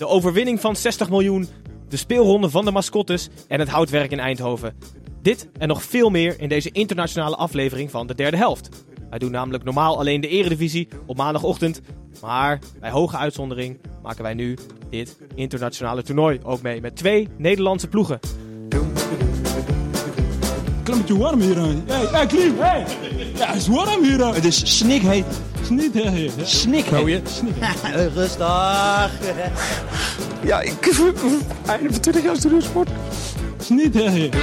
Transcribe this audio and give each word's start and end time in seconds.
De 0.00 0.06
overwinning 0.06 0.60
van 0.60 0.76
60 0.76 1.10
miljoen, 1.10 1.48
de 1.88 1.96
speelronde 1.96 2.50
van 2.50 2.64
de 2.64 2.70
mascottes 2.70 3.28
en 3.48 3.58
het 3.58 3.68
houtwerk 3.68 4.10
in 4.10 4.18
Eindhoven. 4.18 4.74
Dit 5.22 5.48
en 5.58 5.68
nog 5.68 5.82
veel 5.82 6.10
meer 6.10 6.40
in 6.40 6.48
deze 6.48 6.70
internationale 6.70 7.36
aflevering 7.36 7.90
van 7.90 8.06
de 8.06 8.14
derde 8.14 8.36
helft. 8.36 8.68
Wij 9.10 9.18
doen 9.18 9.30
namelijk 9.30 9.64
normaal 9.64 9.98
alleen 9.98 10.20
de 10.20 10.28
eredivisie 10.28 10.88
op 11.06 11.16
maandagochtend. 11.16 11.80
Maar 12.20 12.58
bij 12.78 12.90
hoge 12.90 13.16
uitzondering 13.16 13.80
maken 14.02 14.22
wij 14.22 14.34
nu 14.34 14.56
dit 14.90 15.18
internationale 15.34 16.02
toernooi 16.02 16.40
ook 16.42 16.62
mee 16.62 16.80
met 16.80 16.96
twee 16.96 17.28
Nederlandse 17.36 17.88
ploegen. 17.88 18.20
Klimmetje 20.90 21.18
warm 21.18 21.40
hier. 21.40 21.56
hè. 21.56 21.68
Hey, 21.86 22.06
hey, 22.12 22.26
Klim, 22.26 22.54
hey. 22.58 22.84
Ja, 23.34 23.46
het 23.46 23.56
is 23.56 23.68
warm 23.68 24.02
hier. 24.02 24.18
hè. 24.18 24.34
Het 24.34 24.44
is 24.44 24.76
snikheet. 24.78 25.24
Snikheet. 25.64 26.32
Snikheet. 26.44 27.28
Snikheet. 27.28 28.12
Rustig. 28.14 29.10
Ja, 30.42 30.60
ik... 30.60 30.86
Einde 31.66 31.92
van 31.92 32.00
20 32.00 32.22
jaar 32.22 32.36
studiosport. 32.36 32.88
Snikheet. 33.58 34.34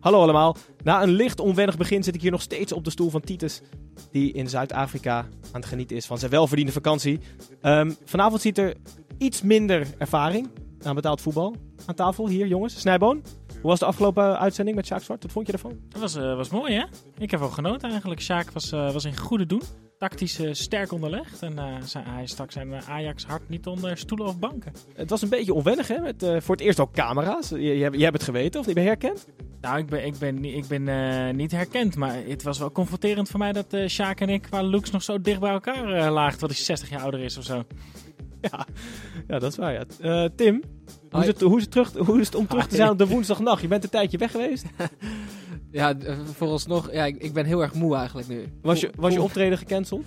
Hallo 0.00 0.20
allemaal. 0.22 0.56
Na 0.82 1.02
een 1.02 1.10
licht 1.10 1.40
onwennig 1.40 1.76
begin 1.76 2.02
zit 2.02 2.14
ik 2.14 2.20
hier 2.20 2.30
nog 2.30 2.42
steeds 2.42 2.72
op 2.72 2.84
de 2.84 2.90
stoel 2.90 3.10
van 3.10 3.20
Titus. 3.20 3.60
Die 4.10 4.32
in 4.32 4.48
Zuid-Afrika 4.48 5.16
aan 5.18 5.60
het 5.60 5.66
genieten 5.66 5.96
is 5.96 6.06
van 6.06 6.18
zijn 6.18 6.30
welverdiende 6.30 6.72
vakantie. 6.72 7.20
Ehm, 7.60 7.92
vanavond 8.04 8.40
ziet 8.40 8.58
er 8.58 8.74
iets 9.18 9.42
minder 9.42 9.86
ervaring 9.98 10.48
aan 10.82 10.94
betaald 10.94 11.20
voetbal 11.20 11.54
aan 11.86 11.94
tafel. 11.94 12.28
Hier 12.28 12.46
jongens. 12.46 12.80
Snijboon. 12.80 13.22
Hoe 13.52 13.70
was 13.70 13.78
de 13.78 13.84
afgelopen 13.84 14.38
uitzending 14.38 14.76
met 14.76 14.86
Sjaak 14.86 15.02
Zwart? 15.02 15.22
Wat 15.22 15.32
vond 15.32 15.46
je 15.46 15.52
ervan? 15.52 15.78
Dat 15.88 16.00
was, 16.00 16.14
eh, 16.14 16.36
was 16.36 16.48
mooi, 16.48 16.74
hè? 16.74 16.84
Ik 17.18 17.30
heb 17.30 17.40
wel 17.40 17.48
genoten 17.48 17.90
eigenlijk. 17.90 18.20
Sjaak 18.20 18.50
was, 18.50 18.72
eh, 18.72 18.92
was 18.92 19.04
in 19.04 19.16
goede 19.16 19.46
doen. 19.46 19.62
Tactisch 19.98 20.38
eh, 20.38 20.52
sterk 20.52 20.92
onderlegd. 20.92 21.42
En 21.42 21.58
zijn, 21.84 22.04
hij 22.06 22.26
stak 22.26 22.50
zijn 22.50 22.74
Ajax 22.74 23.24
hard 23.24 23.48
niet 23.48 23.66
onder 23.66 23.96
stoelen 23.98 24.26
of 24.26 24.38
banken. 24.38 24.72
Het 24.94 25.10
was 25.10 25.22
een 25.22 25.28
beetje 25.28 25.54
onwennig 25.54 25.88
hè. 25.88 25.98
Met, 25.98 26.24
voor 26.38 26.54
het 26.56 26.64
eerst 26.64 26.80
ook 26.80 26.92
camera's. 26.92 27.48
Je, 27.48 27.60
je, 27.60 27.82
hebt- 27.82 27.96
je 27.96 28.02
hebt 28.02 28.16
het 28.16 28.24
geweten 28.24 28.60
of 28.60 28.66
niet? 28.66 28.74
Ben 28.74 28.84
herkend? 28.84 29.26
Nou, 29.60 29.78
ik 29.78 29.86
ben, 29.86 30.04
ik 30.06 30.18
ben, 30.18 30.40
niet- 30.40 30.54
ik 30.56 30.66
ben 30.66 30.88
eh, 30.88 31.34
niet 31.34 31.50
herkend. 31.52 31.96
Maar 31.96 32.14
het 32.26 32.42
was 32.42 32.58
wel 32.58 32.72
confronterend 32.72 33.28
voor 33.28 33.38
mij 33.38 33.52
dat 33.52 33.72
eh 33.72 33.88
Sjaak 33.88 34.20
en 34.20 34.28
ik 34.28 34.42
qua 34.42 34.62
looks 34.62 34.90
nog 34.90 35.02
zo 35.02 35.20
dicht 35.20 35.40
bij 35.40 35.50
elkaar 35.50 35.84
eh, 35.92 36.12
lagen. 36.12 36.30
Terwijl 36.38 36.52
hij 36.52 36.64
60 36.64 36.90
jaar 36.90 37.02
ouder 37.02 37.20
is 37.20 37.36
of 37.38 37.44
zo. 37.44 37.62
Ja, 38.50 38.66
ja 39.28 39.38
dat 39.38 39.50
is 39.52 39.56
waar. 39.58 39.72
Ja. 39.72 39.84
Eh, 40.00 40.28
Tim, 40.36 40.62
hoe 41.10 41.20
is, 41.20 41.26
het, 41.26 41.40
hoe, 41.40 41.56
is 41.56 41.62
het 41.62 41.70
terug, 41.70 41.92
hoe 41.92 42.20
is 42.20 42.26
het 42.26 42.34
om 42.34 42.46
terug 42.46 42.66
te 42.66 42.76
zijn 42.76 42.90
op 42.90 42.98
de 42.98 43.06
woensdagnacht? 43.06 43.62
Je 43.62 43.68
bent 43.68 43.84
een 43.84 43.90
tijdje 43.90 44.18
weg 44.18 44.30
geweest. 44.30 44.64
Ja, 45.72 45.94
vooralsnog, 46.34 46.92
ja, 46.92 47.04
ik, 47.04 47.16
ik 47.16 47.32
ben 47.32 47.44
heel 47.46 47.62
erg 47.62 47.74
moe 47.74 47.96
eigenlijk 47.96 48.28
nu. 48.28 48.44
Was 48.62 48.80
je, 48.80 48.90
was 48.96 49.12
je 49.12 49.22
optreden 49.22 49.58
gecanceld? 49.58 50.06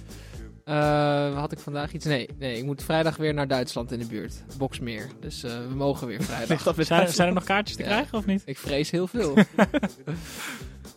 Eh, 0.65 1.39
had 1.39 1.51
ik 1.51 1.59
vandaag 1.59 1.93
iets? 1.93 2.05
Nee, 2.05 2.29
nee, 2.39 2.57
ik 2.57 2.63
moet 2.63 2.83
vrijdag 2.83 3.17
weer 3.17 3.33
naar 3.33 3.47
Duitsland 3.47 3.91
in 3.91 3.99
de 3.99 4.05
buurt. 4.05 4.33
Boksmeer. 4.57 5.07
Dus 5.19 5.43
eh, 5.43 5.51
we 5.69 5.75
mogen 5.75 6.07
weer 6.07 6.23
vrijdag. 6.23 6.63
dat 6.63 6.75
Zijn, 6.85 7.07
zijn 7.09 7.27
er 7.27 7.33
nog 7.33 7.43
kaartjes 7.43 7.77
te 7.77 7.83
Ja. 7.83 7.89
krijgen 7.89 8.17
of 8.17 8.25
niet? 8.25 8.41
ik 8.45 8.57
vrees 8.57 8.91
heel 8.91 9.07
veel. 9.07 9.33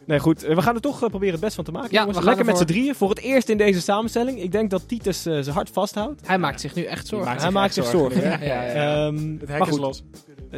Nee, 0.06 0.18
goed. 0.18 0.44
eh, 0.44 0.54
We 0.54 0.62
gaan 0.62 0.74
er 0.74 0.80
toch 0.80 0.98
proberen 0.98 1.32
het 1.32 1.40
best 1.40 1.54
van 1.54 1.64
te 1.64 1.70
maken. 1.72 1.90
Ja, 1.90 1.98
jongens. 1.98 2.18
we 2.18 2.24
gaan 2.24 2.34
Lekker 2.34 2.52
met 2.52 2.56
z'n 2.62 2.64
drieën. 2.72 2.94
Voor 2.94 3.08
het 3.08 3.18
eerst 3.18 3.48
in 3.48 3.56
deze 3.56 3.80
samenstelling. 3.80 4.40
Ik 4.42 4.52
denk 4.52 4.70
dat 4.70 4.88
Titus 4.88 5.26
eh, 5.26 5.38
zijn 5.40 5.54
hart 5.54 5.70
vasthoudt. 5.70 6.26
Hij 6.26 6.38
maakt 6.38 6.60
zich 6.60 6.74
nu 6.74 6.82
echt 6.84 7.06
zorgen. 7.06 7.28
maakt 7.28 7.40
Hij 7.40 7.50
zich 7.50 7.60
maakt 7.60 7.74
zich 7.74 7.86
zorgen. 7.86 8.20
Ja, 8.22 8.38
ja, 8.40 8.62
ja. 8.62 9.06
Ehm, 9.06 9.16
Het 9.38 9.48
maar 9.48 9.58
hek 9.58 9.66
is 9.66 9.68
goed, 9.72 9.78
los. 9.80 10.02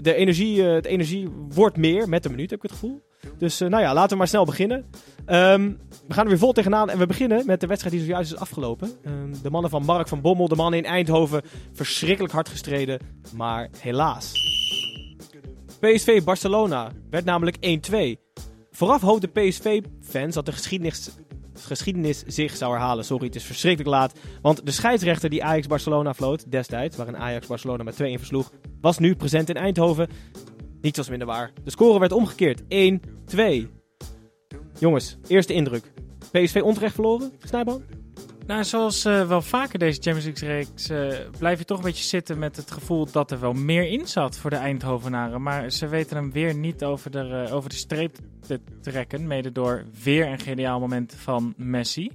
de 0.02 0.14
energie, 0.14 0.66
eh, 0.68 0.74
het 0.74 0.84
energie 0.86 1.28
wordt 1.48 1.76
meer 1.76 2.08
met 2.08 2.22
de 2.22 2.28
minuut, 2.30 2.50
heb 2.50 2.58
ik 2.64 2.70
het 2.70 2.78
gevoel. 2.80 3.00
Dus 3.38 3.60
eh, 3.60 3.68
nou 3.68 3.82
ja, 3.82 3.94
laten 3.94 4.10
we 4.10 4.16
maar 4.16 4.28
snel 4.28 4.44
beginnen. 4.44 4.84
Ehm, 5.26 5.72
we 6.06 6.14
gaan 6.14 6.24
er 6.24 6.30
weer 6.30 6.38
vol 6.38 6.52
tegenaan 6.52 6.90
en 6.90 6.98
we 6.98 7.06
beginnen 7.06 7.46
met 7.46 7.60
de 7.60 7.66
wedstrijd 7.66 7.94
die 7.94 8.04
zojuist 8.04 8.32
is 8.32 8.38
afgelopen. 8.38 8.90
Ehm, 9.04 9.34
de 9.42 9.50
mannen 9.50 9.70
van 9.70 9.84
Mark 9.84 10.08
van 10.08 10.20
Bommel, 10.20 10.48
de 10.48 10.56
mannen 10.56 10.78
in 10.78 10.86
Eindhoven, 10.86 11.42
verschrikkelijk 11.72 12.32
hard 12.34 12.48
gestreden, 12.48 13.00
maar 13.36 13.68
helaas. 13.78 14.32
PSV 15.80 16.22
Barcelona 16.22 16.90
werd 17.10 17.24
namelijk 17.24 17.56
1-2. 17.60 18.18
Vooraf 18.70 19.00
hoopte 19.00 19.28
PSV-fans 19.28 20.34
dat 20.34 20.46
de 20.46 20.52
geschiedenis, 20.52 21.10
geschiedenis 21.54 22.22
zich 22.26 22.56
zou 22.56 22.72
herhalen. 22.72 23.04
Sorry, 23.04 23.26
het 23.26 23.34
is 23.34 23.44
verschrikkelijk 23.44 23.90
laat. 23.90 24.18
Want 24.42 24.66
de 24.66 24.72
scheidsrechter 24.72 25.30
die 25.30 25.44
Ajax-Barcelona 25.44 26.14
floot 26.14 26.50
destijds, 26.50 26.96
waarin 26.96 27.16
Ajax-Barcelona 27.16 27.82
met 27.82 27.94
2-1 27.94 27.96
versloeg, 28.18 28.52
was 28.80 28.98
nu 28.98 29.16
present 29.16 29.48
in 29.48 29.56
Eindhoven. 29.56 30.08
Niets 30.80 30.96
was 30.96 31.08
minder 31.08 31.26
waar. 31.26 31.52
De 31.64 31.70
score 31.70 31.98
werd 31.98 32.12
omgekeerd. 32.12 32.62
1-2. 32.62 32.66
Jongens, 34.78 35.16
eerste 35.26 35.52
indruk. 35.52 35.92
PSV 36.30 36.60
onterecht 36.62 36.94
verloren, 36.94 37.32
Snijboom? 37.44 37.82
Nou, 38.48 38.64
zoals 38.64 39.04
eh, 39.04 39.28
wel 39.28 39.42
vaker 39.42 39.78
deze 39.78 40.00
Champions 40.02 40.24
League-reeks 40.24 40.88
eh, 40.88 41.28
blijf 41.38 41.58
je 41.58 41.64
toch 41.64 41.78
een 41.78 41.84
beetje 41.84 42.04
zitten 42.04 42.38
met 42.38 42.56
het 42.56 42.70
gevoel 42.70 43.06
dat 43.10 43.30
er 43.30 43.40
wel 43.40 43.52
meer 43.52 43.88
in 43.88 44.06
zat 44.06 44.36
voor 44.36 44.50
de 44.50 44.56
Eindhovenaren. 44.56 45.42
Maar 45.42 45.70
ze 45.70 45.88
weten 45.88 46.16
hem 46.16 46.32
weer 46.32 46.54
niet 46.54 46.84
over 46.84 47.10
de, 47.10 47.44
eh, 47.46 47.54
over 47.54 47.70
de 47.70 47.76
streep 47.76 48.16
te 48.46 48.60
trekken, 48.80 49.26
mede 49.26 49.52
door 49.52 49.84
weer 50.02 50.26
een 50.26 50.38
geniaal 50.38 50.80
moment 50.80 51.14
van 51.14 51.54
Messi. 51.56 52.10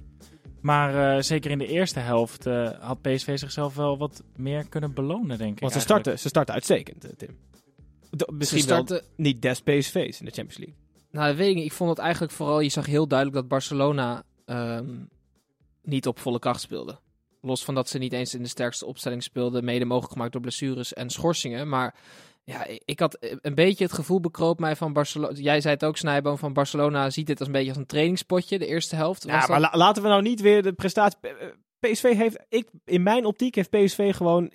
Maar 0.60 1.24
zeker 1.24 1.50
in 1.50 1.58
de 1.58 1.66
eerste 1.66 1.98
helft 2.00 2.44
had 2.80 3.02
PSV 3.02 3.38
zichzelf 3.38 3.74
wel 3.74 3.98
wat 3.98 4.22
meer 4.36 4.68
kunnen 4.68 4.94
belonen, 4.94 5.38
denk 5.38 5.52
ik. 5.54 5.60
Want 5.60 5.72
ze 5.72 5.78
eigenlijk. 5.78 5.82
starten, 5.82 6.18
ze 6.18 6.28
starten 6.28 6.54
uitstekend, 6.54 7.18
Tim. 7.18 7.36
Misschien 8.32 8.62
starten- 8.62 8.96
wel 8.96 9.04
niet 9.16 9.42
des 9.42 9.60
PSV's 9.60 10.18
in 10.20 10.24
de 10.24 10.32
Champions 10.32 10.56
League. 10.58 10.74
Nou, 11.10 11.26
dat 11.28 11.36
weet 11.36 11.48
ik 11.48 11.54
niet. 11.54 11.64
Ik 11.64 11.72
vond 11.72 11.90
het 11.90 11.98
eigenlijk 11.98 12.32
vooral, 12.32 12.60
je 12.60 12.68
zag 12.68 12.86
heel 12.86 13.06
duidelijk 13.08 13.38
dat 13.38 13.48
Barcelona 13.48 14.22
ehm, 14.44 14.90
niet 15.82 16.06
op 16.06 16.18
volle 16.18 16.38
kracht 16.38 16.60
speelde. 16.60 16.98
Los 17.40 17.64
van 17.64 17.74
dat 17.74 17.88
ze 17.88 17.98
niet 17.98 18.12
eens 18.12 18.34
in 18.34 18.42
de 18.42 18.48
sterkste 18.48 18.86
opstelling 18.86 19.22
speelden, 19.22 19.64
mede 19.64 19.84
mogelijk 19.84 20.12
gemaakt 20.12 20.32
door 20.32 20.40
blessures 20.40 20.92
en 20.92 21.10
schorsingen. 21.10 21.68
Maar 21.68 21.94
ja, 22.44 22.66
ik 22.84 23.00
had 23.00 23.16
een 23.40 23.54
beetje 23.54 23.84
het 23.84 23.92
gevoel 23.92 24.20
bekroop 24.20 24.58
mij 24.58 24.76
van 24.76 24.92
Barcelona. 24.92 25.34
Jij 25.36 25.60
zei 25.60 25.74
het 25.74 25.84
ook, 25.84 25.96
Snijboom, 25.96 26.38
van 26.38 26.52
Barcelona 26.52 27.10
ziet 27.10 27.26
dit 27.26 27.38
als 27.38 27.46
een 27.48 27.52
beetje 27.54 27.68
als 27.68 27.78
een 27.78 27.86
trainingspotje, 27.86 28.58
de 28.58 28.66
eerste 28.66 28.96
helft. 28.96 29.24
Ja, 29.24 29.38
Was 29.38 29.48
maar 29.48 29.60
dat- 29.60 29.70
la- 29.72 29.78
laten 29.78 30.02
we 30.02 30.08
nou 30.08 30.22
niet 30.22 30.40
weer 30.40 30.62
de 30.62 30.72
prestatie... 30.72 31.18
eh, 31.20 31.46
PSV 31.80 32.16
heeft, 32.16 32.36
ik, 32.48 32.68
in 32.84 33.02
mijn 33.02 33.24
optiek 33.24 33.54
heeft 33.54 33.70
PSV 33.70 34.14
gewoon... 34.16 34.52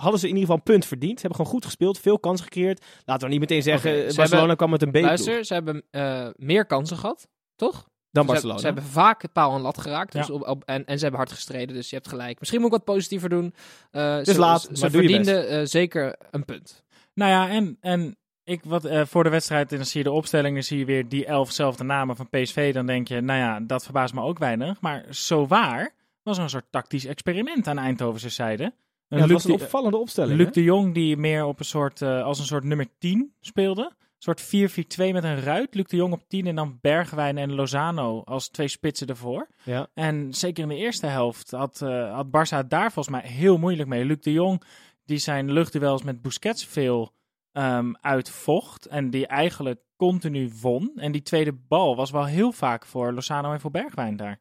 Hadden 0.00 0.20
ze 0.20 0.28
in 0.28 0.34
ieder 0.34 0.48
geval 0.48 0.56
een 0.56 0.72
punt 0.72 0.86
verdiend. 0.86 1.14
Ze 1.20 1.26
hebben 1.26 1.36
gewoon 1.36 1.52
goed 1.52 1.64
gespeeld, 1.64 1.98
veel 1.98 2.18
kansen 2.18 2.44
gecreëerd. 2.44 2.84
Laten 3.04 3.24
we 3.26 3.30
niet 3.32 3.40
meteen 3.40 3.62
zeggen, 3.62 3.92
Barcelona 3.92 4.36
hebben- 4.38 4.56
kwam 4.56 4.70
met 4.70 4.82
een 4.82 4.88
B-ploeg 4.88 5.04
Luister, 5.04 5.44
ze 5.44 5.54
hebben 5.54 5.82
eh, 5.90 6.28
meer 6.36 6.66
kansen 6.66 6.96
gehad, 6.96 7.28
toch? 7.56 7.88
dan 8.12 8.24
Ze 8.24 8.30
Barcelona. 8.30 8.60
hebben, 8.62 8.82
ze 8.82 8.88
hebben 8.88 9.02
vaak 9.02 9.22
het 9.22 9.32
paal 9.32 9.54
en 9.54 9.60
lat 9.60 9.78
geraakt. 9.78 10.12
Dus 10.12 10.26
Ja. 10.26 10.34
op, 10.34 10.48
op- 10.48 10.62
en, 10.64 10.84
en 10.84 10.94
ze 10.96 11.02
hebben 11.02 11.20
hard 11.20 11.32
gestreden, 11.32 11.74
dus 11.74 11.90
je 11.90 11.96
hebt 11.96 12.08
gelijk. 12.08 12.38
Misschien 12.38 12.60
moet 12.60 12.72
ik 12.72 12.76
wat 12.76 12.94
positiever 12.94 13.28
doen. 13.28 13.54
Eh, 13.90 14.16
Dus 14.16 14.28
ze, 14.28 14.38
laat, 14.38 14.62
ze 14.62 14.80
maar 14.80 14.90
doe 14.90 15.02
je 15.02 15.08
best. 15.08 15.28
verdienden 15.28 15.60
eh, 15.60 15.66
zeker 15.66 16.16
een 16.30 16.44
punt. 16.44 16.84
Nou 17.14 17.30
ja, 17.30 17.48
en, 17.48 17.76
en 17.80 18.16
ik, 18.44 18.60
wat, 18.64 18.84
eh, 18.84 19.04
voor 19.06 19.24
de 19.24 19.30
wedstrijd, 19.30 19.70
en 19.70 19.76
dan 19.76 19.86
zie 19.86 20.02
je 20.02 20.08
de 20.08 20.12
opstelling, 20.14 20.54
dan 20.54 20.62
zie 20.62 20.78
je 20.78 20.84
weer 20.84 21.08
die 21.08 21.26
elfzelfde 21.26 21.84
namen 21.84 22.16
van 22.16 22.28
PSV. 22.28 22.72
Dan 22.74 22.86
denk 22.86 23.08
je, 23.08 23.20
nou 23.20 23.38
ja, 23.38 23.60
dat 23.60 23.84
verbaast 23.84 24.14
me 24.14 24.22
ook 24.22 24.38
weinig. 24.38 24.80
Maar 24.80 25.04
zo 25.10 25.46
waar 25.46 25.94
was 26.22 26.36
er 26.36 26.42
een 26.42 26.50
soort 26.50 26.66
tactisch 26.70 27.04
experiment 27.06 27.66
aan 27.66 27.78
Eindhovense 27.78 28.28
zijde. 28.28 28.72
Een 29.10 29.16
ja, 29.18 29.24
het 29.24 29.32
Luc 29.32 29.42
was 29.42 29.44
een 29.52 29.56
de- 29.58 29.64
opvallende 29.64 29.96
opstelling. 29.96 30.36
Luc 30.36 30.46
hè? 30.46 30.52
de 30.52 30.62
Jong 30.62 30.94
die 30.94 31.16
meer 31.16 31.44
op 31.44 31.58
een 31.58 31.64
soort, 31.64 32.02
eh, 32.02 32.22
als 32.22 32.38
een 32.38 32.44
soort 32.44 32.64
nummer 32.64 32.86
10 32.98 33.34
speelde. 33.40 33.82
Een 33.82 34.26
soort 34.26 34.40
4-4-2 34.40 35.12
met 35.12 35.24
een 35.24 35.40
ruit. 35.40 35.74
Luc 35.74 35.84
de 35.86 35.96
Jong 35.96 36.12
op 36.12 36.28
10 36.28 36.46
en 36.46 36.54
dan 36.54 36.78
Bergwijn 36.80 37.38
en 37.38 37.52
Lozano 37.54 38.22
als 38.24 38.48
twee 38.48 38.68
spitsen 38.68 39.06
ervoor. 39.06 39.48
Ja. 39.64 39.88
En 39.94 40.34
zeker 40.34 40.62
in 40.62 40.68
de 40.68 40.76
eerste 40.76 41.06
helft 41.06 41.50
had, 41.50 41.82
eh 41.82 42.14
had 42.14 42.26
Barça 42.26 42.66
daar 42.68 42.92
volgens 42.92 43.08
mij 43.20 43.30
heel 43.30 43.58
moeilijk 43.58 43.88
mee. 43.88 44.04
Luc 44.04 44.20
de 44.20 44.32
Jong 44.32 44.62
die 45.04 45.18
zijn 45.18 45.52
luchtduels 45.52 46.02
met 46.02 46.22
Busquets 46.22 46.66
veel 46.66 47.12
ehm, 47.52 47.92
uitvocht. 48.00 48.86
En 48.86 49.10
die 49.10 49.26
eigenlijk 49.26 49.80
continu 49.96 50.50
won. 50.60 50.92
En 50.96 51.12
die 51.12 51.22
tweede 51.22 51.52
bal 51.68 51.96
was 51.96 52.10
wel 52.10 52.24
heel 52.24 52.52
vaak 52.52 52.86
voor 52.86 53.12
Lozano 53.12 53.52
en 53.52 53.60
voor 53.60 53.70
Bergwijn 53.70 54.16
daar. 54.16 54.40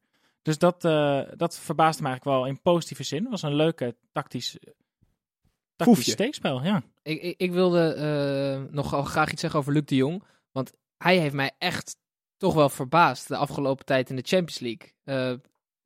Dus 0.50 0.58
dat, 0.58 0.86
eh, 0.86 1.22
dat 1.38 1.60
verbaasde 1.60 2.02
me 2.02 2.08
eigenlijk 2.08 2.38
wel 2.38 2.48
in 2.48 2.62
positieve 2.62 3.04
zin. 3.04 3.22
Het 3.22 3.32
was 3.32 3.42
een 3.42 3.56
leuke 3.56 3.96
tactisch 4.12 4.58
tactisch 5.76 5.98
Foefje. 5.98 6.12
steekspel, 6.12 6.64
ja. 6.64 6.84
Ik, 7.04 7.22
ik, 7.22 7.38
ik 7.38 7.52
wilde 7.52 7.94
eh, 7.94 8.74
nog 8.74 8.90
wel 8.90 9.04
graag 9.04 9.32
iets 9.32 9.42
zeggen 9.42 9.60
over 9.60 9.74
Luc 9.74 9.86
de 9.86 9.96
Jong. 9.96 10.24
Want 10.52 10.72
hij 10.98 11.18
heeft 11.18 11.34
mij 11.34 11.52
echt 11.58 11.98
toch 12.38 12.54
wel 12.54 12.70
verbaasd 12.70 13.28
de 13.28 13.36
afgelopen 13.38 13.86
tijd 13.86 14.10
in 14.10 14.16
de 14.16 14.26
Champions 14.26 14.60
League. 14.60 14.94
Eh, 15.04 15.34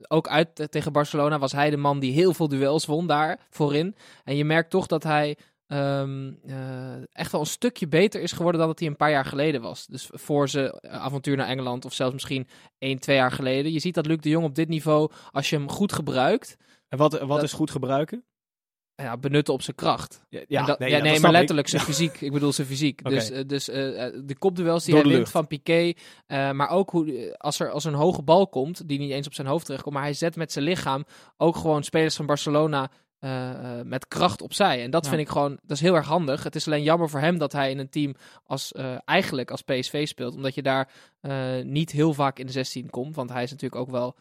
ook 0.07 0.27
uit 0.27 0.59
eh, 0.59 0.65
tegen 0.65 0.91
Barcelona 0.91 1.39
was 1.39 1.51
hij 1.51 1.69
de 1.69 1.77
man 1.77 1.99
die 1.99 2.13
heel 2.13 2.33
veel 2.33 2.47
duels 2.47 2.85
won 2.85 3.07
daar 3.07 3.39
voorin. 3.49 3.95
En 4.23 4.35
je 4.35 4.45
merkt 4.45 4.69
toch 4.69 4.87
dat 4.87 5.03
hij 5.03 5.37
ehm, 5.67 6.31
eh, 6.47 6.93
echt 7.11 7.31
wel 7.31 7.41
een 7.41 7.47
stukje 7.47 7.87
beter 7.87 8.21
is 8.21 8.31
geworden 8.31 8.59
dan 8.59 8.69
dat 8.69 8.79
hij 8.79 8.87
een 8.87 8.95
paar 8.95 9.11
jaar 9.11 9.25
geleden 9.25 9.61
was. 9.61 9.85
Dus 9.87 10.09
voor 10.11 10.49
zijn 10.49 10.69
eh, 10.69 10.91
avontuur 10.99 11.35
naar 11.37 11.47
Engeland 11.47 11.85
of 11.85 11.93
zelfs 11.93 12.13
misschien 12.13 12.47
één, 12.77 12.99
twee 12.99 13.15
jaar 13.15 13.31
geleden. 13.31 13.71
Je 13.71 13.79
ziet 13.79 13.93
dat 13.95 14.05
Luc 14.05 14.17
de 14.19 14.29
Jong 14.29 14.45
op 14.45 14.55
dit 14.55 14.67
niveau, 14.69 15.11
als 15.31 15.49
je 15.49 15.55
hem 15.55 15.69
goed 15.69 15.93
gebruikt, 15.93 16.57
En 16.87 16.97
wat, 16.97 17.19
wat 17.19 17.27
Dat- 17.29 17.43
is 17.43 17.53
goed 17.53 17.71
gebruiken? 17.71 18.23
ja, 18.95 19.17
benutten 19.17 19.53
op 19.53 19.61
zijn 19.61 19.75
kracht. 19.75 20.25
Ja, 20.29 20.65
dat- 20.65 20.79
nee, 20.79 20.89
ja, 20.89 20.99
maar 20.99 21.13
ik. 21.15 21.31
letterlijk 21.31 21.67
zijn 21.67 21.81
fysiek. 21.81 22.21
Ik 22.21 22.31
bedoel 22.31 22.51
zijn 22.53 22.67
fysiek. 22.67 23.09
Dus, 23.09 23.29
eh, 23.31 23.43
dus 23.47 23.65
de 23.65 24.35
kopduels 24.39 24.83
die 24.83 24.93
Door 24.93 25.03
hij 25.03 25.13
wint 25.13 25.29
van 25.29 25.47
Piqué. 25.47 25.93
maar 26.27 26.69
ook 26.69 26.89
hoe, 26.89 27.35
als, 27.37 27.59
er, 27.59 27.69
als 27.71 27.85
er 27.85 27.91
een 27.93 27.97
hoge 27.99 28.21
bal 28.21 28.47
komt, 28.47 28.87
die 28.87 28.99
niet 28.99 29.11
eens 29.11 29.27
op 29.27 29.33
zijn 29.33 29.47
hoofd 29.47 29.65
terechtkomt. 29.65 29.95
Maar 29.95 30.03
hij 30.03 30.13
zet 30.13 30.35
met 30.35 30.51
zijn 30.51 30.65
lichaam 30.65 31.05
ook 31.37 31.55
gewoon 31.55 31.83
spelers 31.83 32.15
van 32.15 32.25
Barcelona 32.25 32.91
eh, 33.23 33.79
eh, 33.79 33.85
met 33.85 34.07
kracht 34.07 34.41
opzij. 34.41 34.83
En 34.83 34.91
dat 34.91 35.03
Ja. 35.03 35.09
vind 35.09 35.21
ik 35.21 35.29
gewoon, 35.29 35.51
dat 35.61 35.77
is 35.77 35.81
heel 35.83 35.95
erg 35.95 36.07
handig. 36.07 36.43
Het 36.43 36.55
is 36.55 36.67
alleen 36.67 36.83
jammer 36.83 37.09
voor 37.09 37.19
hem 37.19 37.37
dat 37.37 37.51
hij 37.51 37.71
in 37.71 37.79
een 37.79 37.89
team 37.89 38.15
als, 38.43 38.71
eh, 38.71 38.95
eigenlijk 39.05 39.51
als 39.51 39.61
PSV 39.61 40.07
speelt. 40.07 40.35
Omdat 40.35 40.55
je 40.55 40.61
daar 40.61 40.89
niet 41.63 41.91
heel 41.91 42.13
vaak 42.13 42.39
in 42.39 42.45
de 42.45 42.51
16 42.51 42.89
komt. 42.89 43.15
Want 43.15 43.29
hij 43.29 43.43
is 43.43 43.51
natuurlijk 43.51 43.81
ook 43.81 43.89
wel 43.89 44.15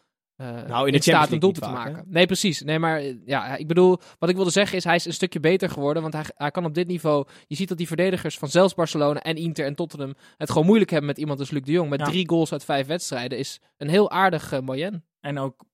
Nou, 0.67 0.87
in 0.89 0.95
in 0.95 1.03
staat 1.03 1.31
een 1.33 1.39
doelpunt 1.39 1.65
te 1.65 1.71
maken. 1.71 2.05
Nee, 2.07 2.27
precies. 2.27 2.63
Nee, 2.63 2.79
maar 2.79 3.03
ja, 3.25 3.57
ik 3.57 3.67
bedoel, 3.67 3.99
wat 4.19 4.29
ik 4.29 4.37
wilde 4.37 4.51
zeggen 4.51 4.77
is, 4.77 4.85
hij 4.85 4.95
is 4.95 5.05
een 5.05 5.13
stukje 5.13 5.41
beter 5.41 5.71
geworden. 5.71 6.03
Want 6.03 6.15
hij, 6.15 6.25
hij 6.37 6.51
kan 6.51 6.65
op 6.65 6.75
dit 6.75 6.87
niveau, 6.87 7.27
je 7.47 7.57
ziet 7.57 7.69
dat 7.69 7.79
die 7.79 7.87
verdedigers 7.87 8.39
van 8.39 8.49
zelfs 8.49 8.75
Barcelona 8.75 9.21
en 9.23 9.37
Inter 9.37 9.67
en 9.67 9.75
Tottenham 9.75 10.15
het 10.37 10.51
gewoon 10.51 10.67
moeilijk 10.67 10.91
hebben 10.91 11.09
met 11.09 11.19
iemand 11.19 11.39
als 11.39 11.51
Luc 11.51 11.63
de 11.63 11.73
Jong. 11.73 11.91
Met 11.91 11.99
Ja. 12.01 12.05
drie 12.07 12.29
goals 12.29 12.53
uit 12.53 12.65
vijf 12.65 12.87
wedstrijden 12.87 13.39
is 13.39 13.61
een 13.77 13.89
heel 13.89 14.11
aardig 14.11 14.53
uh, 14.53 14.61
moyen. 14.61 15.05
En 15.21 15.39
ook 15.39 15.65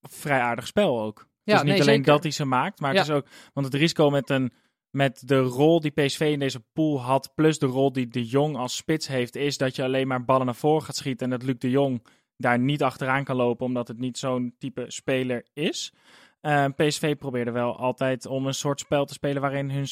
vrij 0.00 0.40
aardig 0.40 0.66
spel 0.66 1.00
ook. 1.00 1.26
Ja, 1.44 1.52
het 1.52 1.62
is 1.62 1.68
niet 1.68 1.78
nee, 1.78 1.80
alleen 1.80 1.94
zeker. 1.94 2.12
dat 2.12 2.22
hij 2.22 2.32
ze 2.32 2.44
maakt, 2.44 2.80
maar 2.80 2.94
het 2.94 3.02
is 3.02 3.10
ook... 3.10 3.26
Want 3.52 3.66
het 3.66 3.74
risico 3.74 4.10
met, 4.10 4.30
een, 4.30 4.52
met 4.90 5.28
de 5.28 5.38
rol 5.38 5.80
die 5.80 5.90
PSV 5.90 6.20
in 6.20 6.38
deze 6.38 6.60
pool 6.72 7.02
had, 7.02 7.32
plus 7.34 7.58
de 7.58 7.66
rol 7.66 7.92
die 7.92 8.08
de 8.08 8.26
Jong 8.26 8.56
als 8.56 8.76
spits 8.76 9.06
heeft, 9.06 9.36
is 9.36 9.56
dat 9.56 9.76
je 9.76 9.82
alleen 9.82 10.08
maar 10.08 10.24
ballen 10.24 10.46
naar 10.46 10.54
voren 10.54 10.82
gaat 10.82 10.96
schieten 10.96 11.32
en 11.32 11.38
dat 11.38 11.48
Luc 11.48 11.58
de 11.58 11.70
Jong 11.70 12.06
daar 12.36 12.58
niet 12.58 12.82
achteraan 12.82 13.24
kan 13.24 13.36
lopen, 13.36 13.66
omdat 13.66 13.88
het 13.88 13.98
niet 13.98 14.18
zo'n 14.18 14.54
type 14.58 14.84
speler 14.88 15.46
is. 15.52 15.92
Eh, 16.40 16.64
PSV 16.76 17.16
probeerde 17.16 17.50
wel 17.50 17.76
altijd 17.76 18.26
om 18.26 18.46
een 18.46 18.54
soort 18.54 18.80
spel 18.80 19.04
te 19.04 19.12
spelen 19.12 19.42
waarin 19.42 19.70
hun 19.70 19.86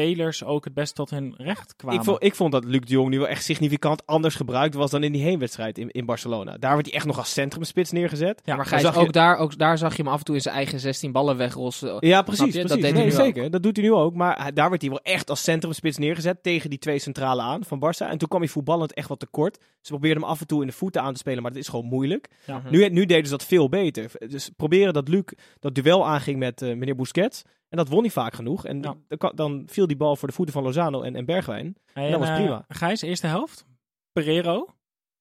spelers 0.00 0.44
ook 0.44 0.64
het 0.64 0.74
best 0.74 0.94
tot 0.94 1.10
hun 1.10 1.34
recht 1.36 1.76
kwamen. 1.76 1.98
Ik 1.98 2.04
vond, 2.04 2.22
ik 2.22 2.34
vond 2.34 2.52
dat 2.52 2.64
Luc 2.64 2.80
de 2.80 2.92
Jong 2.92 3.08
nu 3.10 3.18
wel 3.18 3.28
echt 3.28 3.44
significant 3.44 4.06
anders 4.06 4.34
gebruikt 4.34 4.74
was 4.74 4.90
dan 4.90 5.02
in 5.02 5.12
die 5.12 5.22
heenwedstrijd 5.22 5.78
in, 5.78 5.90
in 5.90 6.04
Barcelona. 6.06 6.56
Daar 6.58 6.74
werd 6.74 6.86
hij 6.86 6.94
echt 6.94 7.06
nog 7.06 7.18
als 7.18 7.32
centrumspits 7.32 7.90
neergezet. 7.90 8.40
Ja, 8.44 8.56
maar 8.56 8.66
Gijs, 8.66 8.82
zag 8.82 8.94
je- 8.94 9.00
ook, 9.00 9.12
daar, 9.12 9.36
ook 9.36 9.58
daar 9.58 9.78
zag 9.78 9.96
je 9.96 10.02
hem 10.02 10.12
af 10.12 10.18
en 10.18 10.24
toe 10.24 10.34
in 10.34 10.40
zijn 10.40 10.54
eigen 10.54 10.80
16 10.80 11.12
ballen 11.12 11.36
wegrossen. 11.36 11.96
Ja, 12.00 12.22
precies. 12.22 12.44
je? 12.46 12.52
Dat 12.52 12.66
precies. 12.66 12.68
deed 12.68 12.82
hij 12.82 12.92
nee, 12.92 13.02
nu 13.04 13.16
ook. 13.18 13.24
zeker. 13.34 13.50
Dat 13.50 13.62
doet 13.62 13.76
hij 13.76 13.84
nu 13.86 13.92
ook. 13.92 14.14
Maar 14.14 14.42
hij- 14.42 14.52
daar 14.52 14.68
werd 14.68 14.80
hij 14.82 14.90
wel 14.90 15.00
echt 15.02 15.30
als 15.30 15.42
centrumspits 15.42 15.98
neergezet 15.98 16.42
tegen 16.42 16.70
die 16.70 16.78
twee 16.78 16.98
centrale 16.98 17.42
aan 17.42 17.64
van 17.64 17.78
Barça. 17.84 18.06
En 18.10 18.18
toen 18.18 18.28
kwam 18.28 18.40
hij 18.40 18.50
voetballend 18.50 18.94
echt 18.94 19.08
wat 19.08 19.18
tekort. 19.18 19.58
Ze 19.80 19.90
probeerden 19.90 20.22
hem 20.22 20.30
af 20.30 20.40
en 20.40 20.46
toe 20.46 20.60
in 20.60 20.66
de 20.66 20.72
voeten 20.72 21.02
aan 21.02 21.12
te 21.12 21.18
spelen, 21.18 21.42
maar 21.42 21.52
dat 21.52 21.60
is 21.60 21.68
gewoon 21.68 21.86
moeilijk. 21.86 22.28
Ja. 22.46 22.62
Nu, 22.70 22.88
nu 22.88 23.06
deden 23.06 23.24
ze 23.24 23.30
dat 23.30 23.44
veel 23.44 23.68
beter. 23.68 24.10
Dus 24.28 24.50
proberen 24.56 24.92
dat 24.92 25.08
Luc 25.08 25.22
dat 25.60 25.74
duel 25.74 26.06
aanging 26.06 26.38
met 26.38 26.62
eh, 26.62 26.68
meneer 26.76 26.96
Busquets. 26.96 27.42
En 27.76 27.82
dat 27.84 27.92
won 27.92 28.02
hij 28.02 28.10
vaak 28.10 28.34
genoeg. 28.34 28.66
En 28.66 28.80
Ja. 28.82 28.94
dan, 29.08 29.32
dan 29.34 29.62
viel 29.66 29.86
die 29.86 29.96
bal 29.96 30.16
voor 30.16 30.28
de 30.28 30.34
voeten 30.34 30.54
van 30.54 30.62
Lozano 30.62 31.02
en, 31.02 31.16
en 31.16 31.24
Bergwijn. 31.24 31.76
Hey, 31.92 32.10
dat 32.10 32.18
was 32.18 32.28
en, 32.28 32.34
eh, 32.34 32.40
prima. 32.40 32.64
Gijs, 32.68 33.02
eerste 33.02 33.26
helft. 33.26 33.64
Pereiro. 34.12 34.66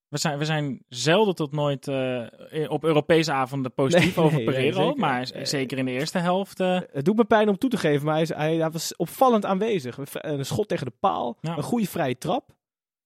We 0.08 0.18
zijn, 0.18 0.38
we 0.38 0.46
zijn 0.46 0.84
zelden 0.88 1.36
tot 1.36 1.52
nooit 1.52 1.88
eh, 1.88 2.24
op 2.68 2.84
Europese 2.84 3.32
avonden 3.32 3.74
positief 3.74 4.16
Nee, 4.16 4.26
over 4.26 4.38
nee, 4.38 4.46
nee, 4.46 4.54
Pereiro. 4.56 4.84
zeker. 4.86 5.00
maar 5.00 5.30
Eh, 5.30 5.46
zeker 5.46 5.78
in 5.78 5.86
de 5.86 5.92
eerste 5.92 6.18
helft. 6.18 6.58
Het 6.58 7.06
doet 7.06 7.16
me 7.18 7.26
pijn 7.26 7.50
om 7.50 7.58
toe 7.58 7.70
te 7.70 7.78
geven, 7.78 8.06
maar 8.06 8.14
hij, 8.14 8.24
is- 8.24 8.34
hij, 8.34 8.56
hij 8.56 8.72
was 8.72 8.96
opvallend 8.96 9.46
aanwezig. 9.46 9.98
Een 10.12 10.46
schot 10.46 10.68
tegen 10.68 10.86
de 10.86 10.94
paal, 11.00 11.38
Ja. 11.42 11.58
een 11.58 11.64
goede 11.64 11.88
vrije 11.88 12.18
trap. 12.18 12.50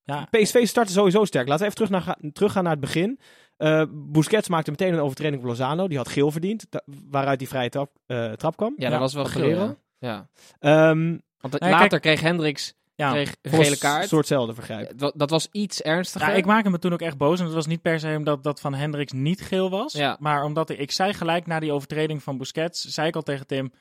ja, 0.04 0.28
PSV 0.32 0.68
startte 0.68 0.92
sowieso 0.94 1.26
sterk. 1.26 1.48
Laten 1.48 1.66
we 1.66 1.72
even 1.72 1.86
terug 1.86 2.06
naar, 2.06 2.18
teruggaan 2.34 2.64
naar 2.64 2.72
het 2.72 2.82
begin. 2.82 3.20
Eh 3.60 3.84
Busquets 3.92 4.48
maakte 4.50 4.70
meteen 4.72 4.94
een 4.94 5.00
overtreding 5.00 5.42
op 5.42 5.48
Lozano. 5.48 5.88
Die 5.88 5.98
had 5.98 6.08
geel 6.10 6.32
verdiend, 6.32 6.66
waaruit 7.10 7.40
die 7.40 7.48
vrije 7.48 7.70
trap, 7.70 7.92
eh, 8.06 8.32
trap 8.32 8.58
kwam. 8.58 8.74
Ja, 8.78 8.84
dat 8.84 8.94
Ja, 8.94 9.00
was 9.00 9.14
wel 9.14 9.26
geel. 9.26 9.50
Ja. 9.50 9.76
Ja. 10.00 10.28
Ehm 10.60 11.18
Want 11.40 11.60
Nee, 11.60 11.70
later 11.72 11.88
kijk- 11.90 12.02
kreeg 12.02 12.22
Hendricks 12.22 12.74
ja. 12.96 13.12
kreeg 13.12 13.36
een 13.42 13.52
gele 13.52 13.72
een 13.72 13.78
kaart. 13.78 14.08
soortzelfde 14.08 14.54
vergrijp. 14.54 14.90
Eh, 14.90 14.98
dat- 14.98 15.14
Dat 15.16 15.30
was 15.30 15.48
iets 15.52 15.82
ernstiger. 15.82 16.28
Ja, 16.30 16.34
ik 16.34 16.46
maakte 16.46 16.70
me 16.70 16.80
toen 16.80 16.94
ook 16.94 17.02
echt 17.02 17.18
boos. 17.18 17.40
En 17.40 17.46
het 17.46 17.54
was 17.54 17.66
niet 17.66 17.82
per 17.82 18.00
se 18.00 18.14
omdat 18.18 18.44
dat 18.44 18.60
van 18.60 18.74
Hendricks 18.74 19.12
niet 19.12 19.42
geel 19.42 19.70
was. 19.70 19.94
Ja. 19.94 20.18
Maar 20.20 20.44
omdat 20.44 20.70
ik, 20.70 20.78
ik 20.80 20.92
zei 20.92 21.14
gelijk 21.14 21.46
na 21.48 21.60
die 21.60 21.72
overtreding 21.72 22.24
van 22.24 22.38
Busquets, 22.38 22.82
zei 22.82 23.08
ik 23.08 23.16
al 23.16 23.22
tegen 23.22 23.48
Tim, 23.48 23.72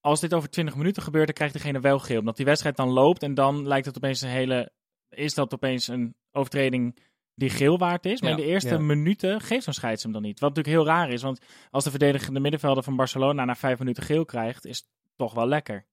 als 0.00 0.20
dit 0.20 0.34
over 0.34 0.50
20 0.50 0.76
minuten 0.76 1.02
gebeurt, 1.02 1.26
dan 1.26 1.34
krijgt 1.34 1.54
diegene 1.54 1.80
wel 1.80 1.98
geel. 1.98 2.18
Omdat 2.18 2.36
die 2.36 2.46
wedstrijd 2.46 2.76
dan 2.76 2.88
loopt 2.90 3.22
en 3.22 3.34
dan 3.34 3.66
lijkt 3.68 3.86
het 3.86 3.96
opeens 3.96 4.20
een 4.20 4.28
hele, 4.28 4.70
is 5.08 5.34
dat 5.34 5.54
opeens 5.54 5.88
een 5.88 6.14
overtreding 6.32 6.96
die 7.34 7.50
geel 7.50 7.78
waard 7.78 8.06
is. 8.06 8.20
Maar 8.20 8.30
Ja. 8.30 8.36
in 8.36 8.42
de 8.42 8.48
eerste 8.48 8.68
Ja. 8.74 8.78
minuten 8.78 9.40
geeft 9.40 9.64
zo'n 9.64 9.72
scheids 9.72 10.02
hem 10.02 10.12
dan 10.12 10.22
niet. 10.22 10.40
Wat 10.40 10.48
natuurlijk 10.54 10.76
heel 10.76 10.94
raar 10.94 11.10
is, 11.10 11.22
want 11.22 11.40
als 11.70 11.84
de 11.84 11.90
verdedigende 11.90 12.40
middenvelder 12.40 12.82
van 12.82 12.96
Barcelona 12.96 13.44
na 13.44 13.54
vijf 13.54 13.78
minuten 13.78 14.02
geel 14.02 14.24
krijgt, 14.24 14.64
is 14.66 14.76
het 14.76 14.86
toch 15.16 15.34
wel 15.34 15.46
lekker. 15.46 15.86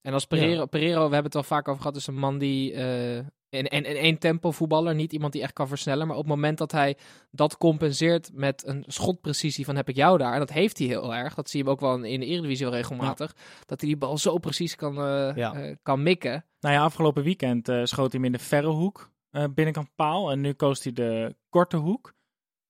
En 0.00 0.12
als 0.12 0.24
Pereiro, 0.26 0.66
Pereiro, 0.66 0.96
we 1.08 1.14
hebben 1.14 1.24
het 1.24 1.34
al 1.34 1.42
vaak 1.42 1.68
over 1.68 1.80
gehad, 1.82 1.96
is 1.96 2.06
een 2.06 2.18
man 2.18 2.38
die 2.38 2.72
eh, 2.72 3.16
in, 3.16 3.26
in, 3.48 3.84
in 3.84 3.84
één 3.96 4.18
tempo 4.18 4.50
voetballer, 4.50 4.94
niet 4.94 5.12
iemand 5.12 5.32
die 5.32 5.42
echt 5.42 5.52
kan 5.52 5.68
versnellen. 5.68 6.06
Maar 6.06 6.16
op 6.16 6.22
het 6.22 6.32
moment 6.34 6.58
dat 6.58 6.72
hij 6.72 6.96
dat 7.30 7.56
compenseert 7.58 8.30
met 8.34 8.66
een 8.66 8.84
schotprecisie 8.86 9.64
van 9.64 9.76
heb 9.76 9.88
ik 9.88 9.96
jou 9.96 10.18
daar, 10.18 10.32
en 10.32 10.38
dat 10.38 10.52
heeft 10.52 10.78
hij 10.78 10.86
heel 10.86 11.14
erg, 11.14 11.34
dat 11.34 11.50
zie 11.50 11.58
je 11.58 11.64
hem 11.64 11.74
ook 11.74 11.80
wel 11.80 12.02
in 12.04 12.20
de 12.20 12.26
Eredivisie 12.26 12.66
wel 12.66 12.74
regelmatig, 12.74 13.34
dat 13.66 13.80
hij 13.80 13.88
die 13.88 13.98
bal 13.98 14.18
zo 14.18 14.38
precies 14.38 14.74
kan, 14.76 14.96
eh, 14.96 15.36
Ja. 15.36 15.54
eh, 15.54 15.76
kan 15.82 16.02
mikken. 16.02 16.44
Nou 16.60 16.74
ja, 16.74 16.82
afgelopen 16.82 17.22
weekend 17.22 17.68
eh, 17.68 17.80
schoot 17.84 18.12
hij 18.12 18.20
hem 18.20 18.24
in 18.24 18.38
de 18.38 18.44
verre 18.44 18.66
hoek, 18.68 19.10
binnenkant 19.54 19.88
paal. 19.94 20.30
En 20.30 20.40
nu 20.40 20.52
koos 20.52 20.82
hij 20.82 20.92
de 20.92 21.34
korte 21.48 21.76
hoek. 21.76 22.14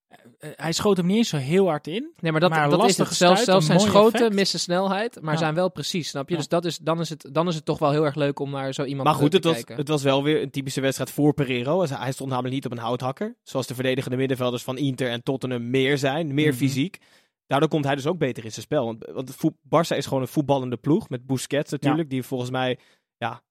Eh, 0.08 0.18
eh, 0.38 0.50
hij 0.56 0.72
schoot 0.72 0.96
hem 0.96 1.06
niet 1.06 1.16
eens 1.16 1.28
zo 1.28 1.36
heel 1.36 1.66
hard 1.66 1.86
in. 1.86 2.12
Nee, 2.20 2.32
maar 2.32 2.40
dat, 2.40 2.50
Maar 2.50 2.70
dat 2.70 2.84
is 2.88 2.98
het. 2.98 3.08
Zelfs, 3.12 3.44
zelfs 3.44 3.68
een 3.68 3.78
zijn 3.78 3.90
schoten 3.90 4.14
effect. 4.18 4.34
missen 4.34 4.60
snelheid, 4.60 5.20
maar 5.20 5.32
Ja. 5.32 5.38
zijn 5.38 5.54
wel 5.54 5.70
precies, 5.70 6.08
snap 6.08 6.24
je? 6.28 6.32
Ja. 6.34 6.38
Dus 6.38 6.48
dat 6.48 6.64
is, 6.64 6.78
dan, 6.78 7.00
is 7.00 7.08
het, 7.08 7.28
dan 7.32 7.48
is 7.48 7.54
het 7.54 7.64
toch 7.64 7.78
wel 7.78 7.90
heel 7.90 8.04
erg 8.04 8.14
leuk 8.14 8.38
om 8.38 8.50
naar 8.50 8.72
zo 8.74 8.84
iemand 8.84 9.08
Maar 9.08 9.18
goed, 9.18 9.30
te 9.30 9.36
het 9.36 9.44
was, 9.44 9.54
kijken. 9.54 9.76
het 9.76 9.88
was 9.88 10.02
wel 10.02 10.22
weer 10.22 10.42
een 10.42 10.50
typische 10.50 10.80
wedstrijd 10.80 11.10
voor 11.10 11.34
Pereiro. 11.34 11.86
Hij 11.88 12.12
stond 12.12 12.30
namelijk 12.30 12.54
niet 12.54 12.64
op 12.66 12.72
een 12.72 12.78
houthakker. 12.78 13.36
Zoals 13.42 13.66
de 13.66 13.74
verdedigende 13.74 14.16
middenvelders 14.16 14.62
van 14.62 14.78
Inter 14.78 15.08
en 15.10 15.22
Tottenham 15.22 15.70
meer 15.70 15.98
zijn. 15.98 16.34
Meer 16.34 16.48
Mhm. 16.48 16.56
fysiek. 16.56 16.98
Daardoor 17.46 17.68
komt 17.68 17.84
hij 17.84 17.94
dus 17.94 18.06
ook 18.06 18.18
beter 18.18 18.44
in 18.44 18.50
zijn 18.52 18.62
spel. 18.64 18.84
Want, 18.84 19.04
want 19.12 19.36
Barça 19.64 19.96
is 19.96 20.06
gewoon 20.06 20.22
een 20.22 20.28
voetballende 20.28 20.76
ploeg. 20.76 21.08
Met 21.08 21.26
Busquets 21.26 21.70
natuurlijk. 21.70 22.10
Die 22.10 22.22
volgens 22.22 22.50
mij 22.50 22.78
ja, 23.16 23.42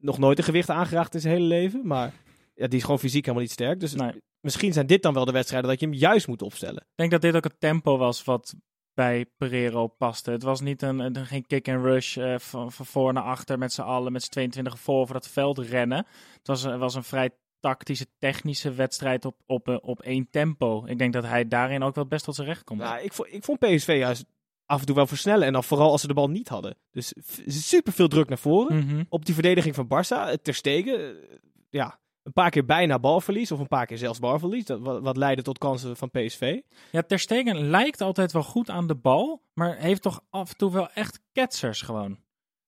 nog 0.00 0.18
nooit 0.18 0.38
een 0.38 0.44
gewicht 0.44 0.70
aangeraakt 0.70 1.14
in 1.14 1.20
zijn 1.20 1.34
hele 1.34 1.46
leven. 1.46 1.86
Maar 1.86 2.12
ja, 2.54 2.66
die 2.66 2.78
is 2.78 2.84
gewoon 2.84 2.98
fysiek 2.98 3.20
helemaal 3.24 3.42
niet 3.42 3.52
sterk. 3.52 3.80
Dus 3.80 3.94
Nee. 3.94 4.12
misschien 4.40 4.72
zijn 4.72 4.86
dit 4.86 5.02
dan 5.02 5.14
wel 5.14 5.24
de 5.24 5.32
wedstrijden 5.32 5.70
dat 5.70 5.80
je 5.80 5.86
hem 5.86 5.94
juist 5.94 6.26
moet 6.26 6.42
opstellen. 6.42 6.82
Ik 6.82 6.92
denk 6.96 7.10
dat 7.10 7.22
dit 7.22 7.36
ook 7.36 7.44
het 7.44 7.60
tempo 7.60 7.96
was 7.96 8.24
wat 8.24 8.54
bij 8.94 9.26
Pereiro 9.36 9.86
paste. 9.86 10.30
Het 10.30 10.42
was 10.42 10.60
niet 10.60 10.82
een, 10.82 10.98
een- 10.98 11.26
geen 11.26 11.46
kick 11.46 11.68
and 11.68 11.84
rush 11.84 12.16
eh, 12.16 12.38
van, 12.38 12.72
van 12.72 12.86
voor 12.86 13.12
naar 13.12 13.22
achter 13.22 13.58
met 13.58 13.72
z'n 13.72 13.80
allen, 13.82 14.12
met 14.12 14.22
z'n 14.22 14.30
22 14.30 14.78
voor 14.78 15.00
over 15.00 15.14
dat 15.14 15.28
veld 15.28 15.58
rennen. 15.58 16.06
Het 16.38 16.46
was, 16.46 16.62
een- 16.62 16.78
was 16.78 16.94
een 16.94 17.04
vrij 17.04 17.30
tactische, 17.60 18.06
technische 18.18 18.72
wedstrijd 18.72 19.24
op, 19.24 19.36
op, 19.46 19.68
eh, 19.68 19.76
op 19.80 20.02
één 20.02 20.30
tempo. 20.30 20.84
Ik 20.86 20.98
denk 20.98 21.12
dat 21.12 21.24
hij 21.24 21.48
daarin 21.48 21.82
ook 21.82 21.94
wel 21.94 22.06
best 22.06 22.24
tot 22.24 22.34
zijn 22.34 22.46
recht 22.46 22.64
komt. 22.64 22.80
Nou, 22.80 23.02
ik, 23.02 23.12
vond, 23.12 23.32
ik 23.32 23.44
vond 23.44 23.58
PSV 23.58 23.96
juist 23.98 24.24
af 24.66 24.80
en 24.80 24.86
toe 24.86 24.94
wel 24.94 25.06
versnellen. 25.06 25.46
En 25.46 25.52
dan 25.52 25.64
vooral 25.64 25.90
als 25.90 26.00
ze 26.00 26.06
de 26.06 26.14
bal 26.14 26.28
niet 26.30 26.48
hadden. 26.48 26.76
Dus 26.90 27.14
super 27.46 27.92
veel 27.92 28.08
druk 28.08 28.28
naar 28.28 28.38
voren. 28.38 28.76
Mhm. 28.76 29.04
op 29.08 29.24
die 29.24 29.34
verdediging 29.34 29.74
van 29.74 29.86
Barça. 29.86 30.28
eh, 30.28 30.32
Ter 30.42 30.54
Stegen, 30.54 30.98
eh, 31.30 31.36
ja, 31.70 32.00
een 32.24 32.32
paar 32.32 32.50
keer 32.50 32.64
bijna 32.64 32.98
balverlies. 32.98 33.52
Of 33.52 33.58
een 33.58 33.68
paar 33.68 33.86
keer 33.86 33.98
zelfs 33.98 34.18
balverlies. 34.18 34.64
Dat, 34.64 34.80
wat, 34.80 35.02
wat 35.02 35.16
leidde 35.16 35.42
tot 35.42 35.58
kansen 35.58 35.96
van 35.96 36.10
PSV. 36.10 36.60
Ja, 36.90 37.02
Ter 37.02 37.18
Stegen 37.18 37.70
lijkt 37.70 38.00
altijd 38.00 38.32
wel 38.32 38.42
goed 38.42 38.70
aan 38.70 38.86
de 38.86 38.94
bal, 38.94 39.42
maar 39.54 39.76
heeft 39.76 40.02
toch 40.02 40.20
af 40.30 40.50
en 40.50 40.56
toe 40.56 40.72
wel 40.72 40.90
echt 40.90 41.20
ketsers 41.32 41.82
gewoon. 41.82 42.18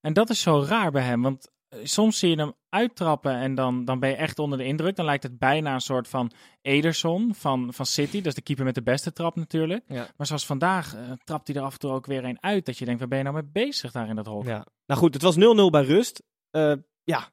En 0.01 0.13
dat 0.13 0.31
is 0.31 0.41
zo 0.41 0.65
raar 0.69 0.91
bij 0.91 1.03
hem, 1.03 1.23
want 1.23 1.51
eh, 1.69 1.79
soms 1.83 2.19
zie 2.19 2.31
je 2.31 2.37
hem 2.37 2.53
uittrappen 2.69 3.33
en 3.33 3.55
dan, 3.55 3.85
dan 3.85 4.01
ben 4.01 4.09
je 4.09 4.17
echt 4.17 4.39
onder 4.39 4.59
de 4.59 4.65
indruk. 4.65 4.97
Dan 4.97 5.05
lijkt 5.05 5.23
het 5.23 5.39
bijna 5.39 5.75
een 5.75 5.81
soort 5.81 6.09
van 6.09 6.33
Ederson 6.63 7.35
van, 7.35 7.73
van 7.73 7.87
City, 7.87 8.17
dat 8.17 8.27
is 8.27 8.35
de 8.35 8.43
keeper 8.43 8.65
met 8.65 8.75
de 8.75 8.83
beste 8.83 9.13
trap 9.13 9.37
natuurlijk. 9.37 9.85
Ja. 9.89 10.09
Maar 10.17 10.27
zoals 10.27 10.47
vandaag 10.47 10.95
eh, 10.95 11.13
trapt 11.25 11.47
hij 11.47 11.57
er 11.57 11.63
af 11.63 11.73
en 11.73 11.79
toe 11.79 11.91
ook 11.91 12.07
weer 12.07 12.25
een 12.25 12.43
uit, 12.43 12.67
dat 12.67 12.79
je 12.79 12.85
denkt, 12.85 13.01
waar 13.01 13.09
ben 13.09 13.19
je 13.19 13.25
nou 13.25 13.37
mee 13.37 13.51
bezig 13.53 13.93
daar 13.93 14.09
in 14.09 14.17
dat 14.17 14.27
hok? 14.27 14.45
Ja. 14.45 14.67
Nou 14.87 15.01
goed, 15.01 15.15
het 15.15 15.23
was 15.23 15.37
0-0 15.37 15.39
bij 15.71 15.85
rust. 15.85 16.23
Eh, 16.51 16.73
ja, 17.05 17.31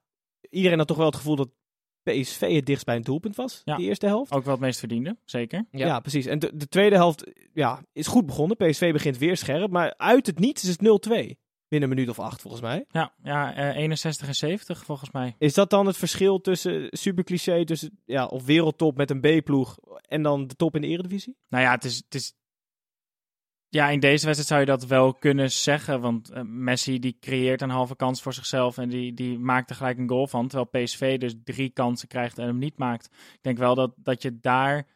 iedereen 0.49 0.77
had 0.77 0.87
toch 0.87 0.97
wel 0.97 1.05
het 1.05 1.15
gevoel 1.15 1.35
dat 1.35 1.49
PSV 2.03 2.55
het 2.55 2.65
dichtst 2.65 2.85
bij 2.85 2.95
een 2.95 3.01
doelpunt 3.01 3.35
was. 3.35 3.61
Ja. 3.65 3.75
Die 3.75 3.87
eerste 3.87 4.05
helft. 4.05 4.31
Ook 4.31 4.43
wel 4.43 4.53
het 4.53 4.61
meest 4.61 4.79
verdiende, 4.79 5.17
zeker. 5.25 5.65
Ja. 5.71 5.85
Ja. 5.85 5.99
precies. 5.99 6.25
En 6.25 6.39
de, 6.39 6.51
de 6.55 6.67
tweede 6.67 6.95
helft 6.95 7.31
ja, 7.53 7.81
is 7.93 8.07
goed 8.07 8.25
begonnen. 8.25 8.57
PSV 8.57 8.91
begint 8.91 9.17
weer 9.17 9.37
scherp. 9.37 9.71
Maar 9.71 9.93
uit 9.97 10.25
het 10.25 10.39
niets 10.39 10.63
is 10.63 10.69
het 10.69 10.81
0-2. 11.09 11.11
binnen 11.67 11.89
een 11.89 11.95
minuut 11.95 12.09
of 12.09 12.19
acht 12.19 12.41
volgens 12.41 12.61
mij. 12.61 12.85
Ja, 12.89 13.13
ja 13.23 13.55
eh, 13.55 13.75
61 13.75 14.27
en 14.27 14.33
70 14.33 14.85
volgens 14.85 15.11
mij. 15.11 15.35
Is 15.37 15.53
dat 15.53 15.69
dan 15.69 15.85
het 15.85 15.97
verschil 15.97 16.41
tussen 16.41 16.87
super 16.91 17.23
cliché, 17.23 17.65
tussen 17.65 17.99
ja, 18.05 18.25
of 18.25 18.45
wereldtop 18.45 18.97
met 18.97 19.09
een 19.09 19.19
B-ploeg 19.21 19.77
en 20.07 20.21
dan 20.21 20.47
de 20.47 20.55
top 20.55 20.75
in 20.75 20.81
de 20.81 20.87
eredivisie? 20.87 21.37
Nou 21.49 21.63
ja, 21.63 21.71
het 21.71 21.83
is, 21.83 21.95
het 21.95 22.15
is. 22.15 22.33
Ja, 23.73 23.89
in 23.89 23.99
deze 23.99 24.25
wedstrijd 24.25 24.47
zou 24.47 24.59
je 24.59 24.65
dat 24.65 24.85
wel 24.85 25.13
kunnen 25.13 25.51
zeggen. 25.51 26.01
Want 26.01 26.29
eh, 26.29 26.41
Messi 26.43 26.99
die 26.99 27.17
creëert 27.19 27.61
een 27.61 27.69
halve 27.69 27.95
kans 27.95 28.21
voor 28.21 28.33
zichzelf. 28.33 28.77
En 28.77 28.89
die, 28.89 29.13
die 29.13 29.39
maakt 29.39 29.69
er 29.69 29.75
gelijk 29.75 29.97
een 29.97 30.09
goal 30.09 30.27
van. 30.27 30.47
Terwijl 30.47 30.85
PSV 30.85 31.19
dus 31.19 31.33
drie 31.43 31.69
kansen 31.69 32.07
krijgt 32.07 32.37
en 32.37 32.45
hem 32.45 32.57
niet 32.57 32.77
maakt. 32.77 33.05
Ik 33.05 33.39
denk 33.41 33.57
wel 33.57 33.75
dat, 33.75 33.93
dat 33.95 34.21
je 34.21 34.39
daar 34.39 34.87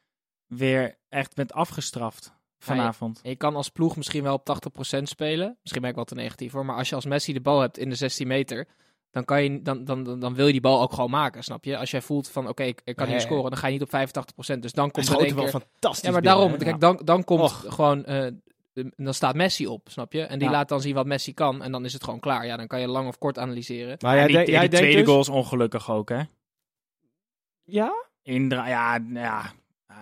weer 0.47 0.97
echt 1.09 1.35
bent 1.35 1.53
afgestraft 1.53 2.33
vanavond. 2.59 3.19
Je 3.23 3.35
kan 3.35 3.55
als 3.55 3.69
ploeg 3.69 3.95
misschien 3.95 4.23
wel 4.23 4.33
op 4.33 4.59
80% 4.97 5.01
spelen. 5.03 5.57
Misschien 5.61 5.81
ben 5.81 5.89
ik 5.89 5.95
wel 5.95 6.05
te 6.05 6.15
negatief 6.15 6.51
hoor. 6.51 6.65
Maar 6.65 6.77
als 6.77 6.89
je 6.89 6.95
als 6.95 7.05
Messi 7.05 7.33
de 7.33 7.41
bal 7.41 7.59
hebt 7.59 7.77
in 7.77 7.89
de 7.89 7.95
16 7.95 8.27
meter. 8.27 8.67
Dan, 9.11 9.25
kan 9.25 9.43
je, 9.43 9.61
dan, 9.61 9.83
dan, 9.83 10.19
dan, 10.19 10.35
wil 10.35 10.45
je 10.45 10.51
die 10.51 10.61
bal 10.61 10.81
ook 10.81 10.93
gewoon 10.93 11.09
maken, 11.09 11.43
snap 11.43 11.65
je? 11.65 11.77
Als 11.77 11.91
jij 11.91 12.01
voelt 12.01 12.29
van, 12.29 12.47
oké, 12.47 12.63
ik, 12.63 12.81
ik 12.83 12.95
kan 12.95 13.05
hier 13.05 13.15
ja. 13.15 13.21
scoren, 13.21 13.49
dan 13.49 13.59
ga 13.59 13.67
je 13.67 13.79
niet 13.79 13.93
op 13.93 14.23
85%. 14.55 14.59
Dus 14.59 14.71
dan 14.71 14.91
komt 14.91 15.05
er 15.07 15.13
schoot 15.13 15.25
één 15.25 15.35
wel 15.35 15.47
fantastisch 15.47 16.05
Ja, 16.07 16.11
maar 16.11 16.21
daarom, 16.21 16.57
kijk, 16.57 16.79
dan, 16.79 17.01
dan 17.03 17.23
komt 17.23 17.41
Och. 17.41 17.65
gewoon... 17.67 18.05
eh, 18.05 18.27
dan 18.95 19.13
staat 19.13 19.35
Messi 19.35 19.67
op, 19.67 19.87
snap 19.89 20.13
je? 20.13 20.21
En 20.21 20.39
die 20.39 20.47
Ja. 20.47 20.53
laat 20.53 20.69
dan 20.69 20.81
zien 20.81 20.95
wat 20.95 21.05
Messi 21.05 21.33
kan. 21.33 21.63
En 21.63 21.71
dan 21.71 21.85
is 21.85 21.93
het 21.93 22.03
gewoon 22.03 22.19
klaar. 22.19 22.45
Ja, 22.45 22.57
dan 22.57 22.67
kan 22.67 22.79
je 22.79 22.87
lang 22.87 23.07
of 23.07 23.17
kort 23.17 23.37
analyseren. 23.37 23.97
Maar 23.99 24.15
jij, 24.15 24.23
die, 24.25 24.31
denkt- 24.35 24.45
die 24.49 24.55
jij 24.59 24.67
denkt 24.67 24.77
tweede 24.85 24.97
dus... 24.99 25.07
goal 25.07 25.19
is 25.19 25.29
ongelukkig 25.29 25.91
ook, 25.91 26.09
hè? 26.09 26.21
Ja? 27.63 28.05
Indra 28.21 28.67
ja, 28.67 28.99
ja. 29.13 29.51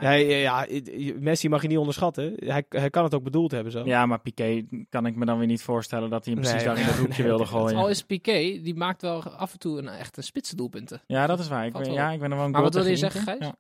Ja, 0.01 0.11
ja, 0.11 0.65
ja, 0.65 1.13
Messi 1.19 1.49
mag 1.49 1.61
je 1.61 1.67
niet 1.67 1.77
onderschatten. 1.77 2.33
Hij, 2.37 2.65
hij 2.69 2.89
kan 2.89 3.03
het 3.03 3.13
ook 3.13 3.23
bedoeld 3.23 3.51
hebben 3.51 3.71
zo. 3.71 3.85
Ja, 3.85 4.05
maar 4.05 4.19
Piqué 4.19 4.65
kan 4.89 5.05
ik 5.05 5.15
me 5.15 5.25
dan 5.25 5.37
weer 5.37 5.47
niet 5.47 5.61
voorstellen 5.63 6.09
dat 6.09 6.25
hij 6.25 6.33
hem 6.33 6.43
precies 6.43 6.63
Nee, 6.63 6.73
daar 6.73 6.79
in 6.81 6.85
dat 6.87 6.95
hoekje 6.97 7.17
nee, 7.23 7.27
wilde 7.31 7.45
gooien. 7.45 7.77
Al 7.77 7.89
is 7.89 8.01
Piqué, 8.03 8.59
die 8.61 8.75
maakt 8.75 9.01
wel 9.01 9.23
af 9.23 9.53
en 9.53 9.59
toe 9.59 9.77
een 9.77 9.87
echt 9.87 10.17
een 10.17 10.23
spitse 10.23 10.55
doelpunten. 10.55 11.01
Ja, 11.07 11.27
dat 11.27 11.39
is 11.39 11.47
waar. 11.47 11.65
Ik 11.65 11.73
ben, 11.73 11.93
ja, 11.93 12.11
ik 12.11 12.19
ben 12.19 12.29
er 12.31 12.35
wel 12.37 12.45
een 12.45 12.51
Maar 12.51 12.61
wat 12.61 12.73
wilde 12.73 12.89
je 12.89 12.95
zeggen. 12.95 13.21
Gijs? 13.21 13.39
Ja. 13.39 13.55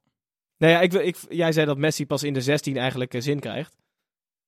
Nee, 0.57 0.71
ja, 0.71 0.81
ik, 0.81 0.91
wil- 0.91 1.01
ik, 1.07 1.17
jij 1.29 1.51
zei 1.51 1.65
dat 1.65 1.77
Messi 1.77 2.05
pas 2.05 2.23
in 2.23 2.33
de 2.33 2.41
16 2.41 2.77
eigenlijk 2.77 3.13
zin 3.17 3.39
krijgt. 3.39 3.75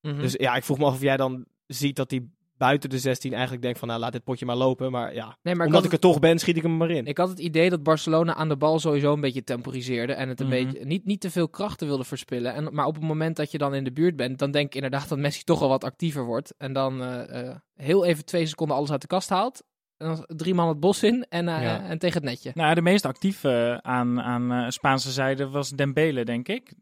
Mhm. 0.02 0.22
Dus 0.22 0.34
ja, 0.34 0.56
ik 0.56 0.64
vroeg 0.64 0.78
me 0.78 0.86
af 0.86 0.94
of 0.94 1.02
jij 1.02 1.18
dan 1.18 1.46
ziet 1.68 1.96
dat 1.96 2.12
hij 2.12 2.26
buiten 2.58 2.90
de 2.90 3.00
16 3.00 3.32
eigenlijk 3.34 3.62
denkt 3.62 3.80
van, 3.80 3.88
nou 3.88 4.00
laat 4.00 4.12
dit 4.12 4.24
potje 4.24 4.46
maar 4.46 4.56
lopen. 4.56 4.92
Maar 4.92 5.14
ja, 5.14 5.38
nee, 5.42 5.56
maar 5.56 5.66
ik 5.68 5.74
omdat 5.74 5.86
ik 5.86 5.92
het- 5.92 6.04
er 6.04 6.10
toch 6.10 6.20
ben, 6.20 6.40
schiet 6.40 6.58
ik 6.58 6.62
hem 6.64 6.78
maar 6.78 6.90
in. 6.92 7.06
Ik 7.06 7.18
had 7.18 7.30
het 7.30 7.40
idee 7.40 7.70
dat 7.70 7.84
Barcelona 7.84 8.36
aan 8.36 8.50
de 8.50 8.58
bal 8.58 8.80
sowieso 8.80 9.14
een 9.14 9.22
beetje 9.22 9.44
temporiseerde. 9.44 10.14
En 10.14 10.30
het 10.30 10.40
een 10.40 10.48
Mhm. 10.48 10.56
beetje 10.64 10.86
niet, 10.86 11.06
niet 11.06 11.22
te 11.22 11.32
veel 11.32 11.50
krachten 11.50 11.88
wilde 11.88 12.04
verspillen. 12.04 12.54
En, 12.54 12.74
maar 12.74 12.86
op 12.86 12.96
het 12.96 13.04
moment 13.04 13.36
dat 13.36 13.52
je 13.52 13.58
dan 13.58 13.74
in 13.76 13.84
de 13.84 13.92
buurt 13.92 14.16
bent, 14.16 14.40
dan 14.40 14.52
denk 14.52 14.66
ik 14.66 14.76
inderdaad 14.76 15.10
dat 15.10 15.18
Messi 15.18 15.44
toch 15.44 15.62
al 15.62 15.70
wat 15.70 15.84
actiever 15.84 16.26
wordt. 16.26 16.54
En 16.58 16.74
dan 16.74 17.02
eh, 17.02 17.48
eh, 17.50 17.56
heel 17.76 18.06
even 18.06 18.26
twee 18.26 18.46
seconden 18.46 18.76
alles 18.76 18.92
uit 18.92 19.02
de 19.02 19.08
kast 19.08 19.30
haalt. 19.30 19.64
En 19.98 20.08
dan 20.08 20.24
drie 20.28 20.54
man 20.54 20.68
het 20.68 20.80
bos 20.80 21.04
in 21.04 21.26
en, 21.30 21.48
eh, 21.48 21.62
Ja. 21.62 21.82
en 21.84 21.98
tegen 22.00 22.22
het 22.22 22.30
netje. 22.30 22.52
Nou, 22.54 22.76
de 22.76 22.82
meest 22.82 23.06
actieve 23.06 23.80
aan, 23.82 24.22
aan 24.22 24.52
eh, 24.52 24.70
Spaanse 24.70 25.12
zijde 25.12 25.50
was 25.50 25.70
Dembele, 25.70 26.26
denk 26.26 26.48
ik. 26.48 26.74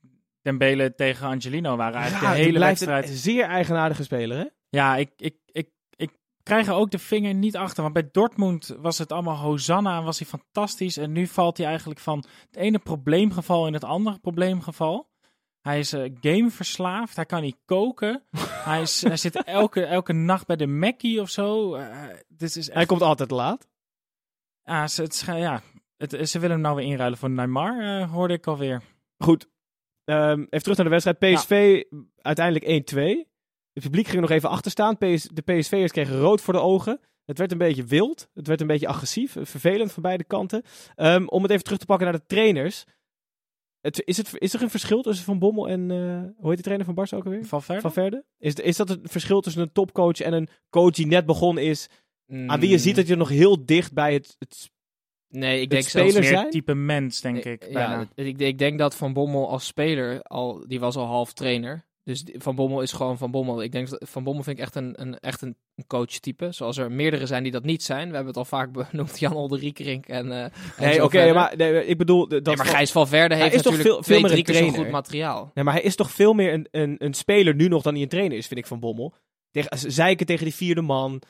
Dembele 0.46 0.96
tegen 0.96 1.28
Angelino 1.28 1.76
waren 1.76 2.00
eigenlijk 2.00 2.32
Ja, 2.32 2.38
de 2.38 2.44
hele 2.44 2.60
wedstrijd. 2.60 3.10
een 3.10 3.16
zeer 3.16 3.46
eigenaardige 3.46 4.04
speler, 4.04 4.38
hè? 4.38 4.46
Ja, 4.70 4.96
ik, 4.96 5.12
ik, 5.18 5.36
ik, 5.46 5.70
ik 5.96 6.12
krijg 6.44 6.68
er 6.68 6.74
ook 6.74 6.92
de 6.92 7.00
vinger 7.00 7.34
niet 7.34 7.56
achter. 7.56 7.82
Want 7.82 7.94
bij 7.94 8.10
Dortmund 8.12 8.76
was 8.80 8.98
het 8.98 9.12
allemaal 9.12 9.38
Hosanna 9.38 9.98
en 9.98 10.04
was 10.04 10.20
hij 10.20 10.28
fantastisch. 10.28 10.98
En 10.98 11.12
nu 11.12 11.28
valt 11.28 11.58
hij 11.58 11.68
eigenlijk 11.68 12.00
van 12.00 12.18
het 12.48 12.56
ene 12.56 12.80
probleemgeval 12.80 13.68
in 13.68 13.74
het 13.74 13.84
andere 13.84 14.20
probleemgeval. 14.20 15.10
Hij 15.62 15.80
is 15.80 15.94
eh, 15.94 16.12
gameverslaafd, 16.22 17.16
hij 17.16 17.26
kan 17.26 17.42
niet 17.42 17.58
koken. 17.66 18.24
hij, 18.70 18.82
is, 18.82 19.02
hij 19.02 19.18
zit 19.18 19.44
elke, 19.44 19.86
elke 19.86 20.14
nacht 20.14 20.48
bij 20.48 20.56
de 20.56 20.68
Mackie 20.68 21.22
of 21.22 21.30
zo. 21.30 21.76
Eh, 21.76 22.04
dit 22.28 22.56
is 22.56 22.68
echt... 22.68 22.74
Hij 22.78 22.86
komt 22.86 23.02
altijd 23.02 23.32
laat. 23.32 23.68
Ah, 24.64 24.88
ze, 24.88 25.02
het, 25.02 25.24
ja, 25.26 25.62
het, 25.98 26.30
ze 26.30 26.40
willen 26.40 26.56
hem 26.56 26.62
nou 26.62 26.76
weer 26.76 26.86
inruilen 26.86 27.18
voor 27.20 27.30
Neymar, 27.30 27.80
eh, 27.80 28.12
hoorde 28.12 28.34
ik 28.34 28.48
alweer. 28.48 28.82
Goed. 29.18 29.54
Ehm, 30.06 30.40
even 30.40 30.62
terug 30.62 30.78
naar 30.78 30.86
de 30.86 30.92
wedstrijd. 30.92 31.18
PSV 31.18 31.84
uiteindelijk 32.22 32.66
1-2. 32.66 33.34
Het 33.74 33.84
publiek 33.84 34.08
ging 34.08 34.22
nog 34.22 34.30
even 34.30 34.50
achter 34.50 34.72
staan. 34.72 34.98
PS, 34.98 35.24
de 35.34 35.42
PSV'ers 35.42 35.92
kregen 35.92 36.20
rood 36.20 36.42
voor 36.42 36.54
de 36.54 36.60
ogen. 36.60 37.00
Het 37.26 37.38
werd 37.38 37.52
een 37.52 37.58
beetje 37.58 37.84
wild. 37.84 38.30
Het 38.34 38.48
werd 38.48 38.62
een 38.62 38.68
beetje 38.68 38.88
agressief. 38.88 39.36
Vervelend 39.42 39.92
van 39.92 40.04
beide 40.04 40.24
kanten. 40.24 40.64
Ehm, 40.96 41.26
om 41.28 41.42
het 41.42 41.52
even 41.52 41.64
terug 41.64 41.80
te 41.80 41.86
pakken 41.86 42.08
naar 42.08 42.18
de 42.20 42.26
trainers. 42.26 42.86
Het, 43.82 44.02
is, 44.06 44.18
het, 44.18 44.32
is 44.38 44.54
er 44.54 44.62
een 44.62 44.70
verschil 44.70 45.02
tussen 45.02 45.26
Van 45.26 45.40
Bommel 45.40 45.68
en... 45.68 45.92
eh, 45.92 45.98
hoe 46.38 46.50
heet 46.50 46.58
de 46.58 46.64
trainer 46.64 46.86
van 46.86 46.96
Barça 46.96 47.18
ook 47.18 47.26
alweer? 47.26 47.46
Van 47.82 47.92
Verde? 47.92 48.26
Is, 48.38 48.54
is 48.54 48.78
dat 48.78 48.90
het 48.90 49.00
verschil 49.04 49.42
tussen 49.42 49.62
een 49.62 49.72
topcoach 49.72 50.20
en 50.20 50.34
een 50.34 50.50
coach 50.70 50.92
die 50.92 51.08
net 51.08 51.26
begonnen 51.26 51.64
is? 51.64 51.90
Aan 52.48 52.60
wie 52.60 52.70
je 52.70 52.78
ziet 52.78 52.96
dat 52.96 53.08
je 53.08 53.16
nog 53.16 53.30
heel 53.30 53.66
dicht 53.66 53.94
bij 53.94 54.14
het... 54.14 54.36
het 54.40 54.70
Nee, 55.30 55.56
ik 55.56 55.62
het 55.62 55.70
denk 55.70 55.84
zelfs 55.88 56.14
meer 56.14 56.24
zijn? 56.24 56.50
type 56.50 56.74
mens, 56.76 57.22
denk 57.22 57.44
ik. 57.44 57.64
Ja, 57.64 57.72
bijna. 57.74 58.08
ik, 58.16 58.40
ik 58.40 58.58
denk 58.58 58.80
dat 58.80 58.96
Van 58.96 59.14
Bommel 59.14 59.50
als 59.50 59.66
speler 59.66 60.22
al, 60.22 60.64
die 60.68 60.80
was 60.80 60.96
al 60.96 61.06
half 61.06 61.34
trainer. 61.34 61.86
Dus 62.04 62.24
Van 62.38 62.56
Bommel 62.56 62.82
is 62.82 62.92
gewoon 62.92 63.18
Van 63.18 63.32
Bommel. 63.32 63.64
Ik 63.64 63.72
denk 63.72 63.90
dat 63.90 64.10
Van 64.10 64.24
Bommel 64.24 64.44
vind 64.44 64.58
ik 64.58 64.64
echt 64.64 64.76
een, 64.76 65.02
een, 65.02 65.20
echt 65.20 65.42
een 65.42 65.56
coach-type. 65.88 66.52
Zoals 66.52 66.78
er 66.78 66.92
meerdere 66.92 67.26
zijn 67.26 67.44
die 67.44 67.52
dat 67.52 67.64
niet 67.64 67.84
zijn. 67.84 68.08
We 68.10 68.16
hebben 68.16 68.28
het 68.28 68.38
al 68.38 68.46
vaak 68.46 68.72
benoemd, 68.92 69.20
Jan 69.20 69.34
Olderiekerink 69.34 70.06
en. 70.08 70.32
en 70.32 70.52
nee, 70.80 71.04
oké, 71.04 71.34
maar 71.34 71.54
nee, 71.58 71.86
ik 71.86 71.98
bedoel... 71.98 72.28
Dat 72.28 72.44
Nee, 72.44 72.56
maar 72.56 72.66
van- 72.66 72.76
Gijs 72.76 72.92
Valverde 72.92 73.36
heeft 73.36 73.54
is 73.56 73.62
toch 73.62 73.72
natuurlijk 73.78 74.04
veel- 74.06 74.14
veel 74.14 74.22
meer 74.22 74.30
drie 74.30 74.38
een 74.40 74.46
keer 74.46 74.54
zo 74.56 74.60
trainer? 74.60 74.84
goed 74.84 74.92
materiaal. 74.92 75.52
Nee, 75.54 75.64
maar 75.64 75.74
hij 75.74 75.84
is 75.84 75.96
toch 75.96 76.12
veel 76.12 76.34
meer 76.34 76.54
een, 76.54 76.68
een, 76.72 76.96
een 76.98 77.14
speler 77.14 77.56
nu 77.56 77.68
nog 77.68 77.82
dan 77.82 77.94
hij 77.94 78.02
een 78.02 78.10
trainer 78.10 78.38
is, 78.38 78.48
vind 78.48 78.60
ik, 78.60 78.68
van 78.68 78.80
Bommel. 78.80 79.14
Tegen, 79.52 79.92
zeiken 79.92 80.26
tegen 80.26 80.46
die 80.46 80.56
vierde 80.56 80.82
man. 80.82 81.22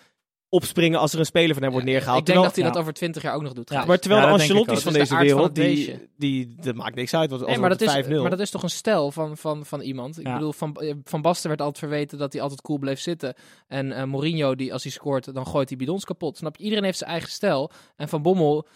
Opspringen 0.50 1.00
als 1.00 1.14
er 1.14 1.20
een 1.20 1.26
speler 1.26 1.54
van 1.54 1.64
hem 1.64 1.72
wordt 1.72 1.88
neergehaald. 1.88 2.20
Ik 2.20 2.26
denk 2.26 2.44
dat 2.44 2.56
hij 2.56 2.64
dat 2.66 2.78
over 2.78 2.94
twintig 2.94 3.22
jaar 3.24 3.36
ook 3.36 3.42
nog 3.42 3.54
doet. 3.54 3.70
Ja. 3.70 3.86
Maar 3.86 4.00
terwijl 4.00 4.22
Ja, 4.22 4.28
de 4.28 4.34
Ancelotti's 4.34 4.84
van 4.84 4.94
deze 4.94 5.08
de 5.10 5.16
aard 5.16 5.30
van 5.30 5.36
wereld, 5.38 5.56
die, 5.56 6.10
die, 6.18 6.56
dat 6.62 6.76
maakt 6.76 6.96
niks 6.96 7.14
uit. 7.14 7.30
Want 7.30 7.46
Nee, 7.46 7.58
maar 7.58 7.70
dat, 7.70 7.82
is, 7.82 8.06
5-0. 8.06 8.10
maar 8.10 8.30
dat 8.30 8.40
is 8.40 8.50
toch 8.50 8.64
een 8.64 8.70
stijl 8.70 9.12
van, 9.12 9.38
van, 9.38 9.66
van 9.66 9.82
iemand. 9.82 10.20
Ik 10.20 10.26
Ja. 10.28 10.34
bedoel, 10.34 10.52
van, 10.54 10.76
eh, 10.76 10.94
van 11.04 11.22
Basten 11.22 11.48
werd 11.50 11.62
altijd 11.62 11.80
verweten 11.80 12.18
dat 12.18 12.34
hij 12.34 12.42
altijd 12.42 12.62
cool 12.62 12.78
bleef 12.80 13.00
zitten. 13.00 13.34
En 13.68 13.92
eh, 13.92 14.04
Mourinho, 14.04 14.56
die 14.56 14.74
als 14.74 14.84
hij 14.84 14.92
scoort, 14.92 15.34
dan 15.34 15.48
gooit 15.48 15.70
hij 15.70 15.78
bidons 15.78 16.06
kapot. 16.06 16.38
Snap 16.38 16.56
je? 16.58 16.64
Iedereen 16.64 16.84
heeft 16.84 16.98
zijn 16.98 17.10
eigen 17.10 17.30
stijl. 17.30 17.72
En 17.96 18.10
Van 18.10 18.22
Bommel, 18.22 18.68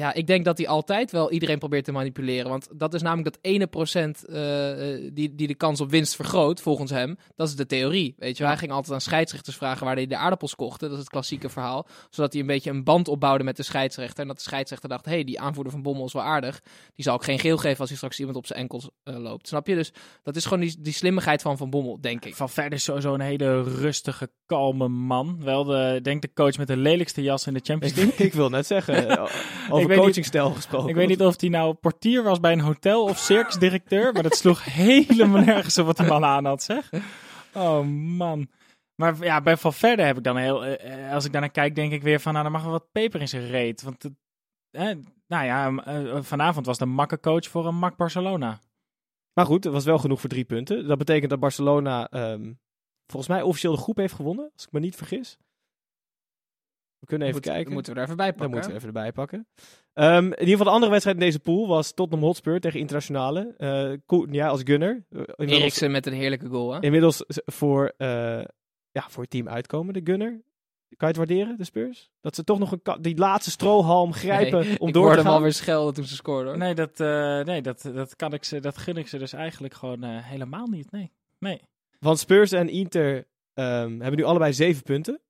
ja, 0.00 0.14
ik 0.14 0.26
denk 0.26 0.44
dat 0.44 0.58
hij 0.58 0.68
altijd 0.68 1.10
wel 1.10 1.30
iedereen 1.30 1.58
probeert 1.58 1.84
te 1.84 1.92
manipuleren. 1.92 2.50
Want 2.50 2.68
dat 2.74 2.94
is 2.94 3.02
namelijk 3.02 3.34
dat 3.34 3.38
ene 3.42 3.66
procent 3.66 4.24
eh, 4.24 4.94
eh, 4.94 5.10
die, 5.12 5.34
die 5.34 5.46
de 5.46 5.54
kans 5.54 5.80
op 5.80 5.90
winst 5.90 6.16
vergroot, 6.16 6.60
volgens 6.60 6.90
hem. 6.90 7.16
Dat 7.36 7.48
is 7.48 7.56
de 7.56 7.66
theorie. 7.66 8.14
Weet 8.18 8.36
je, 8.36 8.44
hij 8.44 8.56
ging 8.56 8.72
altijd 8.72 8.94
aan 8.94 9.00
scheidsrechters 9.00 9.56
vragen 9.56 9.86
waar 9.86 9.94
hij 9.94 10.06
de 10.06 10.16
aardappels 10.16 10.54
kochten. 10.54 10.88
Dat 10.88 10.96
is 10.96 11.02
het 11.02 11.12
klassieke 11.12 11.48
verhaal. 11.48 11.86
Zodat 12.10 12.32
hij 12.32 12.40
een 12.40 12.46
beetje 12.46 12.70
een 12.70 12.84
band 12.84 13.08
opbouwde 13.08 13.44
met 13.44 13.56
de 13.56 13.62
scheidsrechter. 13.62 14.20
En 14.20 14.26
dat 14.26 14.36
de 14.36 14.42
scheidsrechter 14.42 14.88
dacht, 14.88 15.04
hé, 15.04 15.12
hey, 15.12 15.24
die 15.24 15.40
aanvoerder 15.40 15.72
van 15.72 15.82
Bommel 15.82 16.04
is 16.04 16.12
wel 16.12 16.22
aardig. 16.22 16.60
Die 16.94 17.04
zal 17.04 17.14
ook 17.14 17.24
geen 17.24 17.38
geel 17.38 17.56
geven 17.56 17.78
als 17.78 17.88
hij 17.88 17.96
straks 17.96 18.18
iemand 18.18 18.36
op 18.36 18.46
zijn 18.46 18.58
enkels 18.58 18.90
eh, 19.02 19.16
loopt. 19.16 19.48
Snap 19.48 19.66
je? 19.66 19.74
Dus 19.74 19.92
dat 20.22 20.36
is 20.36 20.44
gewoon 20.44 20.60
die, 20.60 20.76
die 20.78 20.92
slimmigheid 20.92 21.42
van 21.42 21.56
Van 21.56 21.70
Bommel, 21.70 22.00
denk 22.00 22.24
ik. 22.24 22.34
Valverde 22.34 22.76
is 22.76 22.84
sowieso 22.84 23.14
een 23.14 23.20
hele 23.20 23.62
rustige, 23.62 24.30
kalme 24.46 24.88
man. 24.88 25.36
Wel 25.40 25.64
de, 25.64 25.98
denk 26.02 26.22
de 26.22 26.32
coach 26.34 26.56
met 26.56 26.66
de 26.66 26.76
lelijkste 26.76 27.22
jas 27.22 27.46
in 27.46 27.54
de 27.54 27.60
Champions 27.62 27.96
ik, 27.96 28.04
League. 28.04 28.26
ik 28.26 28.32
wil 28.32 28.48
net 28.48 28.66
zeggen, 28.66 29.08
Ik 29.80 29.86
over 29.90 30.04
coachingstijl 30.04 30.50
gesproken. 30.50 30.88
Ik 30.88 30.94
weet 30.94 31.08
niet 31.08 31.22
of 31.22 31.40
hij 31.40 31.48
nou 31.48 31.74
portier 31.74 32.22
was 32.22 32.40
bij 32.40 32.52
een 32.52 32.60
hotel 32.60 33.04
of 33.04 33.18
circusdirecteur, 33.18 34.12
maar 34.12 34.22
dat 34.22 34.36
sloeg 34.36 34.64
helemaal 34.84 35.42
nergens 35.42 35.78
op 35.78 35.86
wat 35.86 35.96
die 35.96 36.06
man 36.06 36.24
aan 36.24 36.44
had, 36.44 36.62
zeg. 36.62 36.90
Oh 37.54 37.86
man. 38.16 38.48
Maar 38.94 39.24
ja, 39.24 39.40
bij 39.40 39.56
Valverde 39.56 40.02
heb 40.02 40.16
ik 40.16 40.24
dan 40.24 40.36
heel, 40.36 40.64
eh, 40.64 41.12
als 41.12 41.24
ik 41.24 41.32
daarnaar 41.32 41.50
kijk, 41.50 41.74
denk 41.74 41.92
ik 41.92 42.02
weer 42.02 42.20
van, 42.20 42.32
nou, 42.32 42.44
dan 42.44 42.52
mag 42.52 42.62
wel 42.62 42.70
wat 42.70 42.92
peper 42.92 43.20
in 43.20 43.28
zijn 43.28 43.46
reet. 43.46 43.82
Want, 43.82 44.04
eh, 44.70 44.90
nou 45.26 45.44
ja, 45.44 45.76
eh, 45.84 46.22
vanavond 46.22 46.66
was 46.66 46.78
de 46.78 46.86
makke 46.86 47.20
coach 47.20 47.48
voor 47.48 47.66
een 47.66 47.78
mak 47.78 47.96
Barcelona. 47.96 48.60
Maar 49.32 49.46
goed, 49.46 49.64
het 49.64 49.72
was 49.72 49.84
wel 49.84 49.98
genoeg 49.98 50.20
voor 50.20 50.28
drie 50.28 50.44
punten. 50.44 50.86
Dat 50.88 50.98
betekent 50.98 51.30
dat 51.30 51.40
Barcelona 51.40 52.08
ehm, 52.08 52.52
volgens 53.06 53.32
mij 53.32 53.42
officieel 53.42 53.72
de 53.72 53.82
groep 53.82 53.96
heeft 53.96 54.14
gewonnen, 54.14 54.50
als 54.54 54.64
ik 54.64 54.72
me 54.72 54.80
niet 54.80 54.96
vergis. 54.96 55.38
We 57.00 57.06
kunnen 57.06 57.28
even 57.28 57.40
Moet- 57.40 57.50
kijken. 57.50 57.72
Moeten 57.72 57.92
we 57.92 57.98
er 57.98 58.04
even 58.04 58.16
bij 58.16 58.26
Dat 58.26 58.36
pakken. 58.36 58.54
moeten 58.54 58.70
we 58.70 58.76
even 58.76 58.88
erbij 58.88 59.12
pakken. 59.12 59.46
Ehm, 59.92 60.24
in 60.24 60.30
ieder 60.30 60.46
geval 60.48 60.64
de 60.64 60.70
andere 60.70 60.90
wedstrijd 60.90 61.16
in 61.18 61.24
deze 61.24 61.38
pool 61.40 61.68
was 61.68 61.92
Tottenham 61.92 62.26
Hotspur 62.26 62.60
tegen 62.60 62.80
Internationale. 62.80 63.54
Eh, 63.56 64.24
ja, 64.30 64.48
als 64.48 64.60
gunner. 64.64 65.04
Eh, 65.10 65.18
inmiddels, 65.36 65.60
Eriksen 65.60 65.90
met 65.90 66.06
een 66.06 66.12
heerlijke 66.12 66.46
goal, 66.48 66.72
hè? 66.72 66.80
inmiddels 66.80 67.24
voor, 67.26 67.92
eh, 67.96 68.08
ja, 68.90 69.04
voor 69.08 69.22
het 69.22 69.30
team 69.30 69.48
uitkomen, 69.48 69.94
de 69.94 70.00
gunner. 70.04 70.42
Kan 70.96 71.08
je 71.08 71.18
het 71.20 71.28
waarderen, 71.28 71.56
de 71.58 71.64
Spurs? 71.64 72.10
Dat 72.20 72.34
ze 72.34 72.44
toch 72.44 72.58
nog 72.58 72.72
een 72.72 73.02
die 73.02 73.16
laatste 73.16 73.50
strohalm 73.50 74.12
grijpen 74.12 74.60
Nee, 74.66 74.78
om 74.80 74.88
ik 74.88 74.94
door 74.94 75.02
hoorde 75.02 75.16
te 75.16 75.22
hem 75.22 75.26
gaan. 75.30 75.34
alweer 75.40 75.52
schelden 75.52 75.94
toen 75.94 76.04
ze 76.04 76.14
scoorden. 76.14 76.48
hoor. 76.48 76.58
Nee, 76.58 76.74
dat, 76.74 77.00
eh, 77.00 77.40
nee 77.44 77.62
dat, 77.62 77.90
dat, 77.94 78.16
kan 78.16 78.32
ik 78.32 78.44
ze, 78.44 78.60
dat 78.60 78.78
gun 78.78 78.96
ik 78.96 79.08
ze 79.08 79.18
dus 79.18 79.32
eigenlijk 79.32 79.74
gewoon 79.74 80.02
eh, 80.04 80.10
helemaal 80.26 80.66
niet. 80.66 80.90
Nee. 80.90 81.12
nee. 81.38 81.60
Want 81.98 82.18
Spurs 82.18 82.52
en 82.52 82.68
Inter 82.68 83.26
ehm, 83.54 84.00
hebben 84.00 84.16
nu 84.16 84.22
allebei 84.24 84.52
zeven 84.52 84.82
punten. 84.82 85.20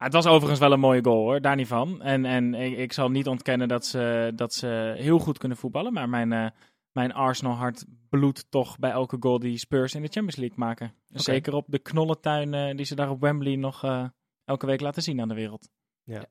Ah, 0.00 0.06
het 0.06 0.14
was 0.14 0.26
overigens 0.26 0.60
wel 0.60 0.72
een 0.72 0.80
mooie 0.80 1.04
goal 1.04 1.22
hoor, 1.22 1.40
daar 1.40 1.56
niet 1.56 1.66
van. 1.66 2.02
En, 2.02 2.24
en 2.24 2.54
ik, 2.54 2.78
ik 2.78 2.92
zal 2.92 3.10
niet 3.10 3.26
ontkennen 3.26 3.68
dat 3.68 3.86
ze, 3.86 4.32
dat 4.34 4.54
ze 4.54 4.94
heel 4.96 5.18
goed 5.18 5.38
kunnen 5.38 5.58
voetballen. 5.58 5.92
Maar 5.92 6.08
mijn, 6.08 6.32
eh, 6.32 6.46
mijn 6.92 7.12
Arsenal 7.12 7.54
hart 7.54 7.84
bloedt 8.08 8.50
toch 8.50 8.78
bij 8.78 8.90
elke 8.90 9.16
goal 9.20 9.38
die 9.38 9.58
Spurs 9.58 9.94
in 9.94 10.02
de 10.02 10.08
Champions 10.08 10.36
League 10.36 10.58
maken. 10.58 10.94
Zeker 11.06 11.54
op 11.54 11.64
de 11.68 11.78
knollentuin 11.78 12.76
die 12.76 12.86
ze 12.86 12.94
daar 12.94 13.10
op 13.10 13.20
Wembley 13.20 13.56
nog 13.56 13.84
eh, 13.84 14.04
elke 14.44 14.66
week 14.66 14.80
laten 14.80 15.02
zien 15.02 15.20
aan 15.20 15.28
de 15.28 15.34
wereld. 15.34 15.68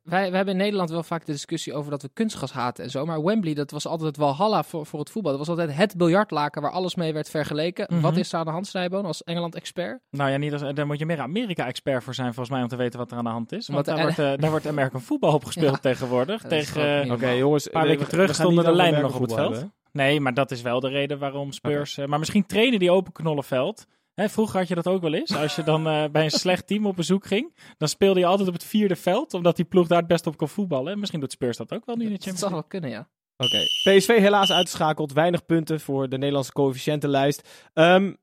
Wij, 0.03 0.29
we 0.29 0.35
hebben 0.35 0.53
in 0.53 0.59
Nederland 0.59 0.89
wel 0.89 1.03
vaak 1.03 1.25
de 1.25 1.31
discussie 1.31 1.73
over 1.73 1.91
dat 1.91 2.01
we 2.01 2.09
kunstgas 2.13 2.51
haten 2.51 2.83
en 2.83 2.89
zo. 2.89 3.05
Maar 3.05 3.23
Wembley, 3.23 3.53
dat 3.53 3.71
was 3.71 3.87
altijd 3.87 4.07
het 4.07 4.17
walhalla 4.17 4.63
voor, 4.63 4.85
voor 4.85 4.99
het 4.99 5.09
voetbal. 5.09 5.31
Dat 5.31 5.47
was 5.47 5.49
altijd 5.57 5.77
het 5.77 5.97
biljartlaken 5.97 6.61
waar 6.61 6.71
alles 6.71 6.95
mee 6.95 7.13
werd 7.13 7.29
vergeleken. 7.29 7.85
Mhm. 7.89 8.01
Wat 8.01 8.17
is 8.17 8.33
er 8.33 8.39
aan 8.39 8.45
de 8.45 8.51
hand, 8.51 8.67
Snijboon, 8.67 9.05
als 9.05 9.23
Engeland-expert? 9.23 9.99
Nou 10.11 10.29
ja, 10.31 10.37
niet 10.37 10.53
als, 10.53 10.61
daar 10.73 10.87
moet 10.87 10.99
je 10.99 11.05
meer 11.05 11.19
Amerika-expert 11.19 12.03
voor 12.03 12.13
zijn 12.13 12.27
volgens 12.33 12.49
mij 12.49 12.61
om 12.61 12.67
te 12.67 12.75
weten 12.75 12.99
wat 12.99 13.11
er 13.11 13.17
aan 13.17 13.23
de 13.23 13.29
hand 13.29 13.51
is. 13.51 13.67
Want 13.67 13.85
Want 13.85 13.97
daar, 13.97 14.05
wordt, 14.05 14.19
eh, 14.33 14.41
daar 14.41 14.49
wordt 14.49 14.67
American 14.67 15.01
voetbal 15.01 15.33
op 15.33 15.45
gespeeld 15.45 15.71
Ja. 15.83 15.89
tegenwoordig. 15.91 16.41
Dat 16.41 16.49
tegen, 16.51 17.03
eh, 17.03 17.11
Oké, 17.11 17.29
jongens. 17.29 17.65
Een 17.65 17.71
paar 17.71 17.81
we- 17.81 17.87
weken 17.87 18.03
we 18.05 18.09
terug 18.11 18.33
stonden 18.35 18.63
de 18.63 18.71
lijnen 18.71 19.01
nog 19.01 19.15
op 19.15 19.21
het 19.21 19.33
veld. 19.33 19.51
hebben. 19.51 19.73
Nee, 19.91 20.19
maar 20.19 20.33
dat 20.33 20.51
is 20.51 20.61
wel 20.61 20.79
de 20.79 20.89
reden 20.89 21.19
waarom 21.19 21.51
Spurs... 21.51 21.97
eh, 21.97 22.05
maar 22.05 22.19
misschien 22.19 22.45
trainen 22.45 22.79
die 22.79 22.91
open 22.91 23.11
knollenveld. 23.11 23.85
Hè, 24.13 24.29
vroeger 24.29 24.59
had 24.59 24.67
je 24.67 24.75
dat 24.75 24.87
ook 24.87 25.01
wel 25.01 25.13
eens. 25.13 25.35
Als 25.35 25.55
je 25.55 25.63
dan 25.63 25.87
eh, 25.87 26.05
bij 26.11 26.23
een 26.23 26.29
slecht 26.31 26.67
team 26.67 26.85
op 26.85 26.95
bezoek 26.95 27.25
ging, 27.25 27.55
dan 27.77 27.87
speelde 27.87 28.19
je 28.19 28.25
altijd 28.25 28.47
op 28.47 28.53
het 28.53 28.63
vierde 28.63 28.95
veld, 28.95 29.33
omdat 29.33 29.55
die 29.55 29.65
ploeg 29.65 29.87
daar 29.87 29.97
het 29.99 30.07
best 30.07 30.27
op 30.27 30.37
kon 30.37 30.47
voetballen. 30.49 30.91
En 30.93 30.99
misschien 30.99 31.19
doet 31.19 31.31
Spurs 31.31 31.57
dat 31.57 31.73
ook 31.73 31.85
wel 31.85 31.95
nu 31.95 32.03
in 32.03 32.09
de 32.09 32.15
Dat 32.15 32.23
Champions 32.23 32.39
zou 32.39 32.51
League. 32.51 32.69
wel 32.71 32.79
kunnen, 32.81 32.89
ja. 32.89 33.09
Oké, 33.37 33.97
PSV 33.97 34.17
helaas 34.19 34.51
uitgeschakeld. 34.51 35.13
Weinig 35.13 35.45
punten 35.45 35.79
voor 35.79 36.09
de 36.09 36.17
Nederlandse 36.17 36.51
coëfficiëntenlijst. 36.51 37.69
Ehm, 37.73 38.13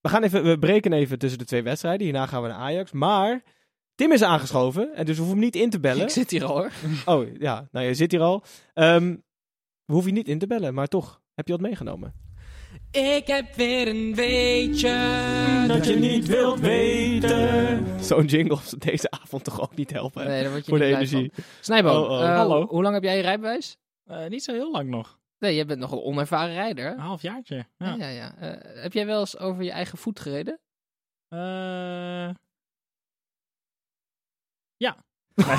we, 0.00 0.08
gaan 0.08 0.22
even, 0.22 0.42
we 0.44 0.58
breken 0.58 0.92
even 0.92 1.18
tussen 1.18 1.38
de 1.38 1.44
twee 1.44 1.62
wedstrijden. 1.62 2.02
Hierna 2.06 2.26
gaan 2.26 2.42
we 2.42 2.48
naar 2.48 2.58
Ajax. 2.58 2.92
Maar 2.92 3.42
Tim 3.94 4.12
is 4.12 4.22
aangeschoven. 4.22 4.94
En 4.94 5.04
dus 5.06 5.14
we 5.16 5.22
hoeven 5.22 5.38
hem 5.40 5.46
niet 5.52 5.62
in 5.62 5.70
te 5.70 5.80
bellen. 5.80 6.02
Ik 6.02 6.10
zit 6.10 6.30
hier 6.30 6.44
al 6.44 6.56
hoor. 6.56 6.70
Oh 7.14 7.26
ja, 7.38 7.68
nou 7.70 7.86
je 7.86 7.94
zit 7.94 8.10
hier 8.10 8.20
al. 8.20 8.42
Ehm, 8.74 9.16
we 9.84 9.92
hoeven 9.92 10.10
je 10.12 10.16
niet 10.16 10.28
in 10.28 10.38
te 10.38 10.46
bellen, 10.46 10.74
maar 10.74 10.86
toch 10.86 11.22
heb 11.34 11.46
je 11.46 11.52
wat 11.52 11.62
meegenomen. 11.62 12.14
Ik 12.92 13.26
heb 13.26 13.54
weer 13.54 13.88
een 13.88 14.14
weetje. 14.14 15.64
Dat 15.68 15.86
je 15.86 15.96
niet 15.96 16.26
wilt 16.26 16.60
weten. 16.60 18.02
Zo'n 18.04 18.24
jingle 18.24 18.58
deze 18.78 19.10
avond 19.10 19.44
toch 19.44 19.60
ook 19.60 19.74
niet 19.76 19.90
helpen. 19.90 20.22
hè? 20.22 20.28
Nee, 20.28 20.42
daar 20.42 20.50
word 20.50 20.64
je 20.64 20.70
voor 20.70 20.78
de 20.78 20.84
niet 20.84 20.94
energie. 20.94 21.30
van. 21.34 21.44
Snijboon, 21.60 22.02
Oh, 22.04 22.10
oh. 22.10 22.22
eh, 22.22 22.36
Hallo. 22.36 22.66
hoe 22.66 22.82
lang 22.82 22.94
heb 22.94 23.02
jij 23.04 23.16
je 23.16 23.22
rijbewijs? 23.22 23.76
Eh, 24.04 24.26
niet 24.26 24.42
zo 24.44 24.52
heel 24.52 24.70
lang 24.70 24.88
nog. 24.88 25.18
Nee, 25.38 25.54
je 25.54 25.64
bent 25.64 25.80
nog 25.80 25.92
een 25.92 25.98
onervaren 26.02 26.54
rijder. 26.54 26.84
hè? 26.84 26.90
Een 26.92 26.98
halfjaartje. 26.98 27.54
Ja, 27.76 27.86
Ja. 27.86 27.94
ja, 27.96 28.08
ja. 28.08 28.36
Eh, 28.36 28.82
heb 28.82 28.92
jij 28.92 29.06
wel 29.06 29.20
eens 29.20 29.38
over 29.38 29.62
je 29.62 29.70
eigen 29.70 29.98
voet 29.98 30.20
gereden? 30.20 30.60
Eh, 31.28 32.30
ja. 34.76 34.96
Nee. 35.34 35.58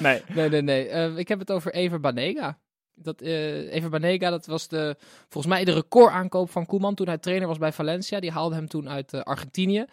nee. 0.00 0.22
Nee, 0.28 0.48
nee, 0.48 0.62
nee. 0.62 0.88
Eh, 0.88 1.16
ik 1.16 1.28
heb 1.28 1.38
het 1.38 1.52
over 1.52 1.72
Ever 1.74 2.00
Banega. 2.00 2.58
Dat, 2.94 3.20
eh 3.20 3.74
Ever 3.74 3.90
Banega, 3.90 4.30
dat 4.30 4.46
was 4.46 4.68
de, 4.68 4.96
volgens 5.28 5.54
mij 5.54 5.64
de 5.64 5.72
recordaankoop 5.72 6.50
van 6.50 6.66
Koeman 6.66 6.94
toen 6.94 7.06
hij 7.06 7.18
trainer 7.18 7.48
was 7.48 7.58
bij 7.58 7.72
Valencia. 7.72 8.20
Die 8.20 8.30
haalde 8.30 8.54
hem 8.54 8.68
toen 8.68 8.88
uit 8.88 9.12
eh, 9.12 9.20
Argentinië. 9.20 9.84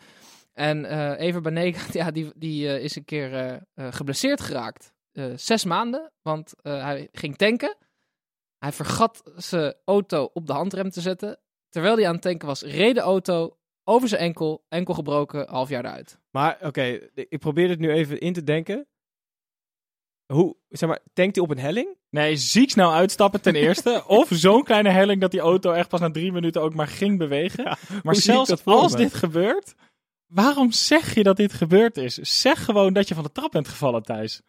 En 0.54 0.86
eh 0.86 1.28
Ever 1.28 1.42
Banega, 1.42 1.82
ja, 2.04 2.12
die, 2.12 2.32
die 2.36 2.82
is 2.82 2.96
een 2.96 3.06
keer 3.06 3.62
geblesseerd 3.76 4.42
geraakt. 4.42 4.94
Zes 5.36 5.66
maanden, 5.66 6.12
want 6.22 6.54
hij 6.62 7.08
ging 7.12 7.36
tanken. 7.38 7.78
Hij 8.58 8.72
vergat 8.72 9.32
zijn 9.36 9.74
auto 9.86 10.30
op 10.34 10.48
de 10.48 10.54
handrem 10.54 10.90
te 10.90 11.02
zetten. 11.02 11.40
Terwijl 11.70 11.96
hij 11.96 12.08
aan 12.08 12.14
het 12.14 12.22
tanken 12.22 12.48
was, 12.48 12.62
reed 12.62 12.96
de 12.96 13.02
auto 13.02 13.58
over 13.84 14.08
zijn 14.08 14.22
enkel, 14.22 14.66
enkel 14.70 14.94
gebroken, 14.94 15.50
half 15.50 15.70
jaar 15.70 15.86
eruit. 15.86 16.20
Maar 16.32 16.58
oké, 16.62 17.10
ik 17.14 17.40
probeer 17.40 17.70
het 17.70 17.80
nu 17.80 17.92
even 17.92 18.20
in 18.20 18.34
te 18.34 18.44
denken. 18.44 18.88
Hoe, 20.32 20.56
zeg 20.70 20.90
maar, 20.90 21.00
tankt 21.14 21.36
hij 21.36 21.44
op 21.44 21.52
een 21.52 21.60
helling? 21.60 21.98
Nee, 22.10 22.36
ziek 22.36 22.70
snel 22.70 22.94
uitstappen 22.94 23.42
ten 23.42 23.56
eerste. 23.66 24.04
of 24.08 24.28
zo'n 24.32 24.64
kleine 24.64 24.90
helling 24.90 25.22
dat 25.22 25.32
die 25.32 25.40
auto 25.40 25.72
echt 25.72 25.90
pas 25.90 26.00
na 26.00 26.12
drie 26.12 26.32
minuten 26.32 26.62
ook 26.62 26.74
maar 26.74 26.88
ging 26.88 27.18
bewegen. 27.18 27.78
maar 28.04 28.16
zelfs 28.16 28.66
als 28.66 28.92
me? 28.92 28.98
dit 28.98 29.14
gebeurt, 29.14 29.74
waarom 30.28 30.72
zeg 30.72 31.16
je 31.16 31.24
dat 31.24 31.38
dit 31.38 31.54
gebeurd 31.54 31.98
is? 31.98 32.16
Zeg 32.16 32.66
gewoon 32.66 32.94
dat 32.94 33.08
je 33.08 33.14
van 33.16 33.24
de 33.24 33.32
trap 33.32 33.52
bent 33.52 33.68
gevallen 33.68 34.04
thuis. 34.04 34.42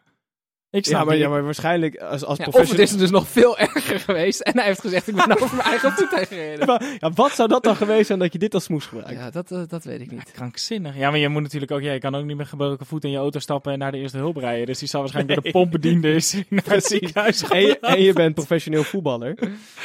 Ik 0.73 0.85
snap 0.85 0.99
Ja 0.99 1.05
maar, 1.05 1.15
ja, 1.15 1.29
maar 1.29 1.43
waarschijnlijk 1.43 1.97
als, 1.97 2.09
als 2.11 2.21
Ja, 2.21 2.27
of 2.27 2.37
het 2.37 2.49
professional... 2.49 2.83
is 2.85 2.97
dus 2.97 3.09
nog 3.09 3.27
veel 3.27 3.57
erger 3.67 3.99
geweest. 3.99 4.39
En 4.39 4.57
hij 4.57 4.65
heeft 4.65 4.79
gezegd, 4.79 5.07
ik 5.07 5.15
ben 5.15 5.41
over 5.41 5.55
mijn 5.55 5.67
eigen 5.67 5.91
voet 5.91 6.15
heen 6.15 6.25
gereden. 6.25 6.65
Maar, 6.67 6.83
ja, 6.99 7.11
wat 7.11 7.31
zou 7.31 7.47
dat 7.49 7.63
dan 7.63 7.75
geweest 7.75 8.07
zijn 8.07 8.19
dat 8.19 8.33
je 8.33 8.39
dit 8.39 8.53
als 8.53 8.63
smoes 8.63 8.85
gebruikt? 8.85 9.19
Ja, 9.19 9.29
dat, 9.29 9.51
eh, 9.51 9.61
dat 9.67 9.83
weet 9.83 10.01
ik 10.01 10.11
niet. 10.11 10.31
Krankzinnig. 10.31 10.97
Ja, 10.97 11.09
maar 11.09 11.19
je 11.19 11.29
moet 11.29 11.41
natuurlijk 11.41 11.71
ook... 11.71 11.81
Ja, 11.81 11.91
je 11.91 11.99
kan 11.99 12.15
ook 12.15 12.25
niet 12.25 12.37
met 12.37 12.47
gebroken 12.47 12.85
voet 12.85 13.03
in 13.03 13.11
je 13.11 13.17
auto 13.17 13.39
stappen 13.39 13.71
en 13.73 13.79
naar 13.79 13.91
de 13.91 13.97
eerste 13.97 14.17
hulp 14.17 14.37
rijden. 14.37 14.65
Dus 14.65 14.79
die 14.79 14.87
zal 14.87 14.99
waarschijnlijk 14.99 15.35
door 15.35 15.51
de 15.51 15.59
pompbediende 15.59 16.13
is 16.13 16.33
naar 16.49 16.63
het 16.65 16.85
ziekenhuis 16.85 17.43
En 17.43 17.61
je, 17.61 17.79
en 17.79 18.01
je 18.01 18.13
bent 18.13 18.33
professioneel 18.35 18.83
voetballer. 18.83 19.35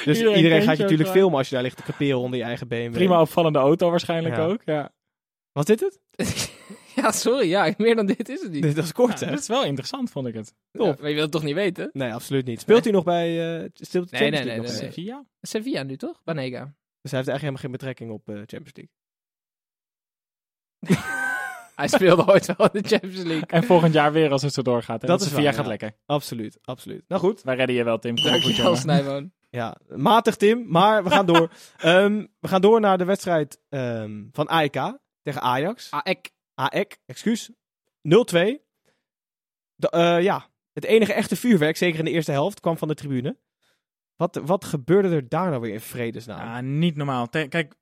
Dus 0.04 0.20
Iedereen 0.20 0.62
gaat 0.62 0.76
je 0.76 0.82
natuurlijk 0.82 1.10
filmen 1.10 1.38
als 1.38 1.48
je 1.48 1.54
daar 1.54 1.64
ligt 1.64 1.76
te 1.76 1.82
kaperen 1.82 2.18
onder 2.18 2.38
je 2.38 2.44
eigen 2.44 2.68
BMW. 2.68 2.92
Prima 2.92 3.20
opvallende 3.20 3.58
auto 3.58 3.90
waarschijnlijk 3.90 4.36
Ja. 4.36 4.44
ook. 4.44 4.60
Ja. 4.64 4.90
Was 5.52 5.64
dit 5.64 5.80
het? 5.80 6.00
ja, 7.02 7.12
sorry. 7.12 7.48
Ja, 7.48 7.74
meer 7.78 7.96
dan 7.96 8.06
dit 8.06 8.28
is 8.28 8.42
het 8.42 8.50
niet. 8.52 8.62
Dit 8.62 8.74
dat 8.74 8.84
is 8.84 8.92
kort, 8.92 9.18
Ja, 9.20 9.24
hè? 9.24 9.30
dat 9.32 9.40
is 9.40 9.48
wel 9.48 9.64
interessant, 9.64 10.10
vond 10.10 10.26
ik 10.26 10.34
het. 10.34 10.54
Ja, 10.70 10.84
maar 10.84 10.96
je 10.96 11.02
wilt 11.02 11.18
het 11.18 11.30
toch 11.30 11.42
niet 11.42 11.54
weten? 11.54 11.90
Nee, 11.92 12.12
absoluut 12.14 12.46
niet. 12.46 12.60
Speelt 12.60 12.84
hij 12.84 12.92
nog 12.92 13.04
bij... 13.04 13.58
eh 13.62 13.68
speelt 13.74 14.10
Nee, 14.10 14.20
Champions 14.20 14.46
nee, 14.46 14.56
League 14.56 14.80
nee? 14.80 14.90
Sevilla? 14.90 15.24
Sevilla 15.40 15.82
nu 15.82 15.96
toch? 15.96 16.20
Banega. 16.24 16.74
Dus 17.00 17.10
hij 17.10 17.20
heeft 17.20 17.28
eigenlijk 17.30 17.40
helemaal 17.40 17.60
geen 17.60 17.70
betrekking 17.70 18.10
op 18.10 18.28
eh, 18.28 18.34
Champions 18.34 18.72
League. 18.74 18.90
Hij 21.78 21.88
speelde 21.88 22.26
ooit 22.26 22.56
wel 22.56 22.68
in 22.72 22.82
de 22.82 22.88
Champions 22.88 23.22
League. 23.24 23.46
En 23.46 23.62
volgend 23.64 23.92
jaar 23.94 24.12
weer 24.12 24.30
als 24.30 24.42
het 24.42 24.52
zo 24.54 24.62
doorgaat. 24.62 25.00
En 25.02 25.08
Dat 25.08 25.18
dat 25.18 25.20
is 25.20 25.26
Sevilla 25.26 25.44
waar, 25.44 25.54
gaat 25.54 25.64
ja. 25.64 25.70
lekker. 25.70 25.92
Absoluut, 26.06 26.58
absoluut. 26.62 27.04
Nou 27.08 27.20
goed. 27.20 27.42
Wij 27.42 27.56
redden 27.56 27.76
je 27.76 27.84
wel, 27.84 27.98
Tim. 27.98 28.14
Kom 28.14 28.24
op, 28.24 28.30
goed, 28.32 28.40
Dankjewel, 28.42 28.64
jongen. 28.64 28.80
Snijboon. 28.80 29.32
Ja, 29.50 29.76
matig 29.88 30.36
Tim, 30.36 30.64
maar 30.68 31.04
we 31.04 31.10
gaan 31.10 31.26
door. 31.26 31.50
Ehm, 31.78 32.26
we 32.40 32.48
gaan 32.48 32.60
door 32.60 32.80
naar 32.80 32.98
de 32.98 33.04
wedstrijd 33.04 33.60
ehm, 33.68 34.24
van 34.32 34.46
AEK 34.48 34.98
tegen 35.22 35.40
Ajax. 35.40 35.90
AEK. 35.90 36.30
AEK, 36.58 36.98
excuus. 37.06 37.50
0-2. 37.50 37.52
De, 39.74 39.90
eh, 39.90 40.22
ja, 40.22 40.50
het 40.72 40.84
enige 40.84 41.12
echte 41.12 41.36
vuurwerk, 41.36 41.76
zeker 41.76 41.98
in 41.98 42.04
de 42.04 42.10
eerste 42.10 42.32
helft, 42.32 42.60
kwam 42.60 42.78
van 42.78 42.88
de 42.88 42.94
tribune. 42.94 43.36
Wat, 44.16 44.40
wat 44.44 44.64
gebeurde 44.64 45.08
er 45.08 45.28
daar 45.28 45.48
nou 45.48 45.60
weer 45.60 45.72
in 45.72 45.80
vredesnaam? 45.80 46.38
Ja, 46.38 46.60
niet 46.60 46.96
normaal. 46.96 47.28
Kijk, 47.28 47.74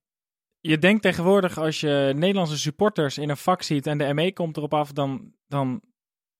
je 0.60 0.78
denkt 0.78 1.02
tegenwoordig 1.02 1.58
als 1.58 1.80
je 1.80 2.12
Nederlandse 2.16 2.58
supporters 2.58 3.18
in 3.18 3.28
een 3.28 3.36
vak 3.36 3.62
ziet 3.62 3.86
en 3.86 3.98
de 3.98 4.14
ME 4.14 4.32
komt 4.32 4.56
erop 4.56 4.74
af, 4.74 4.92
dan, 4.92 5.32
dan 5.46 5.80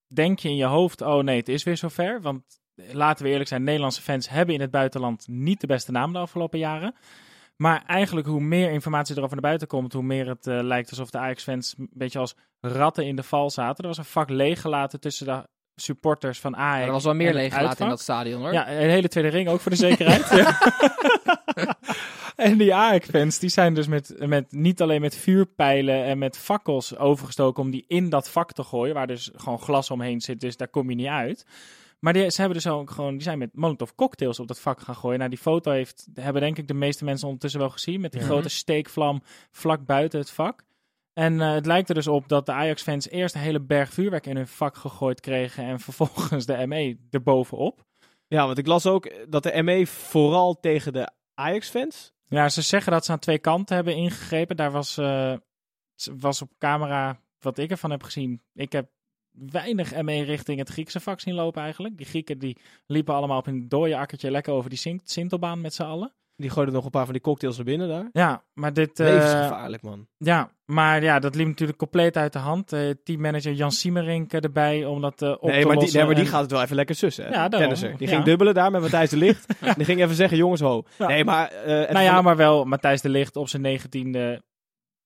denk 0.06 0.38
je 0.38 0.48
in 0.48 0.56
je 0.56 0.64
hoofd, 0.64 1.00
oh 1.00 1.22
nee, 1.22 1.36
het 1.36 1.48
is 1.48 1.62
weer 1.62 1.76
zover. 1.76 2.20
Want 2.20 2.60
laten 2.74 3.24
we 3.24 3.30
eerlijk 3.30 3.48
zijn, 3.48 3.62
Nederlandse 3.62 4.02
fans 4.02 4.28
hebben 4.28 4.54
in 4.54 4.60
het 4.60 4.70
buitenland 4.70 5.28
niet 5.28 5.60
de 5.60 5.66
beste 5.66 5.92
naam 5.92 6.12
de 6.12 6.18
afgelopen 6.18 6.58
jaren. 6.58 6.94
Maar 7.56 7.84
eigenlijk 7.86 8.26
hoe 8.26 8.40
meer 8.40 8.70
informatie 8.70 9.16
erover 9.16 9.34
naar 9.34 9.44
buiten 9.44 9.68
komt, 9.68 9.92
hoe 9.92 10.02
meer 10.02 10.28
het 10.28 10.46
eh, 10.46 10.62
lijkt 10.62 10.90
alsof 10.90 11.10
de 11.10 11.18
Ajax-fans 11.18 11.74
een 11.78 11.90
beetje 11.92 12.18
als 12.18 12.34
ratten 12.60 13.06
in 13.06 13.16
de 13.16 13.22
val 13.22 13.50
zaten. 13.50 13.82
Er 13.82 13.88
was 13.88 13.98
een 13.98 14.04
vak 14.04 14.30
leeggelaten 14.30 15.00
tussen 15.00 15.26
de 15.26 15.48
supporters 15.74 16.40
van 16.40 16.56
Ajax. 16.56 16.86
er 16.86 16.92
was 16.92 17.04
wel 17.04 17.14
meer 17.14 17.28
en 17.28 17.32
het 17.32 17.42
leeg 17.42 17.54
gelaten 17.54 17.84
in 17.84 17.90
dat 17.90 18.00
stadion 18.00 18.40
hoor. 18.40 18.52
Ja, 18.52 18.70
een 18.70 18.90
hele 18.90 19.08
tweede 19.08 19.30
ring 19.30 19.48
ook 19.48 19.60
voor 19.60 19.70
de 19.70 19.76
zekerheid. 19.76 20.30
En 22.36 22.58
die 22.58 22.74
Ajax-fans, 22.74 23.38
die 23.38 23.50
zijn 23.50 23.74
dus 23.74 23.86
met, 23.86 24.14
met, 24.18 24.52
niet 24.52 24.80
alleen 24.80 25.00
met 25.00 25.16
vuurpijlen 25.16 26.04
en 26.04 26.18
met 26.18 26.38
fakkels 26.38 26.96
overgestoken 26.96 27.62
om 27.62 27.70
die 27.70 27.84
in 27.88 28.08
dat 28.08 28.30
vak 28.30 28.52
te 28.52 28.62
gooien, 28.62 28.94
waar 28.94 29.06
dus 29.06 29.30
gewoon 29.34 29.58
glas 29.58 29.90
omheen 29.90 30.20
zit, 30.20 30.40
dus 30.40 30.56
daar 30.56 30.68
kom 30.68 30.90
je 30.90 30.96
niet 30.96 31.06
uit. 31.06 31.46
Maar 31.98 32.12
die, 32.12 32.30
ze 32.30 32.40
hebben 32.40 32.58
dus 32.62 32.66
ook 32.72 32.90
gewoon, 32.90 33.12
die 33.12 33.22
zijn 33.22 33.38
met 33.38 33.50
molotov 33.54 33.90
cocktails 33.94 34.40
op 34.40 34.48
dat 34.48 34.60
vak 34.60 34.80
gaan 34.80 34.94
gooien. 34.94 35.18
Nou, 35.18 35.30
die 35.30 35.38
foto 35.38 35.70
heeft, 35.70 36.06
hebben 36.14 36.42
denk 36.42 36.58
ik 36.58 36.68
de 36.68 36.74
meeste 36.74 37.04
mensen 37.04 37.26
ondertussen 37.26 37.60
wel 37.60 37.70
gezien, 37.70 38.00
met 38.00 38.12
die 38.12 38.20
Ja. 38.20 38.26
grote 38.26 38.48
steekvlam 38.48 39.22
vlak 39.50 39.86
buiten 39.86 40.18
het 40.18 40.30
vak. 40.30 40.64
En 41.12 41.40
eh, 41.40 41.52
het 41.52 41.66
lijkt 41.66 41.88
er 41.88 41.94
dus 41.94 42.06
op 42.06 42.28
dat 42.28 42.46
de 42.46 42.52
Ajax-fans 42.52 43.08
eerst 43.08 43.34
een 43.34 43.40
hele 43.40 43.60
berg 43.60 43.92
vuurwerk 43.92 44.26
in 44.26 44.36
hun 44.36 44.46
vak 44.48 44.76
gegooid 44.76 45.20
kregen 45.20 45.64
en 45.64 45.80
vervolgens 45.90 46.46
de 46.46 46.66
ME 46.66 46.98
erbovenop. 47.10 47.84
Ja, 48.28 48.46
want 48.46 48.58
ik 48.58 48.66
las 48.66 48.86
ook 48.86 49.30
dat 49.30 49.42
de 49.42 49.62
ME 49.62 49.86
vooral 49.86 50.60
tegen 50.60 50.92
de 50.92 51.10
Ajax-fans. 51.34 52.12
Ja, 52.28 52.48
ze 52.48 52.62
zeggen 52.62 52.92
dat 52.92 53.04
ze 53.04 53.12
aan 53.12 53.18
twee 53.18 53.38
kanten 53.38 53.74
hebben 53.74 53.96
ingegrepen. 53.96 54.56
Daar 54.56 54.70
was, 54.70 54.98
eh, 54.98 55.34
was 56.18 56.42
op 56.42 56.50
camera, 56.58 57.20
wat 57.40 57.58
ik 57.58 57.70
ervan 57.70 57.90
heb 57.90 58.02
gezien, 58.02 58.42
ik 58.54 58.72
heb 58.72 58.90
weinig 59.50 60.02
ME 60.02 60.22
richting 60.22 60.58
het 60.58 60.68
Griekse 60.68 61.00
vak 61.00 61.20
zien 61.20 61.34
lopen 61.34 61.62
eigenlijk. 61.62 61.96
Die 61.96 62.06
Grieken 62.06 62.38
die 62.38 62.58
liepen 62.86 63.14
allemaal 63.14 63.38
op 63.38 63.44
hun 63.44 63.68
dode 63.68 63.96
akkertje 63.96 64.30
lekker 64.30 64.52
over 64.52 64.70
die 64.70 64.78
Sint 64.78 65.10
Sintelbaan 65.10 65.60
met 65.60 65.74
z'n 65.74 65.82
allen. 65.82 66.12
Die 66.38 66.50
gooiden 66.50 66.74
nog 66.74 66.84
een 66.84 66.90
paar 66.90 67.04
van 67.04 67.12
die 67.12 67.22
cocktails 67.22 67.56
naar 67.56 67.64
binnen 67.64 67.88
daar. 67.88 68.08
Ja, 68.12 68.42
maar 68.54 68.72
dit... 68.72 69.00
eh, 69.00 69.06
Levensgevaarlijk, 69.06 69.82
man. 69.82 70.06
ja, 70.18 70.50
maar 70.64 71.02
ja, 71.02 71.18
dat 71.18 71.34
liep 71.34 71.46
natuurlijk 71.46 71.78
compleet 71.78 72.16
uit 72.16 72.32
de 72.32 72.38
hand. 72.38 72.72
Eh, 72.72 72.90
teammanager 73.04 73.52
Jan 73.52 73.72
Siemerink 73.72 74.32
erbij 74.32 74.84
om 74.84 75.00
dat 75.00 75.22
eh, 75.22 75.30
op 75.30 75.42
Nee 75.42 75.60
te 75.60 75.66
maar, 75.66 75.76
die, 75.76 75.92
nee, 75.92 76.04
maar 76.04 76.14
die 76.14 76.24
En- 76.24 76.30
gaat 76.30 76.40
het 76.42 76.50
wel 76.50 76.62
even 76.62 76.76
lekker 76.76 76.94
sussen. 76.94 77.24
Hè? 77.24 77.30
Ja, 77.30 77.48
daarom. 77.48 77.74
Die 77.74 77.94
Ja. 77.98 78.06
ging 78.08 78.24
dubbelen 78.24 78.54
daar 78.54 78.70
met 78.70 78.80
Matthijs 78.80 79.10
de 79.10 79.16
Licht. 79.16 79.46
Die 79.76 79.84
ging 79.84 80.00
even 80.00 80.14
zeggen, 80.14 80.36
jongens, 80.36 80.60
ho. 80.60 80.82
Ja. 80.98 81.06
Nee, 81.06 81.24
maar... 81.24 81.52
Nou 81.66 82.00
ja, 82.00 82.14
van- 82.14 82.24
maar 82.24 82.36
wel 82.36 82.64
Matthijs 82.64 83.00
de 83.00 83.08
Licht 83.08 83.36
op 83.36 83.48
zijn 83.48 83.62
negentiende... 83.62 84.42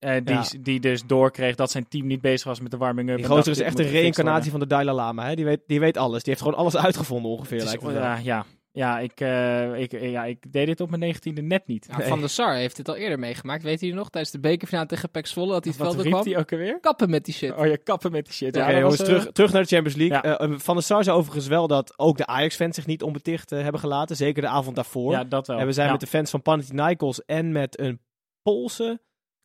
eh 0.00 0.14
die, 0.24 0.34
Ja. 0.34 0.44
die 0.60 0.80
dus 0.80 1.02
doorkreeg 1.06 1.54
dat 1.54 1.70
zijn 1.70 1.88
team 1.88 2.06
niet 2.06 2.20
bezig 2.20 2.46
was 2.46 2.60
met 2.60 2.70
de 2.70 2.76
warming-up. 2.76 3.16
Die 3.16 3.26
gozer 3.26 3.52
is 3.52 3.60
echt 3.60 3.78
een 3.78 3.88
reïncarnatie 3.90 4.50
van 4.50 4.60
de 4.60 4.66
Dalai 4.66 4.96
Lama. 4.96 5.26
Hè? 5.28 5.34
Die, 5.34 5.44
weet, 5.44 5.60
die 5.66 5.80
weet 5.80 5.96
alles. 5.96 6.22
Die 6.22 6.32
heeft 6.32 6.44
gewoon 6.44 6.58
alles 6.58 6.76
uitgevonden 6.76 7.30
ongeveer, 7.30 7.62
lijkt 7.62 7.82
wel. 7.82 7.92
ja, 7.92 8.18
ja, 8.22 8.44
Ja, 8.72 8.98
ik, 8.98 9.20
eh, 9.20 9.80
ik, 9.80 10.00
ja, 10.00 10.24
ik 10.24 10.52
deed 10.52 10.66
dit 10.66 10.80
op 10.80 10.88
mijn 10.88 11.00
negentiende 11.00 11.42
net 11.42 11.66
niet. 11.66 11.86
Ja, 11.98 12.00
Van 12.06 12.20
der 12.20 12.28
Sar 12.28 12.54
heeft 12.54 12.76
dit 12.76 12.88
al 12.88 12.96
eerder 12.96 13.18
meegemaakt. 13.18 13.62
Weet 13.62 13.80
je 13.80 13.94
nog? 13.94 14.10
Tijdens 14.10 14.32
de 14.32 14.40
bekerfinale 14.40 14.86
tegen 14.86 15.10
PEC 15.10 15.26
Zwolle 15.26 15.52
dat 15.52 15.64
hij 15.64 15.72
het 15.72 15.82
Wat 15.82 15.92
veld 15.92 16.02
riep 16.04 16.12
kwam. 16.14 16.26
hij 16.26 16.38
ook 16.38 16.52
alweer? 16.52 16.80
Kappen 16.80 17.10
met 17.10 17.24
die 17.24 17.34
shit. 17.34 17.56
Oh, 17.56 17.66
je 17.66 17.78
kappen 17.78 18.12
met 18.12 18.24
die 18.24 18.34
shit. 18.34 18.56
Oké, 18.56 18.70
Ja, 18.70 18.78
jongens, 18.78 18.98
was, 18.98 19.08
eh, 19.08 19.14
terug, 19.14 19.32
terug 19.32 19.52
naar 19.52 19.62
de 19.62 19.68
Champions 19.68 19.98
League. 19.98 20.30
ja. 20.50 20.58
Van 20.58 20.74
der 20.74 20.84
Sar 20.84 21.04
zei 21.04 21.16
overigens 21.16 21.46
wel 21.46 21.66
dat 21.66 21.98
ook 21.98 22.16
de 22.16 22.26
Ajax-fans 22.26 22.74
zich 22.74 22.86
niet 22.86 23.02
onbeticht 23.02 23.50
hebben 23.50 23.80
gelaten. 23.80 24.16
Zeker 24.16 24.42
de 24.42 24.48
avond 24.48 24.76
daarvoor. 24.76 25.12
Ja, 25.12 25.24
dat 25.24 25.46
wel. 25.46 25.58
En 25.58 25.66
we 25.66 25.72
zijn 25.72 25.86
Ja. 25.86 25.92
met 25.92 26.00
de 26.00 26.06
fans 26.06 26.30
van 26.30 26.42
Panathinaikos 26.42 27.24
en 27.24 27.52
met 27.52 27.80
een 27.80 28.00
Poolse 28.42 29.00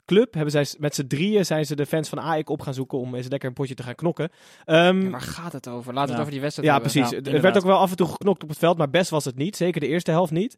club. 0.05 0.33
Hebben 0.33 0.51
zij 0.51 0.67
met 0.77 0.95
z'n 0.95 1.07
drieën 1.07 1.45
zijn 1.45 1.65
ze 1.65 1.75
de 1.75 1.85
fans 1.85 2.09
van 2.09 2.19
AEK 2.19 2.49
op 2.49 2.61
gaan 2.61 2.73
zoeken 2.73 2.97
om 2.97 3.15
eens 3.15 3.27
lekker 3.27 3.49
een 3.49 3.55
potje 3.55 3.73
te 3.75 3.83
gaan 3.83 3.95
knokken. 3.95 4.29
Ehm, 4.65 5.01
Ja, 5.01 5.09
waar 5.09 5.21
gaat 5.21 5.53
het 5.53 5.67
over? 5.67 5.93
Laten 5.93 5.93
we 5.93 5.99
Ja. 5.99 6.11
het 6.11 6.19
over 6.19 6.31
die 6.31 6.41
wedstrijd 6.41 6.67
ja, 6.69 6.73
hebben. 6.73 6.91
precies. 6.91 7.11
Inderdaad. 7.17 7.41
werd 7.41 7.57
ook 7.57 7.63
wel 7.63 7.77
af 7.79 7.89
en 7.91 7.97
toe 7.97 8.07
geknokt 8.07 8.43
op 8.43 8.49
het 8.49 8.57
veld, 8.57 8.77
maar 8.77 8.89
best 8.89 9.09
was 9.09 9.25
het 9.25 9.35
niet. 9.35 9.55
Zeker 9.55 9.81
de 9.81 9.87
eerste 9.87 10.11
helft 10.11 10.31
niet. 10.31 10.55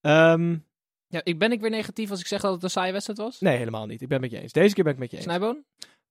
Ehm, 0.00 0.56
Ja, 1.08 1.20
ik 1.24 1.38
ben 1.38 1.52
ik 1.52 1.60
weer 1.60 1.70
negatief 1.70 2.10
als 2.10 2.20
ik 2.20 2.26
zeg 2.26 2.40
dat 2.40 2.52
het 2.52 2.62
een 2.62 2.70
saaie 2.70 2.92
wedstrijd 2.92 3.18
was? 3.18 3.40
nee, 3.40 3.56
helemaal 3.56 3.86
niet. 3.86 4.02
Ik 4.02 4.08
ben 4.08 4.22
het 4.22 4.30
met 4.30 4.38
je 4.38 4.42
eens. 4.42 4.52
Deze 4.52 4.74
keer 4.74 4.84
ben 4.84 4.92
ik 4.92 4.98
met 4.98 5.10
je 5.10 5.16
eens. 5.16 5.24
Snijboon? 5.26 5.64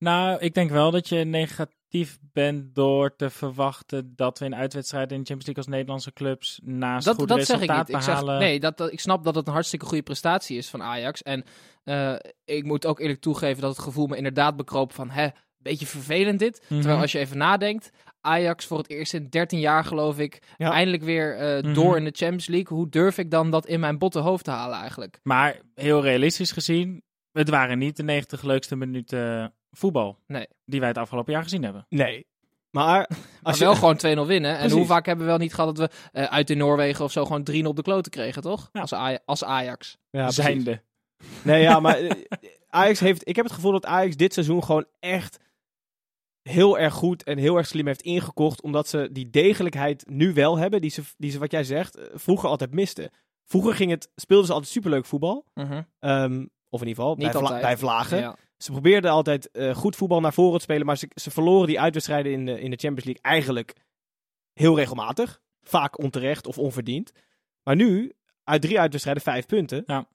Nou, 0.03 0.39
ik 0.39 0.53
denk 0.53 0.69
wel 0.69 0.91
dat 0.91 1.09
je 1.09 1.23
negatief 1.23 2.17
bent 2.21 2.75
door 2.75 3.15
te 3.15 3.29
verwachten 3.29 4.13
dat 4.15 4.39
we 4.39 4.45
in 4.45 4.55
uitwedstrijden 4.55 5.17
in 5.17 5.23
de 5.23 5.27
Champions 5.27 5.45
League 5.45 5.63
als 5.63 5.73
Nederlandse 5.73 6.13
clubs 6.13 6.59
naast 6.63 7.05
Dat, 7.05 7.15
goed 7.15 7.27
dat 7.27 7.45
zeg 7.45 7.61
ik 7.61 7.77
niet. 7.77 7.89
Ik, 7.89 8.01
zeg, 8.01 8.23
nee, 8.23 8.59
dat, 8.59 8.77
dat, 8.77 8.91
ik 8.91 8.99
snap 8.99 9.23
dat 9.23 9.35
het 9.35 9.47
een 9.47 9.53
hartstikke 9.53 9.85
goede 9.85 10.03
prestatie 10.03 10.57
is 10.57 10.69
van 10.69 10.81
Ajax. 10.83 11.21
En 11.21 11.43
eh, 11.83 12.15
ik 12.45 12.63
moet 12.63 12.85
ook 12.85 12.99
eerlijk 12.99 13.21
toegeven 13.21 13.61
dat 13.61 13.69
het 13.69 13.85
gevoel 13.85 14.07
me 14.07 14.17
inderdaad 14.17 14.55
bekroop 14.55 14.93
van... 14.93 15.09
Hè, 15.09 15.27
beetje 15.57 15.85
vervelend 15.85 16.39
dit. 16.39 16.61
Mhm. 16.69 16.79
Terwijl 16.79 17.01
als 17.01 17.11
je 17.11 17.19
even 17.19 17.37
nadenkt... 17.37 17.89
Ajax 18.21 18.65
voor 18.65 18.77
het 18.77 18.89
eerst 18.89 19.13
in 19.13 19.27
13 19.29 19.59
jaar 19.59 19.85
geloof 19.85 20.19
ik... 20.19 20.41
Ja. 20.57 20.71
eindelijk 20.71 21.03
weer 21.03 21.37
eh, 21.37 21.63
Mhm. 21.63 21.73
door 21.73 21.97
in 21.97 22.03
de 22.03 22.13
Champions 22.15 22.47
League. 22.47 22.77
Hoe 22.77 22.89
durf 22.89 23.17
ik 23.17 23.31
dan 23.31 23.51
dat 23.51 23.65
in 23.65 23.79
mijn 23.79 23.97
botte 23.97 24.19
hoofd 24.19 24.43
te 24.43 24.51
halen 24.51 24.77
eigenlijk? 24.79 25.19
Maar 25.23 25.59
heel 25.75 26.01
realistisch 26.01 26.51
gezien, 26.51 27.03
het 27.33 27.49
waren 27.49 27.77
niet 27.77 27.95
de 27.97 28.03
90 28.03 28.41
leukste 28.41 28.75
minuten 28.75 29.53
voetbal 29.71 30.19
Nee. 30.27 30.47
die 30.65 30.79
wij 30.79 30.89
het 30.89 30.97
afgelopen 30.97 31.33
jaar 31.33 31.43
gezien 31.43 31.63
hebben. 31.63 31.85
Nee. 31.89 32.25
Maar 32.71 32.85
Maar 32.95 33.17
als 33.41 33.57
je... 33.57 33.63
wel 33.63 33.75
gewoon 33.75 33.95
2-0 33.97 33.99
winnen. 34.27 34.51
En 34.51 34.57
Precies. 34.57 34.77
hoe 34.77 34.85
vaak 34.85 35.05
hebben 35.05 35.25
we 35.25 35.31
wel 35.31 35.39
niet 35.41 35.53
gehad 35.53 35.75
dat 35.75 35.89
we 35.89 35.97
eh, 36.11 36.23
uit 36.23 36.49
in 36.49 36.57
Noorwegen 36.57 37.05
of 37.05 37.11
zo 37.11 37.25
gewoon 37.25 37.47
3-0 37.51 37.65
op 37.67 37.75
de 37.75 37.81
kloten 37.81 38.11
kregen, 38.11 38.41
toch? 38.41 38.69
Ja. 38.71 38.81
Als, 38.81 38.91
Aj- 38.93 39.19
als 39.25 39.43
Ajax. 39.43 39.97
Ja. 40.09 40.31
Zijnde. 40.31 40.81
Nee, 41.43 41.61
ja, 41.61 41.79
maar 41.79 41.97
eh, 41.97 42.11
Ajax 42.67 42.99
heeft... 42.99 43.27
Ik 43.27 43.35
heb 43.35 43.45
het 43.45 43.53
gevoel 43.53 43.71
dat 43.71 43.85
Ajax 43.85 44.15
dit 44.15 44.33
seizoen 44.33 44.63
gewoon 44.63 44.85
echt 44.99 45.39
heel 46.41 46.79
erg 46.79 46.93
goed 46.93 47.23
en 47.23 47.37
heel 47.37 47.57
erg 47.57 47.67
slim 47.67 47.87
heeft 47.87 48.01
ingekocht. 48.01 48.61
Omdat 48.61 48.87
ze 48.87 49.09
die 49.11 49.29
degelijkheid 49.29 50.05
nu 50.09 50.33
wel 50.33 50.57
hebben, 50.57 50.81
die 50.81 50.89
ze, 50.89 51.01
die 51.17 51.31
ze 51.31 51.39
wat 51.39 51.51
jij 51.51 51.63
zegt, 51.63 51.95
eh, 51.95 52.05
vroeger 52.13 52.49
altijd 52.49 52.73
misten. 52.73 53.09
Vroeger 53.45 53.73
ging 53.75 53.91
het, 53.91 54.11
speelden 54.15 54.45
ze 54.47 54.53
altijd 54.53 54.71
superleuk 54.71 55.05
voetbal. 55.05 55.45
Ehm, 55.99 56.45
of 56.73 56.81
in 56.81 56.87
ieder 56.87 57.03
geval, 57.03 57.17
Niet 57.17 57.31
bij, 57.31 57.41
Vla- 57.41 57.59
bij 57.59 57.77
Vlagen. 57.77 58.17
Ja. 58.17 58.35
Ze 58.57 58.71
probeerden 58.71 59.11
altijd 59.11 59.51
eh, 59.51 59.75
goed 59.75 59.95
voetbal 59.95 60.19
naar 60.19 60.33
voren 60.33 60.57
te 60.57 60.63
spelen, 60.63 60.85
maar 60.85 60.97
ze, 60.97 61.09
ze 61.15 61.31
verloren 61.31 61.67
die 61.67 61.79
uitwedstrijden 61.79 62.31
in 62.31 62.45
de, 62.45 62.61
in 62.61 62.71
de 62.71 62.77
Champions 62.77 63.03
League 63.03 63.23
eigenlijk 63.23 63.75
heel 64.53 64.75
regelmatig. 64.75 65.41
Vaak 65.61 65.99
onterecht 65.99 66.47
of 66.47 66.57
onverdiend. 66.57 67.11
Maar 67.63 67.75
nu, 67.75 68.13
uit 68.43 68.61
drie 68.61 68.79
uitwedstrijden, 68.79 69.23
vijf 69.23 69.45
punten. 69.45 69.83
Ja. 69.85 70.07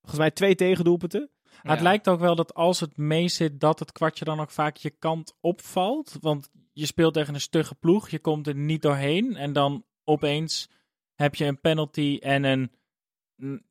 Volgens 0.00 0.20
mij 0.20 0.30
twee 0.30 0.54
tegendoelpunten. 0.54 1.30
Maar 1.62 1.72
het 1.72 1.82
lijkt 1.82 2.08
ook 2.08 2.20
wel 2.20 2.34
dat 2.34 2.54
als 2.54 2.80
het 2.80 2.96
mee 2.96 3.28
zit, 3.28 3.60
dat 3.60 3.78
het 3.78 3.92
kwartje 3.92 4.24
dan 4.24 4.40
ook 4.40 4.50
vaak 4.50 4.76
je 4.76 4.90
kant 4.90 5.34
opvalt. 5.40 6.16
Want 6.20 6.50
je 6.72 6.86
speelt 6.86 7.14
tegen 7.14 7.34
een 7.34 7.40
stugge 7.40 7.74
ploeg, 7.74 8.08
je 8.08 8.18
komt 8.18 8.46
er 8.46 8.54
niet 8.54 8.82
doorheen. 8.82 9.36
En 9.36 9.52
dan 9.52 9.84
opeens 10.04 10.68
heb 11.14 11.34
je 11.34 11.44
een 11.44 11.60
penalty 11.60 12.18
en 12.22 12.44
een, 12.44 12.72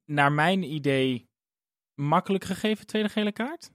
naar 0.06 0.32
mijn 0.32 0.74
idee, 0.74 1.30
makkelijk 1.96 2.44
gegeven 2.44 2.86
tweede 2.86 3.10
gele 3.10 3.32
kaart. 3.32 3.72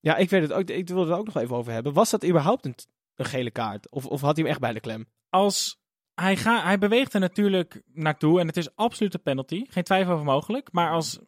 Ja, 0.00 0.16
ik 0.16 0.30
weet 0.30 0.42
het 0.42 0.52
ook. 0.52 0.68
Ik 0.68 0.88
wil 0.88 1.00
het 1.00 1.08
er 1.10 1.16
ook 1.16 1.26
nog 1.26 1.36
even 1.36 1.56
over 1.56 1.72
hebben. 1.72 1.92
Was 1.92 2.10
dat 2.10 2.24
überhaupt 2.26 2.64
een, 2.64 2.74
een 3.14 3.24
gele 3.24 3.50
kaart? 3.50 3.90
Of, 3.90 4.06
of 4.06 4.20
had 4.20 4.34
hij 4.36 4.44
hem 4.44 4.52
echt 4.52 4.60
bij 4.60 4.72
de 4.72 4.80
klem? 4.80 5.06
Als 5.30 5.80
hij, 6.14 6.36
ga, 6.36 6.62
hij 6.62 6.78
beweegt 6.78 7.14
er 7.14 7.20
natuurlijk 7.20 7.82
naartoe 7.92 8.40
en 8.40 8.46
het 8.46 8.56
is 8.56 8.76
absoluut 8.76 9.14
een 9.14 9.22
penalty. 9.22 9.64
Geen 9.68 9.82
twijfel 9.82 10.12
over 10.12 10.24
mogelijk. 10.24 10.72
Maar 10.72 10.90
als, 10.90 11.18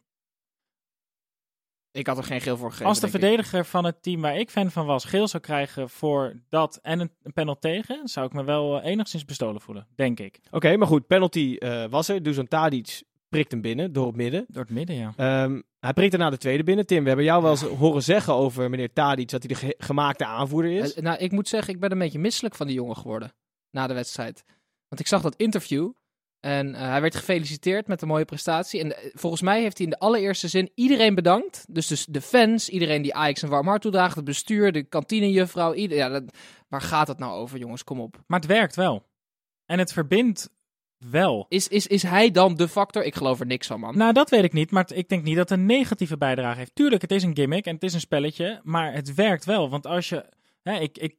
Ik 1.91 2.07
had 2.07 2.17
er 2.17 2.23
geen 2.23 2.41
geel 2.41 2.57
voor 2.57 2.67
gegeven. 2.69 2.87
als 2.89 2.99
de 2.99 3.05
ik. 3.05 3.11
verdediger 3.11 3.65
van 3.65 3.85
het 3.85 4.03
team 4.03 4.21
waar 4.21 4.37
ik 4.37 4.49
fan 4.49 4.71
van 4.71 4.85
was 4.85 5.05
geel 5.05 5.27
zou 5.27 5.43
krijgen 5.43 5.89
voor 5.89 6.41
dat 6.49 6.79
en 6.81 6.99
een, 6.99 7.11
een 7.23 7.33
panel 7.33 7.59
tegen, 7.59 8.07
zou 8.07 8.25
ik 8.25 8.33
me 8.33 8.43
wel 8.43 8.79
eh, 8.81 8.91
enigszins 8.91 9.25
bestolen 9.25 9.61
voelen, 9.61 9.87
denk 9.95 10.19
ik. 10.19 10.39
Oké, 10.51 10.77
maar 10.77 10.87
goed. 10.87 11.07
Penalty 11.07 11.55
eh, 11.59 11.85
was 11.89 12.07
er. 12.07 12.23
Dusan 12.23 12.47
Tadic 12.47 13.03
prikt 13.35 13.51
hem 13.51 13.61
binnen, 13.61 13.93
door 13.93 14.07
het 14.07 14.15
midden. 14.15 14.45
Door 14.47 14.63
het 14.63 14.71
midden, 14.71 14.95
ja. 14.95 15.13
Ehm, 15.17 15.61
hij 15.79 15.93
prikt 15.93 16.11
daarna 16.11 16.29
de 16.29 16.37
tweede 16.37 16.63
binnen. 16.63 16.85
Tim, 16.85 17.01
we 17.01 17.07
hebben 17.07 17.25
jou 17.25 17.41
wel 17.41 17.51
eens 17.51 17.61
horen 17.61 18.03
zeggen 18.03 18.33
over 18.33 18.69
meneer 18.69 18.93
Tadic 18.93 19.29
dat 19.29 19.43
hij 19.43 19.53
de 19.53 19.59
ge- 19.59 19.75
gemaakte 19.77 20.25
aanvoerder 20.25 20.71
is. 20.71 20.93
Eh, 20.93 21.03
nou, 21.03 21.17
ik 21.17 21.31
moet 21.31 21.47
zeggen, 21.47 21.73
ik 21.73 21.79
ben 21.79 21.91
een 21.91 21.97
beetje 21.99 22.19
misselijk 22.19 22.55
van 22.55 22.67
die 22.67 22.75
jongen 22.75 22.95
geworden. 22.97 23.33
Na 23.71 23.87
de 23.87 23.93
wedstrijd. 23.93 24.43
Want 24.87 25.01
ik 25.01 25.07
zag 25.07 25.21
dat 25.21 25.35
interview. 25.35 25.91
En 26.39 26.75
eh, 26.75 26.81
hij 26.89 27.01
werd 27.01 27.15
gefeliciteerd 27.15 27.87
met 27.87 28.01
een 28.01 28.07
mooie 28.07 28.25
prestatie. 28.25 28.79
En 28.79 28.97
eh, 28.97 29.09
volgens 29.13 29.41
mij 29.41 29.61
heeft 29.61 29.77
hij 29.77 29.85
in 29.85 29.91
de 29.91 29.99
allereerste 29.99 30.47
zin 30.47 30.71
iedereen 30.75 31.15
bedankt. 31.15 31.65
Dus, 31.69 31.87
dus 31.87 32.05
de 32.05 32.21
fans, 32.21 32.69
iedereen 32.69 33.01
die 33.01 33.13
Ajax 33.15 33.41
een 33.41 33.49
warm 33.49 33.67
hart 33.67 33.81
toedraagt. 33.81 34.15
Het 34.15 34.25
bestuur, 34.25 34.71
de 34.71 34.83
kantinejuffrouw. 34.83 35.73
Ieder, 35.73 35.97
ja, 35.97 36.09
dat- 36.09 36.37
waar 36.67 36.81
gaat 36.81 37.07
het 37.07 37.19
nou 37.19 37.33
over, 37.33 37.57
jongens? 37.59 37.83
Kom 37.83 37.99
op. 37.99 38.23
Maar 38.27 38.39
het 38.39 38.47
werkt 38.49 38.75
wel. 38.75 39.05
En 39.65 39.79
het 39.79 39.93
verbindt 39.93 40.49
wel. 41.09 41.45
Is, 41.49 41.67
is, 41.67 41.87
is 41.87 42.03
hij 42.03 42.31
dan 42.31 42.55
de 42.55 42.67
factor? 42.67 43.03
Ik 43.03 43.15
geloof 43.15 43.39
er 43.39 43.45
niks 43.45 43.67
van, 43.67 43.79
man. 43.79 43.97
Nou, 43.97 44.13
dat 44.13 44.29
weet 44.29 44.43
ik 44.43 44.53
niet, 44.53 44.71
maar 44.71 44.91
ik 44.93 45.09
denk 45.09 45.23
niet 45.23 45.35
dat 45.35 45.49
het 45.49 45.59
een 45.59 45.65
negatieve 45.65 46.17
bijdrage 46.17 46.57
heeft. 46.57 46.75
Tuurlijk, 46.75 47.01
het 47.01 47.11
is 47.11 47.23
een 47.23 47.35
gimmick 47.35 47.65
en 47.65 47.73
het 47.73 47.83
is 47.83 47.93
een 47.93 47.99
spelletje, 47.99 48.59
maar 48.63 48.93
het 48.93 49.13
werkt 49.13 49.45
wel. 49.45 49.69
Want 49.69 49.87
als 49.87 50.09
je... 50.09 50.25
Hè, 50.61 50.79
ik, 50.79 50.97
ik, 50.97 51.15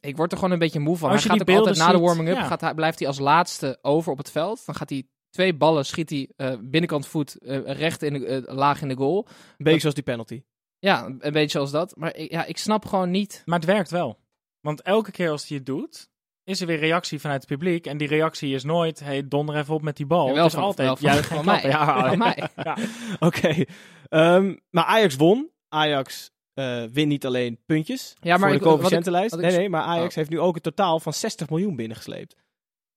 Ik 0.00 0.16
word 0.16 0.32
er 0.32 0.38
gewoon 0.38 0.52
een 0.52 0.58
beetje 0.58 0.80
moe 0.80 0.96
van. 0.96 1.10
Als 1.10 1.24
hij 1.24 1.32
je 1.32 1.38
gaat 1.38 1.46
die 1.46 1.56
ook 1.56 1.66
altijd 1.66 1.86
na 1.86 1.92
de 1.92 2.04
warming-up, 2.04 2.36
ja. 2.36 2.46
gaat 2.46 2.60
hij, 2.60 2.74
blijft 2.74 2.98
hij 2.98 3.08
als 3.08 3.18
laatste 3.18 3.78
over 3.82 4.12
op 4.12 4.18
het 4.18 4.30
veld. 4.30 4.66
Dan 4.66 4.74
gaat 4.74 4.90
hij 4.90 5.06
twee 5.30 5.54
ballen, 5.54 5.86
schiet 5.86 6.10
hij 6.10 6.28
eh, 6.36 6.54
binnenkant 6.60 7.06
voet 7.06 7.38
eh, 7.38 7.60
recht 7.64 8.02
in 8.02 8.12
de, 8.12 8.26
eh, 8.26 8.54
laag 8.54 8.82
in 8.82 8.88
de 8.88 8.96
goal. 8.96 9.26
Een 9.28 9.64
beetje 9.64 9.80
zoals 9.80 9.94
die 9.94 10.04
penalty. 10.04 10.42
Ja, 10.78 11.04
een 11.06 11.18
een 11.20 11.32
beetje 11.32 11.50
zoals 11.50 11.70
dat. 11.70 11.96
Maar 11.96 12.16
ik, 12.16 12.30
ja, 12.30 12.44
ik 12.44 12.58
snap 12.58 12.86
gewoon 12.86 13.10
niet. 13.10 13.42
maar 13.44 13.58
het 13.58 13.68
werkt 13.68 13.90
wel. 13.90 14.18
Want 14.60 14.82
elke 14.82 15.10
keer 15.10 15.30
als 15.30 15.48
hij 15.48 15.56
het 15.56 15.66
doet, 15.66 16.10
is 16.48 16.60
er 16.60 16.66
weer 16.66 16.78
reactie 16.78 17.18
vanuit 17.20 17.40
het 17.40 17.50
publiek. 17.50 17.86
En 17.86 17.96
die 17.98 18.08
reactie 18.08 18.54
is 18.54 18.64
nooit, 18.64 19.00
hey, 19.00 19.28
donder 19.28 19.56
even 19.56 19.74
op 19.74 19.82
met 19.82 19.96
die 19.96 20.06
bal. 20.06 20.26
Ja, 20.26 20.32
wel 20.32 20.42
het 20.42 20.52
is 20.52 20.58
van- 20.58 20.62
altijd 20.62 21.00
wel 21.00 21.22
van- 21.22 21.44
mij. 21.54 21.62
Ja, 21.62 22.08
Van 22.08 22.18
mij. 22.18 22.48
ja. 22.64 22.76
Oké. 23.28 23.64
Ehm, 24.08 24.56
maar 24.70 24.84
Ajax 24.84 25.16
won. 25.16 25.50
Ajax 25.68 26.30
eh 26.54 26.82
wint 26.92 27.08
niet 27.08 27.26
alleen 27.26 27.58
puntjes 27.66 28.14
Ja, 28.20 28.30
maar 28.36 28.38
voor 28.48 28.56
ik- 28.56 28.62
de 28.62 28.68
coëfficiëntenlijst. 28.68 29.36
Nee, 29.36 29.56
nee, 29.56 29.68
maar 29.68 29.82
Ajax 29.82 30.08
Oh. 30.08 30.14
heeft 30.14 30.30
nu 30.30 30.40
ook 30.40 30.54
een 30.54 30.60
totaal 30.60 31.00
van 31.00 31.12
60 31.12 31.48
miljoen 31.50 31.76
binnengesleept. 31.76 32.36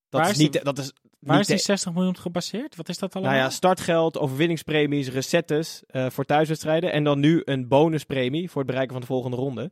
Dat 0.10 0.22
Waar 0.22 0.30
is 0.30 0.38
niet... 0.38 0.52
die- 0.54 0.64
Dat 0.64 0.78
is 0.78 0.94
Waar 1.20 1.40
is 1.40 1.48
die 1.48 1.56
de- 1.56 1.62
60 1.62 1.94
miljoen 1.94 2.18
gebaseerd? 2.18 2.76
Wat 2.76 2.90
is 2.90 2.98
dat 2.98 3.14
allemaal? 3.16 3.34
Nou 3.34 3.44
ja, 3.44 3.50
startgeld, 3.52 4.18
overwinningspremies, 4.18 5.10
recettes 5.10 5.84
eh, 5.88 6.10
voor 6.10 6.26
thuiswedstrijden. 6.26 6.92
En 6.92 7.04
dan 7.04 7.20
nu 7.20 7.42
een 7.46 7.68
bonuspremie 7.68 8.50
voor 8.50 8.58
het 8.62 8.68
bereiken 8.68 8.92
van 8.94 9.02
de 9.02 9.08
volgende 9.08 9.38
ronde. 9.38 9.72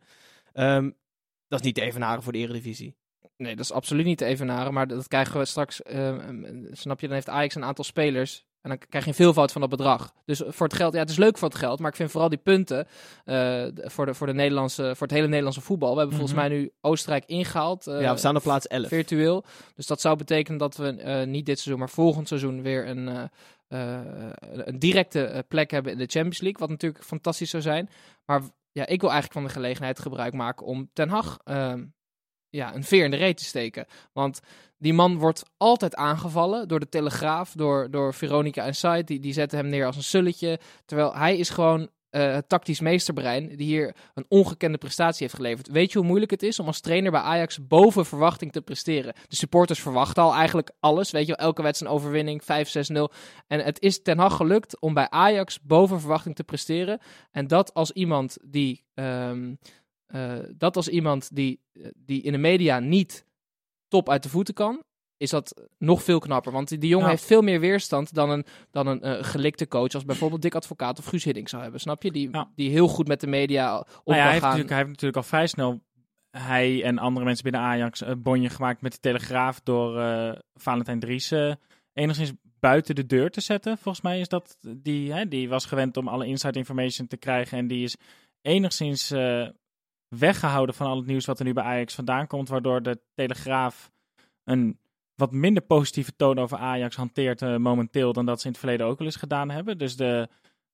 Ehm, 0.53 0.89
dat 1.47 1.59
is 1.59 1.65
niet 1.65 1.75
te 1.75 1.81
evenaren 1.81 2.23
voor 2.23 2.31
de 2.31 2.37
Eredivisie. 2.37 2.95
Nee, 3.39 3.55
dat 3.55 3.65
is 3.65 3.71
absoluut 3.71 4.05
niet 4.05 4.17
te 4.17 4.25
evenaren. 4.25 4.73
Maar 4.73 4.87
dat 4.87 5.07
krijgen 5.07 5.39
we 5.39 5.45
straks. 5.45 5.81
eh, 5.81 6.07
eh, 6.09 6.45
snap 6.71 6.99
je? 6.99 7.05
Dan 7.05 7.15
heeft 7.15 7.29
Ajax 7.29 7.55
een 7.55 7.63
aantal 7.63 7.83
spelers. 7.83 8.47
En 8.61 8.69
dan 8.69 8.79
krijg 8.89 9.03
je 9.03 9.09
een 9.09 9.15
veelvoud 9.15 9.51
van 9.51 9.61
dat 9.61 9.69
bedrag. 9.69 10.13
Dus 10.25 10.41
voor 10.47 10.67
het 10.67 10.75
geld, 10.75 10.93
ja, 10.93 10.99
het 10.99 11.09
is 11.09 11.17
leuk 11.17 11.37
voor 11.37 11.47
het 11.49 11.57
geld. 11.57 11.79
Maar 11.79 11.89
ik 11.89 11.95
vind 11.95 12.11
vooral 12.11 12.29
die 12.29 12.37
punten 12.37 12.87
eh, 13.25 13.65
voor, 13.75 14.05
de, 14.05 14.13
voor, 14.13 14.27
de 14.27 14.33
Nederlandse, 14.33 14.83
voor 14.95 15.07
het 15.07 15.15
hele 15.15 15.27
Nederlandse 15.27 15.61
voetbal. 15.61 15.91
We 15.93 15.99
hebben 15.99 16.17
volgens 16.17 16.37
Mhm. 16.39 16.47
mij 16.49 16.57
nu 16.57 16.71
Oostenrijk 16.81 17.23
ingehaald. 17.25 17.87
eh, 17.87 18.01
ja, 18.01 18.11
we 18.11 18.17
staan 18.17 18.35
op 18.35 18.41
plaats 18.41 18.67
11. 18.67 18.87
virtueel. 18.87 19.43
Dus 19.75 19.87
dat 19.87 20.01
zou 20.01 20.15
betekenen 20.17 20.59
dat 20.59 20.77
we 20.77 20.87
eh, 20.95 21.27
niet 21.27 21.45
dit 21.45 21.59
seizoen, 21.59 21.79
maar 21.79 21.89
volgend 21.93 22.27
seizoen 22.27 22.61
weer 22.61 22.87
een, 22.87 23.29
een 23.67 24.79
directe 24.79 25.45
plek 25.47 25.71
hebben 25.71 25.91
in 25.91 25.97
de 25.97 26.05
Champions 26.07 26.39
League. 26.41 26.59
Wat 26.59 26.69
natuurlijk 26.69 27.03
fantastisch 27.03 27.49
zou 27.49 27.63
zijn. 27.63 27.89
Maar 28.25 28.41
ja, 28.71 28.85
ik 28.87 29.01
wil 29.01 29.09
eigenlijk 29.11 29.39
van 29.39 29.43
de 29.43 29.59
gelegenheid 29.59 29.99
gebruik 29.99 30.33
maken 30.33 30.65
om 30.65 30.89
Ten 30.93 31.09
Hag 31.09 31.37
ehm, 31.43 31.85
ja, 32.49 32.75
een 32.75 32.83
veer 32.83 33.03
in 33.03 33.11
de 33.11 33.17
reet 33.17 33.37
te 33.37 33.43
steken. 33.43 33.85
Want 34.13 34.39
die 34.77 34.93
man 34.93 35.17
wordt 35.17 35.43
altijd 35.57 35.95
aangevallen 35.95 36.67
door 36.67 36.79
de 36.79 36.89
Telegraaf, 36.89 37.51
door, 37.51 37.91
door 37.91 38.13
Veronica 38.13 38.65
en 38.65 38.75
Site. 38.75 39.03
Die, 39.03 39.19
die 39.19 39.33
zetten 39.33 39.57
hem 39.57 39.67
neer 39.67 39.85
als 39.85 39.95
een 39.95 40.03
sulletje. 40.03 40.59
Terwijl 40.85 41.15
hij 41.15 41.37
is 41.37 41.49
gewoon 41.49 41.89
eh, 42.09 42.33
het 42.33 42.49
tactisch 42.49 42.79
meesterbrein 42.79 43.47
die 43.47 43.67
hier 43.67 43.95
een 44.13 44.25
ongekende 44.27 44.77
prestatie 44.77 45.21
heeft 45.21 45.35
geleverd. 45.35 45.67
Weet 45.67 45.91
je 45.91 45.97
hoe 45.97 46.07
moeilijk 46.07 46.31
het 46.31 46.43
is 46.43 46.59
om 46.59 46.67
als 46.67 46.79
trainer 46.79 47.11
bij 47.11 47.21
Ajax 47.21 47.67
boven 47.67 48.05
verwachting 48.05 48.51
te 48.51 48.61
presteren? 48.61 49.13
De 49.27 49.35
supporters 49.35 49.79
verwachten 49.79 50.23
al 50.23 50.33
eigenlijk 50.33 50.71
alles. 50.79 51.11
Weet 51.11 51.27
je, 51.27 51.35
elke 51.35 51.61
wedstrijd 51.61 51.91
een 51.91 51.97
overwinning, 51.97 52.41
5-6-0. 52.41 52.45
En 53.47 53.59
het 53.59 53.81
is 53.81 54.01
Ten 54.01 54.17
Hag 54.17 54.35
gelukt 54.35 54.79
om 54.79 54.93
bij 54.93 55.09
Ajax 55.09 55.61
boven 55.61 55.99
verwachting 55.99 56.35
te 56.35 56.43
presteren. 56.43 56.99
En 57.31 57.47
dat 57.47 57.73
als 57.73 57.91
iemand 57.91 58.37
die, 58.45 58.83
ehm, 58.93 59.49
eh, 59.49 59.55
dat 60.57 60.75
als 60.75 60.87
iemand 60.87 61.35
die, 61.35 61.59
die 61.95 62.21
in 62.21 62.31
de 62.31 62.37
media 62.37 62.79
niet 62.79 63.25
top 63.87 64.09
uit 64.09 64.23
de 64.23 64.29
voeten 64.29 64.53
kan. 64.53 64.83
is 65.17 65.29
dat 65.29 65.67
nog 65.77 66.03
veel 66.03 66.19
knapper. 66.19 66.51
Want 66.51 66.67
die, 66.67 66.77
die 66.77 66.89
jongen 66.89 67.05
Ja. 67.05 67.11
heeft 67.11 67.25
veel 67.25 67.41
meer 67.41 67.59
weerstand 67.59 68.13
dan 68.13 68.29
een, 68.29 68.45
dan 68.71 68.87
een 68.87 69.01
eh, 69.01 69.23
gelikte 69.23 69.67
coach 69.67 69.93
als 69.93 70.05
bijvoorbeeld 70.05 70.41
Dick 70.41 70.55
Advocaat 70.55 70.99
of 70.99 71.05
Guus 71.05 71.23
Hiddink 71.23 71.47
zou 71.49 71.61
hebben. 71.61 71.79
Snap 71.79 72.03
je? 72.03 72.11
Die, 72.11 72.29
Ja. 72.31 72.51
die 72.55 72.69
heel 72.69 72.87
goed 72.87 73.07
met 73.07 73.19
de 73.21 73.27
media 73.27 73.77
om 73.77 73.83
Nou 73.83 74.17
ja, 74.17 74.23
kan 74.23 74.23
hij, 74.23 74.31
heeft 74.57 74.69
hij 74.69 74.77
heeft 74.77 74.89
natuurlijk 74.89 75.17
al 75.17 75.23
vrij 75.23 75.47
snel, 75.47 75.81
hij 76.31 76.83
en 76.83 76.97
andere 76.97 77.25
mensen 77.25 77.43
binnen 77.43 77.61
Ajax, 77.61 78.01
een 78.01 78.21
bonje 78.21 78.49
gemaakt 78.49 78.81
met 78.81 78.91
de 78.91 78.99
Telegraaf 78.99 79.59
door 79.63 79.99
eh, 79.99 80.31
Valentijn 80.53 80.99
Dries 80.99 81.31
eh, 81.31 81.53
enigszins 81.93 82.31
buiten 82.59 82.95
de 82.95 83.05
deur 83.05 83.29
te 83.31 83.41
zetten. 83.41 83.77
Volgens 83.77 84.03
mij 84.03 84.19
is 84.19 84.27
dat, 84.27 84.57
die, 84.77 85.13
hè, 85.13 85.27
die 85.27 85.49
was 85.49 85.65
gewend 85.65 85.97
om 85.97 86.07
alle 86.07 86.25
inside 86.25 86.57
information 86.57 87.07
te 87.07 87.17
krijgen 87.17 87.57
en 87.57 87.67
die 87.67 87.83
is 87.83 87.95
enigszins 88.41 89.11
eh, 89.11 89.47
weggehouden 90.09 90.75
van 90.75 90.87
al 90.87 90.97
het 90.97 91.05
nieuws 91.05 91.25
wat 91.25 91.39
er 91.39 91.45
nu 91.45 91.53
bij 91.53 91.63
Ajax 91.63 91.95
vandaan 91.95 92.27
komt, 92.27 92.49
waardoor 92.49 92.81
de 92.81 92.99
Telegraaf 93.13 93.91
een 94.43 94.79
wat 95.15 95.31
minder 95.31 95.63
positieve 95.63 96.15
toon 96.15 96.39
over 96.39 96.57
Ajax 96.57 96.95
hanteert 96.95 97.41
eh, 97.41 97.55
momenteel 97.55 98.13
dan 98.13 98.25
dat 98.25 98.39
ze 98.39 98.45
in 98.45 98.51
het 98.51 98.59
verleden 98.59 98.85
ook 98.85 98.99
al 98.99 99.05
eens 99.05 99.15
gedaan 99.15 99.49
hebben. 99.49 99.77
Dus 99.77 99.95
de, 99.95 100.27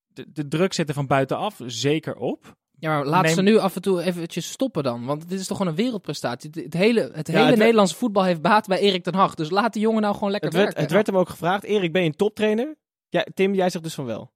de, 0.08 0.32
de 0.32 0.48
druk 0.48 0.74
zit 0.74 0.88
er 0.88 0.94
van 0.96 1.08
buitenaf 1.08 1.60
zeker 1.66 2.16
op. 2.16 2.56
Ja, 2.80 2.90
maar 2.96 3.06
laten 3.06 3.32
ze 3.32 3.42
nu 3.42 3.58
af 3.58 3.76
en 3.76 3.82
toe 3.82 4.02
eventjes 4.04 4.52
stoppen 4.52 4.84
dan. 4.84 5.06
Want 5.06 5.30
dit 5.30 5.40
is 5.40 5.48
toch 5.48 5.58
gewoon 5.58 5.72
een 5.72 5.78
wereldprestatie. 5.78 6.50
Het, 6.54 6.64
het 6.64 6.74
hele, 6.74 7.02
het 7.02 7.12
Ja, 7.28 7.34
hele 7.34 7.38
het 7.40 7.48
werd- 7.48 7.58
Nederlandse 7.58 7.96
voetbal 7.96 8.24
heeft 8.24 8.42
baat 8.42 8.68
bij 8.68 8.80
Erik 8.80 9.04
ten 9.04 9.16
Hag. 9.16 9.36
Dus 9.36 9.50
laat 9.50 9.74
die 9.74 9.82
jongen 9.82 10.02
nou 10.02 10.14
gewoon 10.14 10.32
lekker 10.32 10.50
Het 10.50 10.58
werd, 10.58 10.68
werken. 10.68 10.84
het 10.84 10.94
werd 10.96 11.08
hem 11.08 11.18
ook 11.18 11.30
gevraagd. 11.30 11.64
Erik, 11.64 11.92
ben 11.92 12.02
je 12.02 12.08
een 12.08 12.16
toptrainer? 12.16 12.76
Ja, 13.10 13.26
Tim, 13.34 13.54
jij 13.54 13.70
zegt 13.70 13.84
dus 13.84 13.94
van 13.94 14.06
wel. 14.06 14.32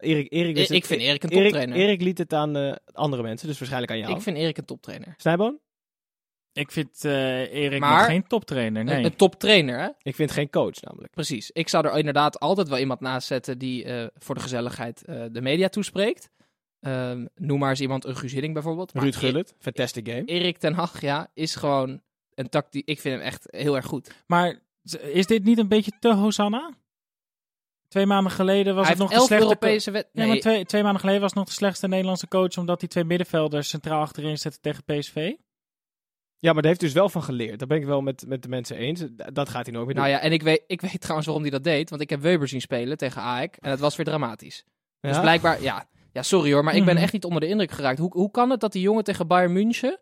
Erik, 0.00 0.32
Erik, 0.32 0.56
ik, 0.56 0.62
het- 0.62 0.70
ik 0.70 0.84
vind 0.84 1.00
Erik 1.00 1.22
een 1.22 1.30
toptrainer. 1.30 1.76
Erik 1.76 2.00
liet 2.00 2.18
het 2.18 2.32
aan 2.32 2.56
eh, 2.56 2.72
andere 2.92 3.22
mensen, 3.22 3.46
dus 3.48 3.58
waarschijnlijk 3.58 3.92
aan 3.92 3.98
jou. 3.98 4.14
ik 4.14 4.20
vind 4.22 4.36
Erik 4.36 4.58
een 4.58 4.64
toptrainer. 4.64 5.14
Snijboon? 5.16 5.58
Ik 6.52 6.70
vind 6.70 7.04
eh 7.04 7.52
Erik 7.52 7.80
Maar- 7.80 7.96
nog 7.98 8.06
geen 8.06 8.26
toptrainer. 8.26 8.84
Nee. 8.84 8.96
Een, 8.96 9.04
een 9.04 9.16
toptrainer, 9.16 9.80
hè? 9.80 9.88
Ik 10.02 10.14
vind 10.14 10.30
geen 10.30 10.50
coach 10.50 10.80
namelijk. 10.80 11.12
Precies. 11.12 11.50
Ik 11.50 11.68
zou 11.68 11.86
er 11.86 11.98
inderdaad 11.98 12.40
altijd 12.40 12.68
wel 12.68 12.78
iemand 12.78 13.00
naast 13.00 13.26
zetten 13.26 13.58
die 13.58 13.84
eh, 13.84 14.06
voor 14.18 14.34
de 14.34 14.40
gezelligheid 14.40 15.04
eh, 15.04 15.24
de 15.32 15.40
media 15.40 15.68
toespreekt. 15.68 16.30
Ehm, 16.80 17.26
noem 17.34 17.58
maar 17.58 17.70
eens 17.70 17.80
iemand, 17.80 18.04
een 18.04 18.16
Guus 18.16 18.32
Hiddink 18.32 18.54
bijvoorbeeld. 18.54 18.94
Maar 18.94 19.02
Ruud 19.02 19.14
E- 19.14 19.18
Gullit, 19.18 19.54
fantastic 19.58 20.08
game. 20.08 20.24
Erik 20.24 20.58
ten 20.58 20.72
Hag, 20.74 21.00
ja, 21.00 21.30
is 21.34 21.54
gewoon 21.54 22.00
een 22.34 22.48
tactiek. 22.48 22.88
Ik 22.88 23.00
vind 23.00 23.14
hem 23.16 23.24
echt 23.24 23.46
heel 23.50 23.76
erg 23.76 23.86
goed. 23.86 24.10
Maar 24.26 24.58
is 25.02 25.26
dit 25.26 25.44
niet 25.44 25.58
een 25.58 25.68
beetje 25.68 25.92
te 26.00 26.14
Hosanna? 26.14 26.70
Twee 27.90 28.06
maanden 28.06 28.32
geleden 28.32 28.74
was 28.74 28.86
Hij 28.86 28.96
het 28.98 29.10
nog 29.10 29.26
de 29.28 29.38
Europese 29.38 29.90
wet. 29.90 30.08
Nee, 30.12 30.26
maar 30.28 30.36
twee, 30.38 30.64
twee 30.64 30.82
maanden 30.82 31.00
geleden 31.00 31.20
was 31.20 31.30
het 31.30 31.38
nog 31.38 31.48
de 31.48 31.54
slechtste 31.54 31.88
Nederlandse 31.88 32.28
coach 32.28 32.56
omdat 32.58 32.80
hij 32.80 32.88
twee 32.88 33.04
middenvelders 33.04 33.68
centraal 33.68 34.00
achterin 34.00 34.38
zette 34.38 34.60
tegen 34.60 34.84
PSV. 34.84 35.32
Ja, 36.38 36.52
maar 36.52 36.62
daar 36.62 36.70
heeft 36.70 36.80
dus 36.80 36.92
wel 36.92 37.08
van 37.08 37.22
geleerd. 37.22 37.58
Daar 37.58 37.68
ben 37.68 37.76
ik 37.78 37.84
wel 37.84 38.00
met, 38.00 38.24
met 38.26 38.42
de 38.42 38.48
mensen 38.48 38.76
eens. 38.76 39.04
Dat 39.32 39.48
gaat 39.48 39.64
hij 39.66 39.74
nooit 39.74 39.86
meer 39.86 39.94
doen. 39.94 40.04
Nou 40.04 40.14
ja, 40.16 40.20
en 40.20 40.32
ik 40.32 40.42
weet, 40.42 40.62
ik 40.66 40.80
weet 40.80 41.00
trouwens 41.00 41.26
waarom 41.26 41.44
hij 41.44 41.52
dat 41.54 41.64
deed. 41.64 41.90
Want 41.90 42.02
ik 42.02 42.10
heb 42.10 42.20
Weber 42.20 42.48
zien 42.48 42.60
spelen 42.60 42.96
tegen 42.96 43.22
AEK. 43.22 43.56
En 43.56 43.70
het 43.70 43.80
was 43.80 43.96
weer 43.96 44.06
dramatisch. 44.06 44.64
Dus 45.00 45.20
blijkbaar, 45.20 45.62
ja, 45.62 45.88
ja, 46.12 46.22
sorry 46.22 46.52
hoor, 46.52 46.64
maar 46.64 46.74
ik 46.76 46.84
ben 46.84 46.94
Mhm. 46.94 47.02
echt 47.02 47.12
niet 47.12 47.24
onder 47.24 47.40
de 47.40 47.46
indruk 47.46 47.70
geraakt. 47.70 47.98
Hoe, 47.98 48.12
hoe 48.12 48.30
kan 48.30 48.50
het 48.50 48.60
dat 48.60 48.72
die 48.72 48.82
jongen 48.82 49.04
tegen 49.04 49.26
Bayern 49.26 49.52
München. 49.52 49.98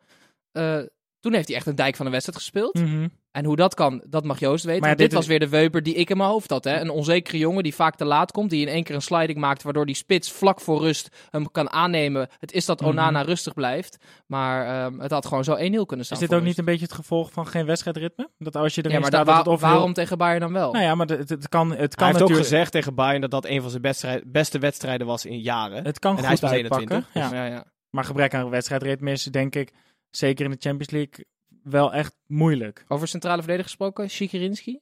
eh, 0.53 0.79
toen 1.20 1.33
heeft 1.35 1.48
hij 1.48 1.57
echt 1.57 1.66
een 1.66 1.74
dijk 1.74 1.96
van 1.96 2.04
de 2.04 2.11
wedstrijd 2.12 2.38
gespeeld. 2.38 2.74
Mhm. 2.74 3.09
En 3.31 3.44
hoe 3.44 3.57
dat 3.57 3.74
kan, 3.74 4.02
dat 4.09 4.24
mag 4.24 4.38
Joost 4.38 4.64
weten. 4.64 4.81
Maar 4.81 4.90
dit 4.90 4.98
dit 4.98 5.12
was 5.12 5.26
weer 5.26 5.38
de 5.38 5.48
Weber 5.48 5.83
die 5.83 5.94
ik 5.94 6.11
in 6.11 6.16
mijn 6.16 6.28
hoofd 6.28 6.50
had. 6.50 6.64
Hè? 6.64 6.81
Een 6.81 6.90
onzekere 6.90 7.38
jongen 7.38 7.62
die 7.62 7.74
vaak 7.74 7.96
te 7.96 8.04
laat 8.04 8.33
komt. 8.33 8.50
Die 8.50 8.61
in 8.61 8.68
één 8.72 8.83
keer 8.85 8.94
een 8.94 9.02
sliding 9.02 9.38
maakt. 9.38 9.62
Waardoor 9.62 9.87
die 9.87 9.94
spits 9.94 10.33
vlak 10.33 10.61
voor 10.61 10.81
rust 10.81 11.09
hem 11.31 11.50
kan 11.50 11.70
aannemen. 11.70 12.28
Het 12.38 12.52
is 12.52 12.64
dat 12.64 12.81
Mhm. 12.81 12.90
Onana 12.90 13.22
rustig 13.22 13.54
blijft. 13.54 13.96
Maar 14.26 14.85
ehm, 14.87 14.98
het 15.00 15.11
had 15.11 15.26
gewoon 15.26 15.44
zo 15.44 15.54
1-0 15.54 15.87
kunnen 15.87 16.07
staan. 16.07 16.20
Is 16.22 16.28
dit 16.28 16.38
ook 16.38 16.44
niet 16.44 16.59
een 16.59 16.64
beetje 16.64 16.85
het 16.85 16.94
gevolg 16.94 17.33
van 17.33 17.46
geen 17.46 17.66
wedstrijdritme? 17.66 18.28
Dat 18.38 18.57
als 18.57 18.74
je 18.74 18.81
erin 18.81 18.92
Ja, 18.92 18.98
maar 19.00 19.09
staat, 19.09 19.26
da- 19.26 19.33
dat 19.37 19.44
het 19.44 19.54
of 19.54 19.61
heel- 19.61 19.70
waarom 19.70 19.92
tegen 19.92 20.18
Bayern 20.18 20.40
dan 20.40 20.52
wel? 20.52 20.72
Nou 20.72 20.85
ja, 20.85 20.94
maar 20.94 21.07
het, 21.07 21.28
het 21.28 21.48
kan, 21.48 21.70
het 21.70 21.78
hij 21.78 21.88
kan 21.88 22.07
heeft 22.07 22.16
ook 22.22 22.28
natuurlijk... 22.28 22.48
gezegd 22.48 22.72
tegen 22.72 22.94
Bayern 22.94 23.20
dat 23.20 23.31
dat 23.31 23.44
een 23.46 23.61
van 23.61 23.70
zijn 23.70 23.83
beste, 23.83 24.22
beste 24.26 24.59
wedstrijden 24.59 25.07
was 25.07 25.24
in 25.26 25.40
jaren. 25.40 25.85
Het 25.85 25.98
kan 25.98 26.16
En 26.16 26.24
hij 26.24 26.33
is 26.33 26.38
goed 26.40 26.48
uitpakken. 26.48 26.96
21, 26.96 27.33
Ja. 27.33 27.44
Ja, 27.44 27.54
ja. 27.54 27.64
Maar 27.90 28.04
gebrek 28.04 28.35
aan 28.35 28.50
wedstrijdritme 28.50 29.11
is 29.11 29.24
denk 29.24 29.54
ik, 29.54 29.72
zeker 30.11 30.44
in 30.44 30.51
de 30.51 30.57
Champions 30.61 30.90
League, 30.90 31.25
wel 31.62 31.92
echt 31.92 32.16
moeilijk. 32.27 32.85
Over 32.88 33.09
centrale 33.09 33.37
verdediger 33.38 33.64
gesproken, 33.68 34.11
Szykirinski. 34.11 34.79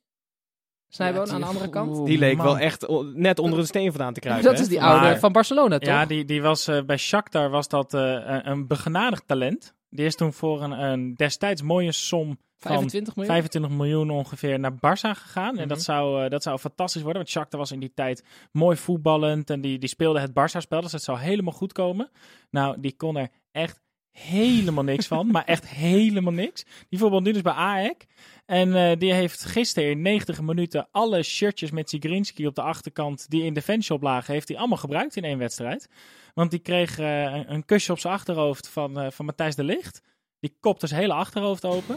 Snijboon 0.88 1.26
Ja, 1.26 1.32
aan 1.32 1.40
de 1.40 1.46
andere 1.46 1.68
kant. 1.68 1.96
Oeh, 1.96 2.06
die 2.08 2.18
leek 2.18 2.36
man. 2.36 2.46
wel 2.46 2.58
echt 2.58 2.86
net 3.14 3.38
onder 3.38 3.58
de 3.58 3.64
steen 3.66 3.92
vandaan 3.92 4.12
te 4.12 4.20
kruipen. 4.20 4.44
dat 4.46 4.56
hè? 4.56 4.62
is 4.62 4.68
die 4.68 4.80
Maar- 4.80 5.00
oude 5.04 5.18
van 5.18 5.32
Barcelona, 5.32 5.78
toch? 5.78 5.88
Ja, 5.88 6.06
die, 6.06 6.24
die 6.24 6.42
was 6.42 6.66
eh, 6.68 6.82
bij 6.82 6.96
Shakhtar 6.96 7.50
was 7.50 7.68
dat 7.68 7.94
eh, 7.94 8.00
een, 8.02 8.50
een 8.50 8.66
begenadigd 8.66 9.26
talent. 9.26 9.74
Die 9.90 10.04
is 10.06 10.14
toen 10.16 10.32
voor 10.32 10.62
een, 10.62 10.70
een 10.70 11.14
destijds 11.14 11.62
mooie 11.62 11.92
som 11.92 12.26
van 12.56 12.70
25 12.70 13.16
miljoen. 13.16 13.32
25 13.34 13.70
miljoen 13.78 14.10
ongeveer 14.10 14.58
naar 14.58 14.72
Barça 14.72 15.10
gegaan. 15.18 15.58
En 15.58 15.68
dat 15.68 15.76
Mhm. 15.76 15.86
zou, 15.86 16.24
eh, 16.24 16.30
dat 16.30 16.42
zou 16.42 16.58
fantastisch 16.58 17.02
worden. 17.02 17.20
Want 17.20 17.32
Shakhtar 17.34 17.58
was 17.60 17.72
in 17.72 17.80
die 17.80 17.92
tijd 17.94 18.24
mooi 18.52 18.76
voetballend. 18.76 19.50
En 19.50 19.60
die, 19.60 19.78
die 19.78 19.88
speelde 19.88 20.20
het 20.20 20.30
Barça-spel. 20.30 20.80
Dus 20.80 20.90
dat 20.92 21.02
zou 21.02 21.18
helemaal 21.18 21.52
goed 21.54 21.72
komen. 21.72 22.10
Nou, 22.50 22.80
die 22.80 22.96
kon 22.96 23.16
er 23.16 23.28
echt 23.52 23.80
helemaal 24.18 24.84
niks 24.84 25.06
van. 25.06 25.26
maar 25.30 25.44
echt 25.44 25.68
helemaal 25.68 26.32
niks. 26.32 26.64
Die 26.88 27.20
nu 27.20 27.32
dus 27.32 27.42
bij 27.42 27.52
AEK. 27.52 28.06
En 28.46 28.74
eh, 28.74 28.96
die 28.98 29.12
heeft 29.12 29.44
gisteren 29.44 29.90
in 29.90 30.02
90 30.02 30.40
minuten 30.40 30.88
alle 30.90 31.22
shirtjes 31.22 31.70
met 31.70 31.90
Zigrinski 31.90 32.46
op 32.46 32.54
de 32.54 32.62
achterkant 32.62 33.30
die 33.30 33.42
in 33.44 33.54
de 33.54 33.62
fanshop 33.62 34.02
lagen, 34.02 34.32
heeft 34.34 34.48
hij 34.48 34.56
allemaal 34.58 34.78
gebruikt 34.78 35.16
in 35.16 35.24
één 35.24 35.38
wedstrijd. 35.38 35.88
Want 36.34 36.50
die 36.50 36.60
kreeg 36.60 36.98
eh, 36.98 37.22
een, 37.22 37.52
een 37.52 37.64
kusje 37.64 37.92
op 37.92 37.98
zijn 37.98 38.12
achterhoofd 38.14 38.68
van, 38.68 39.00
eh, 39.00 39.10
van 39.10 39.24
Matthijs 39.24 39.54
de 39.54 39.64
Ligt. 39.64 40.02
Die 40.40 40.56
kopte 40.60 40.86
zijn 40.86 41.00
hele 41.00 41.12
achterhoofd 41.14 41.64
open. 41.64 41.96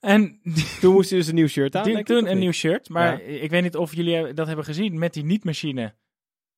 En 0.00 0.40
die, 0.42 0.78
Toen 0.80 0.92
moest 0.92 1.10
hij 1.10 1.18
dus 1.18 1.28
een 1.28 1.34
nieuw 1.34 1.46
shirt 1.46 1.76
aan. 1.76 1.84
die- 1.84 2.02
toen 2.02 2.30
een 2.30 2.38
nieuw 2.38 2.52
shirt. 2.52 2.88
Maar 2.88 3.30
Ja. 3.30 3.40
ik 3.40 3.50
weet 3.50 3.62
niet 3.62 3.76
of 3.76 3.94
jullie 3.94 4.34
dat 4.34 4.46
hebben 4.46 4.64
gezien 4.64 4.98
met 4.98 5.12
die 5.12 5.24
niet-machine. 5.24 5.94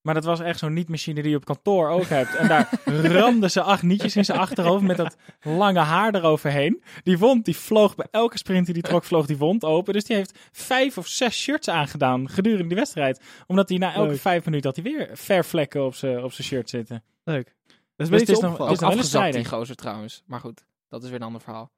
Maar 0.06 0.14
dat 0.14 0.24
was 0.24 0.40
echt 0.40 0.58
zo'n 0.58 0.72
niet-machine 0.72 1.22
die 1.22 1.30
je 1.30 1.36
op 1.36 1.44
kantoor 1.44 1.88
ook 1.88 2.04
hebt. 2.04 2.34
En 2.34 2.48
daar 2.48 2.70
ramden 3.20 3.50
ze 3.50 3.62
acht 3.62 3.82
nietjes 3.82 4.16
in 4.16 4.24
zijn 4.24 4.38
achterhoofd 4.38 4.82
met 4.84 4.96
dat 4.96 5.16
lange 5.42 5.78
haar 5.78 6.14
eroverheen. 6.14 6.82
Die 7.02 7.18
wond, 7.18 7.44
die 7.44 7.56
vloog 7.56 7.94
bij 7.94 8.06
elke 8.10 8.38
sprint 8.38 8.64
die 8.64 8.74
die 8.74 8.82
trok, 8.82 9.04
vloog 9.04 9.26
die 9.26 9.36
wond 9.36 9.64
open. 9.64 9.92
Dus 9.92 10.04
die 10.04 10.16
heeft 10.16 10.38
vijf 10.52 10.98
of 10.98 11.06
zes 11.06 11.40
shirts 11.40 11.68
aangedaan 11.68 12.28
gedurende 12.30 12.66
die 12.66 12.76
wedstrijd. 12.76 13.20
Omdat 13.46 13.68
hij 13.68 13.78
na 13.78 13.94
elke 13.94 14.08
Leuk. 14.10 14.20
vijf 14.20 14.44
minuten 14.44 14.72
had 14.74 14.84
hij 14.84 14.92
weer 14.92 15.10
vervlekken 15.16 15.84
op 15.84 15.94
zijn 15.94 16.22
op 16.22 16.32
zijn 16.32 16.46
shirt 16.46 16.70
zitten. 16.70 17.02
Leuk. 17.24 17.54
Dat 17.96 18.06
is 18.06 18.08
Dus 18.08 18.20
het 18.20 18.28
is 18.28 18.38
nog- 18.38 18.52
het 18.52 18.60
Ook 18.60 18.70
is 18.70 18.82
afgezakt, 18.82 19.32
die 19.32 19.44
gozer 19.44 19.76
trouwens. 19.76 20.22
Maar 20.26 20.40
goed, 20.40 20.64
dat 20.88 21.02
is 21.02 21.08
weer 21.10 21.18
een 21.20 21.26
ander 21.26 21.40
verhaal. 21.40 21.70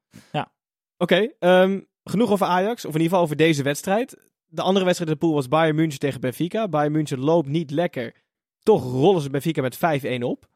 Oké, 1.01 1.29
ehm, 1.39 1.81
genoeg 2.05 2.31
over 2.31 2.47
Ajax. 2.47 2.85
Of 2.85 2.95
in 2.95 3.01
ieder 3.01 3.09
geval 3.09 3.21
over 3.23 3.37
deze 3.37 3.63
wedstrijd. 3.63 4.17
De 4.49 4.63
andere 4.63 4.85
wedstrijd 4.85 5.11
in 5.11 5.17
de 5.19 5.27
pool 5.27 5.35
was 5.35 5.49
Bayern 5.49 5.77
München 5.77 5.99
tegen 5.99 6.21
Benfica. 6.21 6.69
Bayern 6.69 6.93
München 6.93 7.19
loopt 7.19 7.49
niet 7.49 7.71
lekker. 7.71 8.15
Toch 8.63 8.83
rollen 8.83 9.23
ze 9.23 9.31
Benfica 9.31 9.63
met 9.63 9.77
5-1 9.77 9.79
op. 10.23 10.47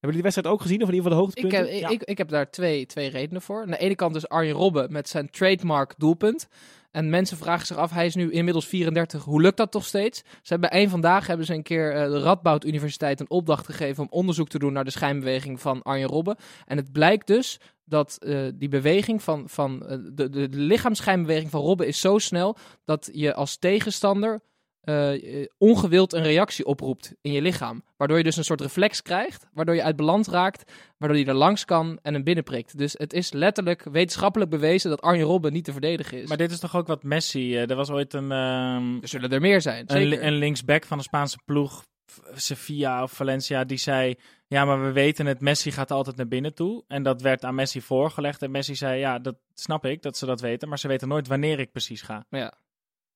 jullie 0.00 0.12
die 0.12 0.22
wedstrijd 0.22 0.46
ook 0.46 0.60
gezien? 0.60 0.82
Of 0.82 0.88
in 0.88 0.94
ieder 0.94 1.10
geval 1.10 1.24
de 1.26 1.32
Ik 1.32 1.42
hoogtepunten? 1.42 1.72
heb, 1.74 1.80
Ja. 1.80 1.88
ik, 1.88 2.02
ik 2.02 2.18
heb 2.18 2.28
daar 2.28 2.50
twee, 2.50 2.86
twee 2.86 3.08
redenen 3.08 3.42
voor. 3.42 3.62
Aan 3.62 3.70
de 3.70 3.78
ene 3.78 3.94
kant 3.94 4.14
dus 4.14 4.28
Arjen 4.28 4.54
Robben 4.54 4.92
met 4.92 5.08
zijn 5.08 5.30
trademark 5.30 5.94
doelpunt. 5.98 6.48
En 6.92 7.10
mensen 7.10 7.36
vragen 7.36 7.66
zich 7.66 7.76
af, 7.76 7.90
hij 7.90 8.06
is 8.06 8.14
nu 8.14 8.30
inmiddels 8.30 8.66
34. 8.66 9.24
Hoe 9.24 9.40
lukt 9.40 9.56
dat 9.56 9.70
toch 9.70 9.84
steeds? 9.84 10.18
Ze 10.18 10.52
hebben 10.52 10.70
één 10.70 10.90
vandaag 10.90 11.26
hebben 11.26 11.46
ze 11.46 11.54
een 11.54 11.62
keer 11.62 11.94
eh, 11.94 12.10
de 12.10 12.20
Radboud 12.20 12.64
Universiteit 12.64 13.20
een 13.20 13.30
opdracht 13.30 13.66
gegeven 13.66 14.02
om 14.02 14.08
onderzoek 14.10 14.48
te 14.48 14.58
doen 14.58 14.72
naar 14.72 14.84
de 14.84 14.90
schijnbeweging 14.90 15.60
van 15.60 15.82
Arjen 15.82 16.08
Robben. 16.08 16.36
En 16.66 16.76
het 16.76 16.92
blijkt 16.92 17.26
dus 17.26 17.60
dat 17.84 18.16
eh, 18.18 18.48
die 18.54 18.68
beweging 18.68 19.22
van, 19.22 19.48
van 19.48 19.86
eh, 19.86 19.96
de, 20.12 20.30
de, 20.30 20.48
de 20.48 20.58
lichaamsschijnbeweging 20.58 21.50
van 21.50 21.60
Robben 21.60 21.86
is 21.86 22.00
zo 22.00 22.18
snel 22.18 22.56
dat 22.84 23.10
je 23.12 23.34
als 23.34 23.56
tegenstander 23.56 24.40
eh, 24.82 25.40
eh, 25.42 25.46
ongewild 25.58 26.12
een 26.12 26.22
reactie 26.22 26.64
oproept 26.66 27.14
in 27.20 27.32
je 27.32 27.42
lichaam. 27.42 27.82
Waardoor 27.96 28.16
je 28.16 28.24
dus 28.24 28.36
een 28.36 28.44
soort 28.44 28.60
reflex 28.60 29.02
krijgt, 29.02 29.46
waardoor 29.52 29.74
je 29.74 29.82
uit 29.82 29.96
balans 29.96 30.28
raakt, 30.28 30.72
waardoor 30.98 31.18
je 31.18 31.24
er 31.24 31.34
langs 31.34 31.64
kan 31.64 31.98
en 32.02 32.14
hem 32.14 32.24
binnenprikt. 32.24 32.78
Dus 32.78 32.94
het 32.98 33.12
is 33.12 33.32
letterlijk 33.32 33.82
wetenschappelijk 33.90 34.50
bewezen 34.50 34.90
dat 34.90 35.00
Arjen 35.00 35.26
Robben 35.26 35.52
niet 35.52 35.64
te 35.64 35.72
verdedigen 35.72 36.22
is. 36.22 36.28
Maar 36.28 36.36
dit 36.36 36.50
is 36.50 36.58
toch 36.58 36.76
ook 36.76 36.86
wat 36.86 37.02
Messi... 37.02 37.56
eh, 37.56 37.70
er 37.70 37.76
was 37.76 37.90
ooit 37.90 38.12
een... 38.14 38.32
ehm, 38.32 38.98
er 39.02 39.08
zullen 39.08 39.30
er 39.30 39.40
meer 39.40 39.60
zijn, 39.60 39.80
een, 39.86 40.00
zeker. 40.00 40.08
li- 40.08 40.26
een 40.26 40.32
linksback 40.38 40.84
van 40.84 40.98
de 40.98 41.04
Spaanse 41.04 41.38
ploeg, 41.44 41.84
Sevilla 42.34 43.02
of 43.02 43.12
Valencia, 43.12 43.64
die 43.64 43.78
zei: 43.78 44.14
Ja, 44.46 44.64
maar 44.64 44.82
we 44.84 44.92
weten 44.92 45.26
het, 45.26 45.40
Messi 45.40 45.70
gaat 45.70 45.90
altijd 45.90 46.16
naar 46.16 46.28
binnen 46.28 46.54
toe. 46.54 46.84
En 46.88 47.02
dat 47.02 47.20
werd 47.22 47.44
aan 47.44 47.54
Messi 47.54 47.80
voorgelegd. 47.80 48.42
En 48.42 48.50
Messi 48.50 48.74
zei: 48.74 48.98
Ja, 48.98 49.18
dat 49.18 49.36
snap 49.54 49.84
ik 49.84 50.02
dat 50.02 50.16
ze 50.16 50.26
dat 50.26 50.40
weten, 50.40 50.68
maar 50.68 50.78
ze 50.78 50.88
weten 50.88 51.08
nooit 51.08 51.26
wanneer 51.28 51.58
ik 51.58 51.72
precies 51.72 52.02
ga. 52.02 52.24
Ja. 52.30 52.52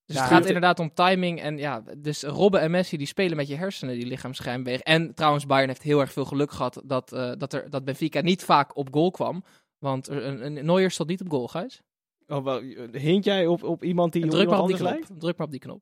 Dus 0.07 0.15
Ja, 0.15 0.21
het 0.21 0.31
gaat 0.31 0.37
het- 0.39 0.47
inderdaad 0.47 0.79
om 0.79 0.93
timing. 0.93 1.41
En 1.41 1.57
ja, 1.57 1.83
dus 1.97 2.23
Robben 2.23 2.61
en 2.61 2.71
Messi 2.71 2.97
die 2.97 3.07
spelen 3.07 3.37
met 3.37 3.47
je 3.47 3.55
hersenen, 3.55 3.95
die 3.95 4.05
lichaamsschijnbeweging. 4.05 4.83
En 4.87 5.13
trouwens, 5.13 5.45
Bayern 5.45 5.67
heeft 5.69 5.81
heel 5.81 5.99
erg 5.99 6.11
veel 6.11 6.25
geluk 6.25 6.51
gehad 6.51 6.81
dat, 6.85 7.11
eh, 7.13 7.31
dat, 7.37 7.53
er, 7.53 7.69
dat 7.69 7.83
Benfica 7.85 8.21
niet 8.21 8.43
vaak 8.43 8.77
op 8.77 8.87
goal 8.91 9.11
kwam. 9.11 9.43
Want 9.79 10.07
een, 10.07 10.45
een 10.45 10.65
Neuer 10.65 10.91
stond 10.91 11.09
niet 11.09 11.21
op 11.21 11.29
goal, 11.29 11.47
Gijs. 11.47 11.81
Oh, 12.27 12.43
wel, 12.43 12.61
hint 12.91 13.23
jij 13.25 13.47
op, 13.47 13.63
op 13.63 13.83
iemand 13.83 14.13
die 14.13 14.23
op 14.23 14.29
Druk 14.29 14.49
maar 14.49 14.59
op 14.59 14.67
die 14.67 14.75
anders 14.75 14.89
knop. 14.97 15.07
lijkt? 15.07 15.19
Druk 15.21 15.37
maar 15.37 15.45
op 15.45 15.51
die 15.51 15.61
knop. 15.61 15.81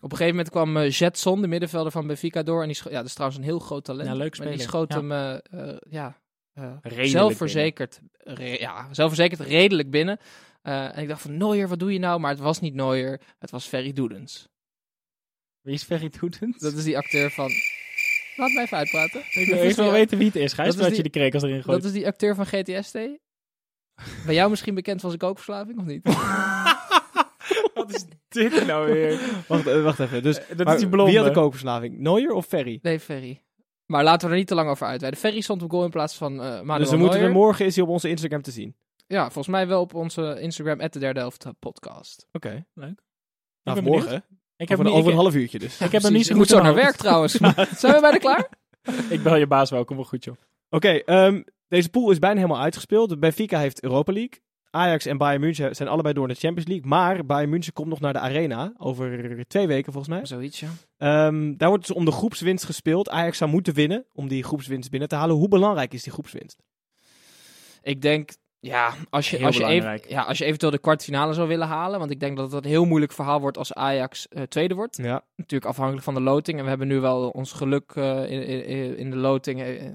Op 0.00 0.12
een 0.12 0.16
gegeven 0.18 0.36
moment 0.36 0.50
kwam 0.50 0.76
eh, 0.76 0.90
Jetson, 0.90 1.40
de 1.40 1.46
middenvelder 1.48 1.92
van 1.92 2.06
Benfica, 2.06 2.42
door. 2.42 2.62
En 2.62 2.68
die 2.68 2.80
ja, 2.84 2.90
dat 2.96 3.04
is 3.04 3.12
trouwens 3.14 3.40
een 3.40 3.46
heel 3.46 3.58
groot 3.58 3.84
talent. 3.84 4.08
Ja, 4.08 4.14
leuk 4.14 4.38
Maar 4.38 4.48
die 4.50 4.60
schoot 4.60 4.92
Ja. 4.92 4.98
hem, 5.00 5.12
eh, 5.12 5.76
ja, 5.90 6.16
zelfverzekerd, 6.92 8.00
re- 8.18 8.56
ja, 8.58 8.88
zelfverzekerd 8.94 9.40
redelijk 9.40 9.90
binnen. 9.90 10.18
Eh, 10.62 10.96
en 10.96 11.02
ik 11.02 11.08
dacht 11.08 11.22
van, 11.22 11.36
Neuer, 11.36 11.68
wat 11.68 11.78
doe 11.78 11.92
je 11.92 11.98
nou? 11.98 12.20
Maar 12.20 12.30
het 12.30 12.40
was 12.40 12.60
niet 12.60 12.74
Neuer, 12.74 13.20
het 13.38 13.50
was 13.50 13.66
Ferry 13.66 13.92
Doedens. 13.92 14.48
Wie 15.60 15.74
is 15.74 15.82
Ferry 15.82 16.10
Doedens? 16.20 16.58
Dat 16.58 16.72
is 16.72 16.84
die 16.84 16.96
acteur 16.96 17.30
van... 17.30 17.50
Laat 18.36 18.50
mij 18.52 18.62
even 18.64 18.76
uitpraten. 18.76 19.20
Ik 19.30 19.46
wil 19.48 19.56
eerst 19.56 19.76
wel 19.76 19.90
weten 19.90 20.18
wie 20.18 20.26
het 20.26 20.36
is. 20.36 20.52
Gijs, 20.52 20.66
Dat 20.68 20.74
is 20.76 20.80
dat 20.80 20.96
je 20.96 21.02
die- 21.02 21.12
die 21.12 21.20
krekels 21.20 21.42
erin 21.42 21.62
gooit. 21.62 21.76
Dat 21.82 21.90
is 21.90 21.96
die 21.96 22.06
acteur 22.06 22.34
van 22.34 22.46
GTST. 22.46 22.92
Ben 24.26 24.34
jou 24.34 24.50
misschien 24.50 24.74
bekend 24.74 25.00
van 25.00 25.10
zijn 25.10 25.22
kookverslaving 25.22 25.78
of 25.78 25.84
niet? 25.84 26.02
Wat 27.74 27.94
is 27.94 28.04
dit 28.28 28.66
nou 28.66 28.92
weer? 28.92 29.20
Wacht, 29.48 29.66
eh, 29.66 29.82
wacht 29.82 29.98
even. 30.00 30.22
Dus, 30.22 30.40
dat 30.56 30.64
maar 30.66 30.74
is 30.74 30.80
die 30.80 30.88
blonde. 30.88 31.10
Wie 31.12 31.20
had 31.20 31.28
de 31.34 31.40
kookverslaving? 31.40 31.98
Neuer 31.98 32.32
of 32.32 32.46
Ferry? 32.46 32.78
Nee, 32.82 33.00
Ferry. 33.00 33.42
Maar 33.88 34.04
laten 34.04 34.26
we 34.26 34.32
er 34.32 34.38
niet 34.38 34.48
te 34.48 34.54
lang 34.54 34.68
over 34.70 34.86
uitweiden. 34.86 35.20
Ferry 35.20 35.40
stond 35.40 35.62
op 35.62 35.70
goal 35.70 35.84
in 35.84 35.90
plaats 35.90 36.14
van 36.16 36.32
eh 36.32 36.60
Manuel 36.60 36.78
dus 36.78 36.88
dan 36.88 36.98
moeten 36.98 37.18
we 37.18 37.24
Neuer. 37.24 37.38
morgen 37.38 37.66
is 37.66 37.74
hij 37.74 37.84
op 37.84 37.90
onze 37.90 38.08
Instagram 38.08 38.42
te 38.42 38.50
zien. 38.50 38.76
Ja, 39.06 39.22
volgens 39.22 39.46
mij 39.46 39.66
wel 39.66 39.80
op 39.80 39.94
onze 39.94 40.38
Instagram, 40.40 40.80
at 40.80 40.92
de 40.92 40.98
derde 40.98 41.20
helft 41.20 41.46
podcast. 41.58 42.26
Oké. 42.32 42.64
Leuk. 42.74 43.00
Nou, 43.62 43.82
ben 43.82 43.90
morgen. 43.92 44.24
Ik 44.56 44.68
heb, 44.68 44.78
Over, 44.78 44.84
niet, 44.84 45.00
over 45.00 45.12
ik, 45.12 45.16
een 45.16 45.22
half 45.22 45.34
uurtje 45.34 45.58
dus. 45.58 45.80
ik 45.80 45.92
heb 45.92 46.02
hem 46.02 46.12
niet 46.12 46.26
zo 46.26 46.34
Je 46.34 46.38
goed 46.38 46.48
moet 46.50 46.58
zo 46.58 46.62
naar 46.62 46.74
werk 46.74 46.96
trouwens. 46.96 47.32
Zijn 47.80 47.94
we 47.94 48.00
bijna 48.00 48.18
klaar? 48.18 48.48
Ik 49.10 49.22
bel 49.22 49.36
je 49.36 49.46
baas 49.46 49.70
wel, 49.70 49.84
kom 49.84 49.96
wel 49.96 50.04
goed 50.04 50.24
joh. 50.24 50.36
Oké, 50.70 50.88
ehm, 50.88 51.42
deze 51.68 51.88
pool 51.88 52.10
is 52.10 52.18
bijna 52.18 52.36
helemaal 52.40 52.62
uitgespeeld. 52.62 53.20
Benfica 53.20 53.58
heeft 53.58 53.82
Europa 53.82 54.12
League. 54.12 54.40
Ajax 54.70 55.06
en 55.06 55.16
Bayern 55.18 55.40
München 55.40 55.74
zijn 55.76 55.88
allebei 55.88 56.14
door 56.14 56.26
naar 56.26 56.34
de 56.34 56.40
Champions 56.40 56.68
League. 56.68 56.88
Maar 56.88 57.26
Bayern 57.26 57.50
München 57.50 57.72
komt 57.72 57.88
nog 57.88 58.00
naar 58.00 58.12
de 58.12 58.18
Arena. 58.18 58.72
Over 58.76 59.44
twee 59.46 59.66
weken 59.66 59.92
volgens 59.92 60.14
mij. 60.14 60.26
Zoiets, 60.26 60.60
ja. 60.60 60.68
Ehm, 60.96 61.56
daar 61.56 61.68
wordt 61.68 61.86
dus 61.86 61.96
om 61.96 62.04
de 62.04 62.12
groepswinst 62.12 62.64
gespeeld. 62.64 63.08
Ajax 63.08 63.38
zou 63.38 63.50
moeten 63.50 63.74
winnen 63.74 64.06
om 64.12 64.28
die 64.28 64.42
groepswinst 64.44 64.90
binnen 64.90 65.08
te 65.08 65.14
halen. 65.14 65.36
Hoe 65.36 65.48
belangrijk 65.48 65.92
is 65.94 66.02
die 66.02 66.12
groepswinst? 66.12 66.62
Ik 67.82 68.02
denk, 68.02 68.30
ja, 68.60 68.94
als 69.10 69.30
je, 69.30 69.36
Heel 69.36 69.46
als 69.46 69.56
je, 69.56 69.64
even, 69.64 70.00
ja, 70.08 70.22
als 70.22 70.38
je 70.38 70.44
eventueel 70.44 70.72
de 70.72 70.78
kwartfinale 70.78 71.32
zou 71.32 71.48
willen 71.48 71.66
halen. 71.66 71.98
Want 71.98 72.10
ik 72.10 72.20
denk 72.20 72.36
dat 72.36 72.52
het 72.52 72.64
een 72.64 72.70
heel 72.70 72.84
moeilijk 72.84 73.12
verhaal 73.12 73.40
wordt 73.40 73.58
als 73.58 73.74
Ajax 73.74 74.28
eh, 74.28 74.42
tweede 74.42 74.74
wordt. 74.74 74.96
Ja. 74.96 75.24
Natuurlijk 75.36 75.70
afhankelijk 75.70 76.04
van 76.04 76.14
de 76.14 76.20
loting. 76.20 76.56
En 76.58 76.62
we 76.62 76.68
hebben 76.68 76.88
nu 76.88 77.00
wel 77.00 77.28
ons 77.28 77.52
geluk 77.52 77.92
eh, 77.94 78.30
in, 78.30 78.66
in, 78.66 78.96
in 78.96 79.10
de 79.10 79.16
loting. 79.16 79.62
eh, 79.62 79.86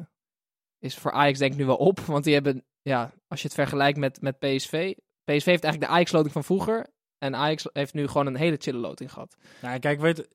is 0.79 0.97
voor 0.97 1.11
Ajax 1.11 1.39
denk 1.39 1.51
ik 1.51 1.57
nu 1.59 1.65
wel 1.65 1.75
op. 1.75 1.99
Want 1.99 2.23
die 2.23 2.33
hebben, 2.33 2.63
ja, 2.83 3.11
als 3.27 3.41
je 3.41 3.47
het 3.47 3.55
vergelijkt 3.55 3.97
met, 3.97 4.21
met 4.21 4.39
PSV. 4.39 4.93
PSV 5.23 5.45
heeft 5.45 5.47
eigenlijk 5.63 5.79
de 5.79 5.87
Ajax-loting 5.87 6.33
van 6.33 6.43
vroeger. 6.43 6.87
En 7.17 7.35
Ajax 7.35 7.67
heeft 7.73 7.93
nu 7.93 8.07
gewoon 8.07 8.27
een 8.27 8.35
hele 8.35 8.57
chille 8.59 8.77
loting 8.79 9.11
gehad. 9.11 9.35
Nou, 9.61 9.79
kijk, 9.79 9.99
weet, 9.99 10.27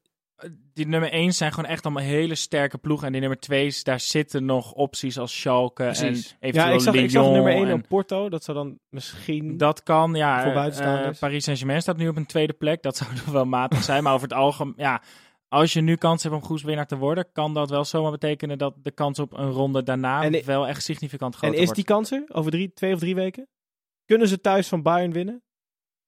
die 0.75 0.87
nummer 0.87 1.13
1 1.13 1.33
zijn 1.33 1.53
gewoon 1.53 1.71
echt 1.71 1.85
allemaal 1.85 2.03
hele 2.03 2.35
sterke 2.35 2.79
ploegen. 2.79 3.07
En 3.07 3.13
die 3.13 3.21
nummer 3.21 3.41
2, 3.41 3.75
daar 3.83 4.01
zitten 4.01 4.45
nog 4.45 4.73
opties 4.73 5.19
als 5.19 5.41
Schalke 5.41 5.83
Precies. 5.83 6.03
en 6.31 6.37
eventueel 6.41 6.69
Ja, 6.69 6.75
ik 6.75 6.81
zag, 6.81 6.95
ik 6.95 7.11
zag 7.11 7.23
Lyon 7.23 7.33
nummer 7.35 7.53
1 7.53 7.67
en- 7.69 7.73
op 7.75 7.89
Porto. 7.89 8.29
Dat 8.29 8.45
zou 8.45 8.57
dan 8.57 8.79
misschien... 8.89 9.57
Dat 9.57 9.83
kan, 9.83 10.15
ja. 10.15 10.43
Voor 10.43 10.53
eh, 10.53 11.07
eh, 11.07 11.15
Paris 11.19 11.45
Saint-Germain 11.45 11.81
staat 11.83 11.97
nu 11.97 12.09
op 12.09 12.17
een 12.17 12.27
tweede 12.27 12.53
plek. 12.53 12.83
Dat 12.83 12.97
zou 12.97 13.11
nog 13.15 13.25
wel 13.25 13.45
matig 13.47 13.83
zijn. 13.83 14.03
Maar 14.03 14.13
over 14.15 14.29
het 14.29 14.37
algemeen, 14.37 14.75
ja. 14.77 15.03
Als 15.49 15.73
je 15.73 15.81
nu 15.81 15.97
kans 15.97 16.23
hebt 16.23 16.35
om 16.35 16.43
groepswinnaar 16.43 16.87
te 16.87 16.97
worden, 16.97 17.33
kan 17.33 17.55
dat 17.55 17.71
wel 17.71 17.85
zomaar 17.85 18.11
betekenen 18.11 18.59
dat 18.59 18.75
de 18.83 18.91
kans 18.91 19.19
op 19.19 19.33
een 19.39 19.51
ronde 19.51 19.83
daarna 19.83 20.23
En 20.23 20.45
wel 20.45 20.67
echt 20.67 20.83
significant 20.83 21.33
en 21.33 21.39
groter 21.39 21.59
is 21.59 21.65
wordt. 21.65 21.77
die 21.77 21.85
kans 21.85 22.11
er? 22.11 22.25
Over 22.29 22.51
drie, 22.51 22.73
twee 22.73 22.93
of 22.95 22.99
drie 22.99 23.15
weken? 23.15 23.49
Kunnen 24.05 24.29
ze 24.29 24.41
thuis 24.41 24.69
van 24.69 24.83
Bayern 24.83 25.13
winnen? 25.13 25.43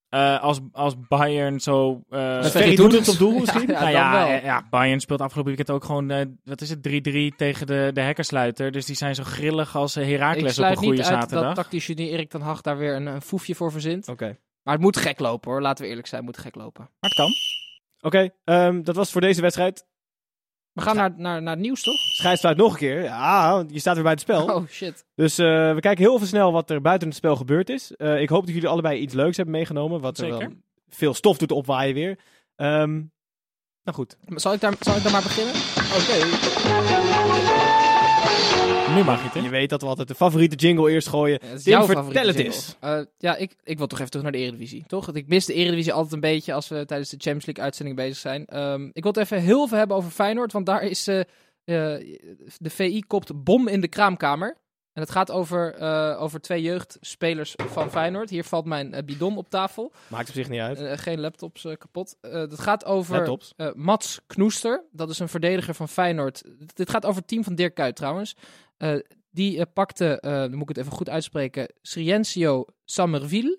Eh, 0.09 0.43
als, 0.43 0.61
als 0.73 0.95
Bayern 1.09 1.61
zo... 1.61 2.03
eh, 2.09 2.19
Ferry 2.19 2.51
Ferry 2.51 2.75
doet 2.77 2.93
het 2.93 3.09
op 3.09 3.19
doel 3.19 3.39
misschien? 3.39 3.67
Ja, 3.71 3.81
nou 3.81 3.83
dan 3.83 3.91
ja, 3.91 4.13
wel. 4.13 4.27
eh, 4.27 4.45
ja, 4.45 4.67
Bayern 4.71 5.01
speelt 5.01 5.21
afgelopen 5.21 5.55
weekend 5.55 5.77
ook 5.77 5.85
gewoon, 5.85 6.37
wat 6.45 6.61
is 6.61 6.71
het, 6.71 6.89
3-3 7.33 7.37
tegen 7.37 7.67
de, 7.67 7.91
de 7.95 8.01
hekkersluiter. 8.01 8.73
Dus 8.73 8.87
die 8.87 8.97
zijn 8.97 9.15
zo 9.15 9.23
grillig 9.25 9.77
als 9.77 9.97
uh, 9.97 10.03
Ik 10.05 10.11
Heracles 10.11 10.43
op 10.43 10.47
een 10.49 10.55
sluit 10.55 10.79
goede 10.79 10.93
niet 10.93 11.05
uit 11.05 11.21
zaterdag. 11.21 11.47
dat 11.47 11.55
tactisch 11.55 11.85
genie 11.85 12.09
Erik 12.11 12.31
ten 12.31 12.41
Hag 12.41 12.61
daar 12.61 12.79
weer 12.79 12.95
een, 12.95 13.07
een 13.07 13.23
foefje 13.23 13.55
voor 13.55 13.73
verzint. 13.73 14.09
Oké. 14.09 14.39
Maar 14.63 14.75
het 14.75 14.83
moet 14.83 14.97
gek 14.97 15.19
lopen 15.19 15.51
hoor. 15.51 15.61
Laten 15.61 15.85
we 15.85 15.89
eerlijk 15.91 16.07
zijn, 16.07 16.25
het 16.27 16.31
moet 16.37 16.45
gek 16.45 16.55
lopen. 16.55 16.83
Maar 16.83 17.11
het 17.11 17.15
kan. 17.15 17.31
Oké, 18.01 18.31
ehm, 18.45 18.83
dat 18.83 18.95
was 18.95 19.05
het 19.05 19.13
voor 19.13 19.21
deze 19.21 19.41
wedstrijd. 19.41 19.87
We 20.73 20.81
gaan 20.81 20.97
naar, 20.97 21.13
naar, 21.17 21.43
naar 21.43 21.53
het 21.55 21.63
nieuws 21.63 21.83
toch? 21.83 21.95
Schijnt 21.95 22.39
sluit 22.39 22.57
nog 22.57 22.73
een 22.73 22.79
keer. 22.79 23.03
Ja, 23.03 23.65
je 23.69 23.79
staat 23.79 23.95
weer 23.95 24.03
bij 24.03 24.13
het 24.13 24.21
spel. 24.21 24.45
Oh 24.45 24.67
shit. 24.69 25.05
Dus 25.15 25.39
eh, 25.39 25.75
we 25.75 25.81
kijken 25.81 26.05
heel 26.05 26.15
even 26.15 26.27
snel 26.27 26.53
wat 26.53 26.71
er 26.71 26.81
buiten 26.81 27.09
het 27.09 27.17
spel 27.17 27.37
gebeurd 27.37 27.69
is. 27.69 27.97
Eh, 27.97 28.21
ik 28.21 28.29
hoop 28.29 28.45
dat 28.45 28.55
jullie 28.55 28.69
allebei 28.69 29.01
iets 29.01 29.15
leuks 29.15 29.37
hebben 29.37 29.55
meegenomen. 29.55 30.01
Wat 30.01 30.19
er 30.19 30.25
Zeker. 30.25 30.41
dan 30.41 30.63
veel 30.89 31.15
stof 31.15 31.39
doet 31.39 31.53
opwaaien 31.53 31.95
weer. 31.95 32.19
Ehm, 32.57 32.93
nou 33.83 33.97
goed. 33.97 34.17
Zal 34.27 34.53
ik 34.53 34.61
daar, 34.61 34.75
zal 34.81 34.97
ik 34.97 35.03
daar 35.03 35.13
maar 35.13 35.23
beginnen? 35.23 35.55
Nu 38.95 39.05
mag 39.05 39.19
je 39.19 39.25
het, 39.25 39.35
hè? 39.35 39.41
Je 39.41 39.49
weet 39.49 39.71
dat 39.71 39.83
we 39.83 39.87
altijd 39.87 40.09
de 40.09 40.15
favoriete 40.15 40.57
jingle 40.57 40.91
eerst 40.91 41.09
gooien. 41.09 41.39
Ja, 41.43 41.49
Tim, 41.49 41.73
jouw 41.73 41.85
vertel 41.85 42.03
favoriete 42.03 42.29
het 42.29 42.47
eens. 42.47 42.77
Eh, 42.81 42.99
ja, 43.19 43.37
ik, 43.37 43.57
ik 43.65 43.79
wil 43.79 43.87
toch 43.87 43.99
even 43.99 44.11
terug 44.11 44.25
naar 44.25 44.35
de 44.35 44.39
Eredivisie, 44.39 44.85
toch? 44.87 45.07
Want 45.07 45.17
Ik 45.17 45.29
mis 45.29 45.47
de 45.47 45.55
Eredivisie 45.55 45.93
altijd 45.93 46.13
een 46.13 46.21
beetje 46.21 46.53
als 46.53 46.69
we 46.69 46.85
tijdens 46.85 47.11
de 47.11 47.17
Champions 47.17 47.47
League 47.47 47.65
uitzending 47.65 47.97
bezig 47.97 48.17
zijn. 48.17 48.47
Ehm, 48.47 48.85
ik 48.93 49.03
wil 49.03 49.13
het 49.13 49.21
even 49.21 49.41
heel 49.41 49.69
veel 49.69 49.79
hebben 49.79 49.97
over 49.97 50.11
Feyenoord, 50.11 50.53
want 50.53 50.67
daar 50.67 50.83
is 50.83 51.07
eh, 51.07 51.21
eh, 51.21 51.25
de 52.59 52.71
VI 52.71 53.03
kopt 53.07 53.45
bom 53.45 53.69
in 53.69 53.81
de 53.81 53.89
kraamkamer. 53.89 54.57
En 55.01 55.07
het 55.07 55.15
gaat 55.15 55.31
over, 55.31 55.75
eh, 55.75 56.23
over 56.23 56.41
twee 56.41 56.63
jeugdspelers 56.63 57.55
van 57.57 57.91
Feyenoord. 57.91 58.31
Hier 58.31 58.45
valt 58.45 58.65
mijn 58.65 58.95
eh, 58.95 59.05
bidon 59.05 59.37
op 59.37 59.51
tafel. 59.51 59.93
Maakt 60.09 60.29
op 60.29 60.35
zich 60.35 60.49
niet 60.49 60.61
uit. 60.61 60.81
Eh, 60.81 60.99
geen 60.99 61.21
laptops 61.21 61.63
kapot. 61.63 62.17
Het 62.21 62.61
gaat 62.61 62.85
over 62.85 63.39
Mats 63.75 64.21
Knoester. 64.27 64.85
Dat 64.93 65.11
is 65.11 65.19
een 65.19 65.29
verdediger 65.29 65.75
van 65.75 65.89
Feyenoord. 65.89 66.43
Dit 66.75 66.91
gaat 66.91 67.05
over 67.07 67.19
het 67.19 67.29
team 67.29 67.45
van 67.45 67.55
Dirk 67.55 67.75
Kuyt 67.75 67.97
trouwens. 67.97 68.37
Die 69.31 69.67
pakte, 69.67 70.19
dan 70.21 70.55
moet 70.55 70.63
ik 70.63 70.69
het 70.69 70.79
even 70.79 70.93
goed 70.93 71.09
uitspreken, 71.09 71.73
Sriencio 71.83 72.65
Sammerville. 72.85 73.59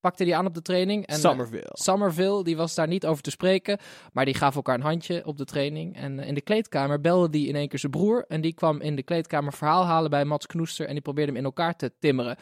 Pakte 0.00 0.24
die 0.24 0.36
aan 0.36 0.46
op 0.46 0.54
de 0.54 0.62
training. 0.62 1.06
En, 1.06 1.14
eh, 1.14 1.20
Somerville. 1.20 1.68
Summerville, 1.72 2.44
die 2.44 2.56
was 2.56 2.74
daar 2.74 2.88
niet 2.88 3.06
over 3.06 3.22
te 3.22 3.30
spreken. 3.30 3.78
Maar 4.12 4.24
die 4.24 4.34
gaf 4.34 4.56
elkaar 4.56 4.74
een 4.74 4.80
handje 4.80 5.26
op 5.26 5.36
de 5.36 5.44
training. 5.44 5.96
En 5.96 6.18
eh, 6.18 6.28
in 6.28 6.34
de 6.34 6.40
kleedkamer 6.40 7.00
belde 7.00 7.30
die 7.30 7.48
in 7.48 7.56
één 7.56 7.68
keer 7.68 7.78
zijn 7.78 7.92
broer. 7.92 8.24
En 8.28 8.40
die 8.40 8.54
kwam 8.54 8.80
in 8.80 8.96
de 8.96 9.02
kleedkamer 9.02 9.52
verhaal 9.52 9.84
halen 9.84 10.10
bij 10.10 10.24
Mats 10.24 10.46
Knoester. 10.46 10.86
En 10.86 10.92
die 10.92 11.02
probeerde 11.02 11.30
hem 11.30 11.40
in 11.40 11.46
elkaar 11.46 11.76
te 11.76 11.92
timmeren. 11.98 12.36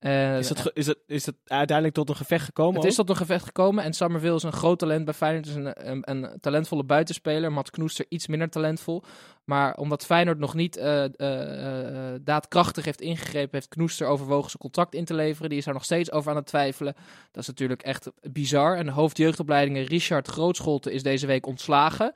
Eh, 0.00 0.38
Is, 0.38 0.48
dat 0.48 0.60
ge- 0.60 0.70
is, 0.74 0.86
het, 0.86 0.98
is 1.06 1.26
het 1.26 1.36
uiteindelijk 1.44 1.96
tot 1.96 2.08
een 2.08 2.16
gevecht 2.16 2.44
gekomen? 2.44 2.74
het 2.80 2.90
is 2.90 2.94
tot 2.94 3.08
een 3.10 3.16
gevecht 3.16 3.44
gekomen 3.44 3.84
en 3.84 3.92
Summerville 3.92 4.34
is 4.34 4.42
een 4.42 4.52
groot 4.52 4.78
talent 4.78 5.04
bij 5.04 5.14
Feyenoord. 5.14 5.46
Het 5.46 5.56
is 5.56 5.64
een, 5.64 5.90
een, 5.90 6.10
een 6.10 6.40
talentvolle 6.40 6.84
buitenspeler. 6.84 7.52
Mats 7.52 7.70
Knoester 7.70 8.04
iets 8.08 8.26
minder 8.26 8.50
talentvol. 8.50 9.02
Maar 9.44 9.76
omdat 9.76 10.04
Feyenoord 10.06 10.38
nog 10.38 10.54
niet 10.54 10.76
eh, 10.76 11.04
eh, 11.04 12.20
daadkrachtig 12.24 12.84
heeft 12.84 13.00
ingegrepen, 13.00 13.50
heeft 13.52 13.68
Knoester 13.68 14.06
overwogen 14.06 14.50
zijn 14.50 14.62
contract 14.62 14.94
in 14.94 15.04
te 15.04 15.14
leveren. 15.14 15.48
Die 15.48 15.58
is 15.58 15.64
daar 15.64 15.74
nog 15.74 15.84
steeds 15.84 16.12
over 16.12 16.30
aan 16.30 16.36
het 16.36 16.46
twijfelen. 16.46 16.94
Dat 17.30 17.42
is 17.42 17.46
natuurlijk 17.48 17.82
echt 17.82 18.10
bizar. 18.22 18.76
En 18.76 18.86
de 18.86 18.92
hoofdjeugdopleidingen 18.92 19.84
Richard 19.84 20.28
Grootscholte 20.28 20.92
is 20.92 21.02
deze 21.02 21.26
week 21.26 21.46
ontslagen. 21.46 22.12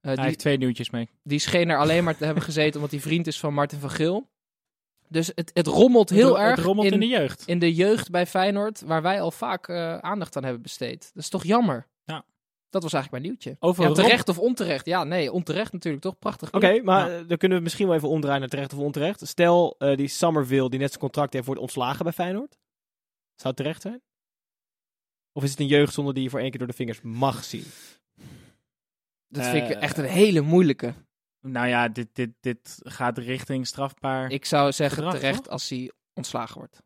Hij 0.00 0.14
die, 0.14 0.24
heeft 0.24 0.38
twee 0.38 0.56
nieuwtjes 0.58 0.90
mee. 0.90 1.08
die 1.22 1.38
scheen 1.38 1.68
er 1.70 1.78
alleen 1.78 2.04
maar 2.04 2.16
te 2.16 2.24
hebben 2.24 2.42
gezeten 2.42 2.74
omdat 2.74 2.90
hij 2.90 3.00
vriend 3.00 3.26
is 3.26 3.40
van 3.40 3.54
Martin 3.54 3.78
van 3.78 3.90
Geel. 3.90 4.28
Dus 5.14 5.30
het, 5.34 5.50
het 5.52 5.66
rommelt 5.66 6.10
heel 6.10 6.28
het, 6.28 6.42
erg 6.42 6.56
Het 6.56 6.64
rommelt 6.64 6.86
in, 6.86 6.92
in, 6.92 7.00
de 7.00 7.06
jeugd. 7.06 7.42
in 7.46 7.58
de 7.58 7.74
jeugd 7.74 8.10
bij 8.10 8.26
Feyenoord, 8.26 8.80
waar 8.80 9.02
wij 9.02 9.20
al 9.20 9.30
vaak 9.30 9.68
eh, 9.68 9.98
aandacht 9.98 10.36
aan 10.36 10.44
hebben 10.44 10.62
besteed. 10.62 11.10
Dat 11.14 11.22
is 11.22 11.28
toch 11.28 11.44
jammer? 11.44 11.86
Ja. 12.04 12.24
Dat 12.70 12.82
was 12.82 12.92
eigenlijk 12.92 13.10
mijn 13.10 13.22
nieuwtje. 13.22 13.56
Over 13.60 13.84
Ja, 13.84 13.92
terecht 13.92 14.28
of 14.28 14.38
onterecht? 14.38 14.86
Ja, 14.86 15.04
nee, 15.04 15.32
onterecht 15.32 15.72
natuurlijk 15.72 16.02
toch? 16.02 16.18
Prachtig. 16.18 16.52
Oké, 16.52 16.82
maar 16.82 17.10
eh, 17.10 17.28
dan 17.28 17.36
kunnen 17.36 17.58
we 17.58 17.64
misschien 17.64 17.86
wel 17.86 17.96
even 17.96 18.08
omdraaien 18.08 18.40
naar 18.40 18.48
terecht 18.48 18.72
of 18.72 18.78
onterecht. 18.78 19.26
Stel, 19.26 19.74
eh, 19.78 19.96
die 19.96 20.08
Somerville, 20.08 20.70
die 20.70 20.78
net 20.78 20.88
zijn 20.88 21.00
contract 21.00 21.32
heeft, 21.32 21.46
wordt 21.46 21.60
ontslagen 21.60 22.04
bij 22.04 22.12
Feyenoord. 22.12 22.58
Zou 23.34 23.54
het 23.54 23.56
terecht 23.56 23.82
zijn? 23.82 24.02
Of 25.32 25.42
is 25.42 25.50
het 25.50 25.60
een 25.60 25.66
jeugdzonde 25.66 26.12
die 26.12 26.22
je 26.22 26.30
voor 26.30 26.40
één 26.40 26.50
keer 26.50 26.58
door 26.58 26.68
de 26.68 26.74
vingers 26.74 27.00
mag 27.02 27.44
zien? 27.44 27.64
Dat 29.28 29.46
vind 29.46 29.70
ik 29.70 29.76
echt 29.76 29.98
een 29.98 30.04
hele 30.04 30.40
moeilijke. 30.40 30.94
Nou 31.46 31.66
ja, 31.68 31.88
dit, 31.88 32.08
dit, 32.12 32.30
dit 32.40 32.78
gaat 32.82 33.18
richting 33.18 33.66
strafbaar. 33.66 34.30
Ik 34.30 34.44
zou 34.44 34.72
zeggen 34.72 34.96
Gedrag, 34.96 35.14
terecht 35.20 35.42
toch? 35.44 35.52
als 35.52 35.68
hij 35.68 35.92
ontslagen 36.14 36.58
wordt. 36.58 36.82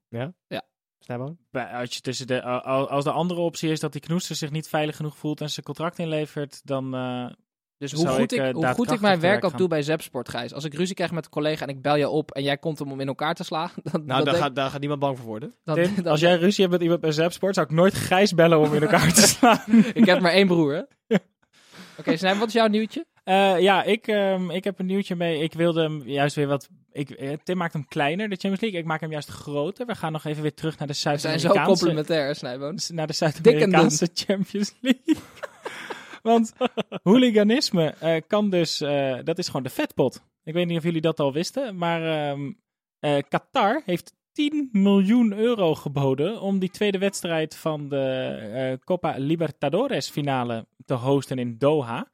Snijboon? 1.05 1.39
Bij- 1.51 1.73
Als, 1.73 1.95
je 1.95 2.01
tussen 2.01 2.27
de, 2.27 2.43
al- 2.43 2.89
als 2.89 3.05
de 3.05 3.11
andere 3.11 3.41
optie 3.41 3.71
is 3.71 3.81
dat 3.81 3.93
die 3.93 4.01
knoester 4.01 4.37
zich 4.37 4.51
niet 4.51 4.69
veilig 4.69 4.97
genoeg 4.97 5.17
voelt 5.17 5.41
en 5.41 5.51
zijn 5.51 5.67
contract 5.67 5.99
inlevert, 5.99 6.61
dan... 6.65 6.95
eh, 6.95 7.27
Dus 7.77 7.91
Zou 7.91 8.07
hoe 8.09 8.17
goed, 8.19 8.33
ik, 8.33 8.39
ik, 8.39 8.47
eh, 8.47 8.53
hoe 8.55 8.67
goed 8.67 8.91
ik 8.91 9.01
mijn 9.01 9.21
werk 9.21 9.45
ook 9.45 9.51
gaan? 9.51 9.59
doe 9.59 9.69
bij 9.69 9.83
Zepsport, 9.83 10.29
Gijs. 10.29 10.53
Als 10.55 10.65
ik 10.65 10.75
ruzie 10.75 10.95
krijg 10.95 11.11
met 11.13 11.25
een 11.25 11.31
collega 11.31 11.63
en 11.63 11.69
ik 11.75 11.83
bel 11.83 11.97
je 11.97 12.09
op 12.09 12.31
en 12.31 12.43
jij 12.43 12.57
komt 12.59 12.79
hem 12.79 12.93
om 12.93 13.01
in 13.01 13.07
elkaar 13.09 13.35
te 13.35 13.45
slaan. 13.45 13.71
Dan, 13.83 13.93
Nou, 13.93 14.07
dan 14.07 14.07
daar 14.17 14.25
denk- 14.25 14.37
gaat, 14.37 14.55
daar 14.55 14.71
gaat 14.71 14.81
niemand 14.81 15.01
bang 15.01 15.17
voor 15.19 15.27
worden. 15.27 15.55
dan- 15.65 15.75
Tim, 15.75 15.95
dan- 15.95 16.07
als 16.07 16.21
jij 16.21 16.37
ruzie 16.37 16.61
hebt 16.61 16.73
met 16.73 16.83
iemand 16.83 17.01
bij 17.01 17.13
Zapsport, 17.13 17.55
zou 17.55 17.67
ik 17.67 17.73
nooit 17.73 17.95
Gijs 17.95 18.35
bellen 18.35 18.59
om 18.59 18.75
in 18.75 18.83
elkaar 18.83 19.13
te 19.13 19.21
slaan. 19.37 19.63
Ik 19.95 20.05
heb 20.07 20.21
maar 20.21 20.33
één 20.33 20.47
broer, 20.47 20.75
hè? 20.75 20.83
Oké, 21.99 22.17
Snijp, 22.17 22.39
wat 22.39 22.49
is 22.49 22.55
jouw 22.55 22.67
nieuwtje? 22.67 23.07
Eh, 23.29 23.61
ja, 23.61 23.83
ik, 23.83 24.07
ehm, 24.07 24.51
ik 24.51 24.65
heb 24.65 24.79
een 24.79 24.87
nieuwtje 24.87 25.17
mee. 25.17 25.43
Ik 25.43 25.53
wilde 25.53 25.83
hem 25.83 26.03
juist 26.07 26.37
weer 26.37 26.47
wat... 26.47 26.69
Ik, 26.93 27.11
eh, 27.11 27.33
Tim 27.43 27.57
maakt 27.57 27.73
hem 27.73 27.89
kleiner, 27.89 28.29
de 28.29 28.35
Champions 28.35 28.61
League. 28.61 28.81
Ik 28.81 28.87
maak 28.87 29.01
hem 29.01 29.11
juist 29.11 29.29
groter. 29.29 29.87
We 29.87 29.95
gaan 29.95 30.13
nog 30.13 30.25
even 30.25 30.43
weer 30.43 30.55
terug 30.55 30.79
naar 30.79 30.87
de 30.87 30.93
We 30.93 30.99
zijn 30.99 31.19
zo 31.19 31.29
Zuid-Amerikaanse... 31.29 31.85
complementair, 31.85 32.35
Snijboon. 32.35 32.79
naar 32.89 33.07
de 33.07 33.13
Zuid-Amerikaanse 33.13 34.09
Champions 34.15 34.75
League. 34.81 35.17
Want 36.23 36.53
hooliganisme 37.03 37.95
eh, 38.01 38.23
kan 38.27 38.51
dus... 38.51 38.79
dat 39.25 39.39
is 39.39 39.47
gewoon 39.47 39.63
de 39.63 39.69
vetpot. 39.69 40.23
Ik 40.45 40.55
weet 40.55 40.67
niet 40.67 40.79
of 40.79 40.85
jullie 40.85 41.01
dat 41.01 41.21
al 41.21 41.33
wisten, 41.33 41.77
maar... 41.77 42.31
ehm, 42.31 42.51
Eh, 43.01 43.19
Qatar 43.29 43.83
heeft 43.85 44.13
10 44.33 44.69
miljoen 44.73 45.33
euro 45.33 45.75
geboden 45.75 46.41
om 46.41 46.59
die 46.59 46.71
tweede 46.71 46.99
wedstrijd 46.99 47.57
van 47.57 47.89
de 47.89 48.79
Copa 48.85 49.15
Libertadores 49.17 50.11
finale 50.11 50.67
te 50.85 50.95
hosten 50.95 51.39
in 51.39 51.59
Doha. 51.59 52.11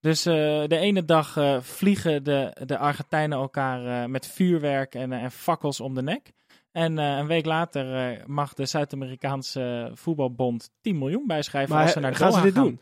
Dus 0.00 0.26
eh, 0.26 0.34
de 0.66 0.76
ene 0.76 1.04
dag 1.04 1.36
eh, 1.36 1.60
vliegen 1.60 2.24
de, 2.24 2.56
de 2.64 2.78
Argentijnen 2.78 3.38
elkaar 3.38 4.02
eh, 4.02 4.08
met 4.08 4.26
vuurwerk 4.26 4.94
en, 4.94 5.12
en 5.12 5.30
fakkels 5.30 5.80
om 5.80 5.94
de 5.94 6.02
nek. 6.02 6.32
En 6.72 6.96
een 6.96 7.26
week 7.26 7.44
later 7.44 8.22
mag 8.26 8.54
de 8.54 8.66
Zuid-Amerikaanse 8.66 9.90
voetbalbond 9.94 10.70
10 10.80 10.98
miljoen 10.98 11.26
bijschrijven 11.26 11.74
Maar 11.74 11.82
als 11.82 11.92
ze 11.92 12.00
naar 12.00 12.14
gaan 12.14 12.28
Doha 12.28 12.40
ze 12.40 12.46
dit 12.46 12.54
gaan. 12.54 12.64
doen? 12.64 12.80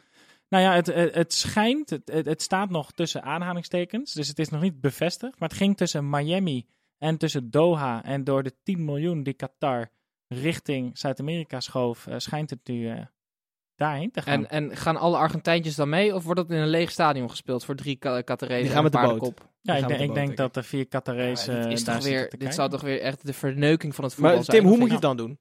Nou 0.49 0.64
ja, 0.64 0.75
het, 0.75 0.87
het, 0.87 1.14
het 1.14 1.33
schijnt, 1.33 1.91
het, 1.91 2.11
het, 2.11 2.43
staat 2.43 2.71
nog 2.71 2.93
tussen 2.93 3.23
aanhalingstekens, 3.23 4.12
dus 4.12 4.29
het 4.29 4.39
is 4.39 4.49
nog 4.49 4.61
niet 4.61 4.81
bevestigd. 4.81 5.39
Maar 5.39 5.49
het 5.49 5.59
ging 5.59 5.77
tussen 5.77 6.11
Miami 6.11 6.67
en 6.99 7.17
tussen 7.17 7.51
Doha. 7.51 8.05
En 8.05 8.25
door 8.25 8.43
de 8.43 8.53
10 8.62 8.85
miljoen 8.85 9.23
die 9.23 9.35
Qatar 9.35 9.91
richting 10.29 10.99
Zuid-Amerika 10.99 11.61
schoof, 11.61 12.07
schijnt 12.17 12.51
het 12.51 12.61
nu 12.64 13.07
daarheen 13.77 14.11
te 14.11 14.22
gaan. 14.22 14.47
En, 14.47 14.70
en 14.70 14.77
gaan 14.77 14.97
alle 14.97 15.16
Argentijntjes 15.16 15.74
dan 15.74 15.89
mee? 15.89 16.14
Of 16.14 16.24
wordt 16.24 16.41
dat 16.41 16.51
in 16.51 16.57
een 16.57 16.68
leeg 16.68 16.91
stadion 16.91 17.31
gespeeld 17.31 17.64
voor 17.64 17.74
drie 17.74 17.97
Qatarese 17.97 18.62
Die 18.62 18.70
gaan 18.70 18.83
met 18.83 18.93
de 18.93 18.99
boot. 18.99 19.33
ja, 19.61 19.74
ik, 19.77 19.87
denk- 19.89 19.99
de 19.99 20.05
ik 20.05 20.14
denk 20.14 20.37
dat 20.37 20.57
er 20.57 20.64
vier 20.64 20.87
Qatarese 20.87 21.53
Ja, 21.53 21.62
dit, 21.62 21.72
is 21.72 21.85
daar 21.85 21.95
toch 21.97 22.05
weer, 22.05 22.33
dit 22.39 22.55
zou 22.55 22.70
toch 22.70 22.81
weer 22.81 23.01
echt 23.01 23.27
de 23.27 23.33
verneuking 23.33 23.95
van 23.95 24.05
het 24.05 24.14
voetbal 24.14 24.35
Maar 24.35 24.45
zijn? 24.45 24.59
Tim, 24.59 24.66
hoe 24.68 24.79
moet 24.79 24.87
je 24.87 24.93
het 24.93 25.03
dan 25.03 25.16
doen? 25.16 25.39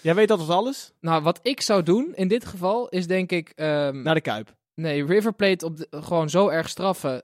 Jij 0.00 0.14
weet 0.14 0.28
dat 0.28 0.38
als 0.38 0.48
alles? 0.48 0.92
Nou, 1.00 1.22
wat 1.22 1.40
ik 1.42 1.60
zou 1.60 1.82
doen 1.82 2.12
in 2.14 2.28
dit 2.28 2.44
geval 2.44 2.88
is 2.88 3.06
denk 3.06 3.32
ik... 3.32 3.48
ehm, 3.48 4.02
Naar 4.02 4.14
de 4.14 4.20
Kuip. 4.20 4.54
Nee, 4.74 5.04
River 5.06 5.32
Plate 5.34 5.64
op 5.66 5.76
de- 5.76 5.86
gewoon 5.90 6.30
zo 6.30 6.48
erg 6.48 6.68
straffen. 6.68 7.22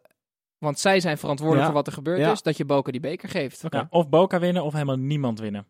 Want 0.58 0.78
zij 0.78 1.00
zijn 1.00 1.18
verantwoordelijk 1.18 1.66
Ja. 1.66 1.72
voor 1.72 1.82
wat 1.82 1.86
er 1.86 1.98
gebeurd 1.98 2.18
Ja. 2.20 2.32
is. 2.32 2.42
Dat 2.42 2.56
je 2.56 2.64
Boca 2.64 2.90
die 2.90 3.00
beker 3.00 3.28
geeft. 3.28 3.64
Ja, 3.70 3.86
of 3.90 4.08
Boca 4.08 4.38
winnen 4.38 4.62
of 4.64 4.72
helemaal 4.72 4.96
niemand 4.98 5.38
winnen. 5.40 5.66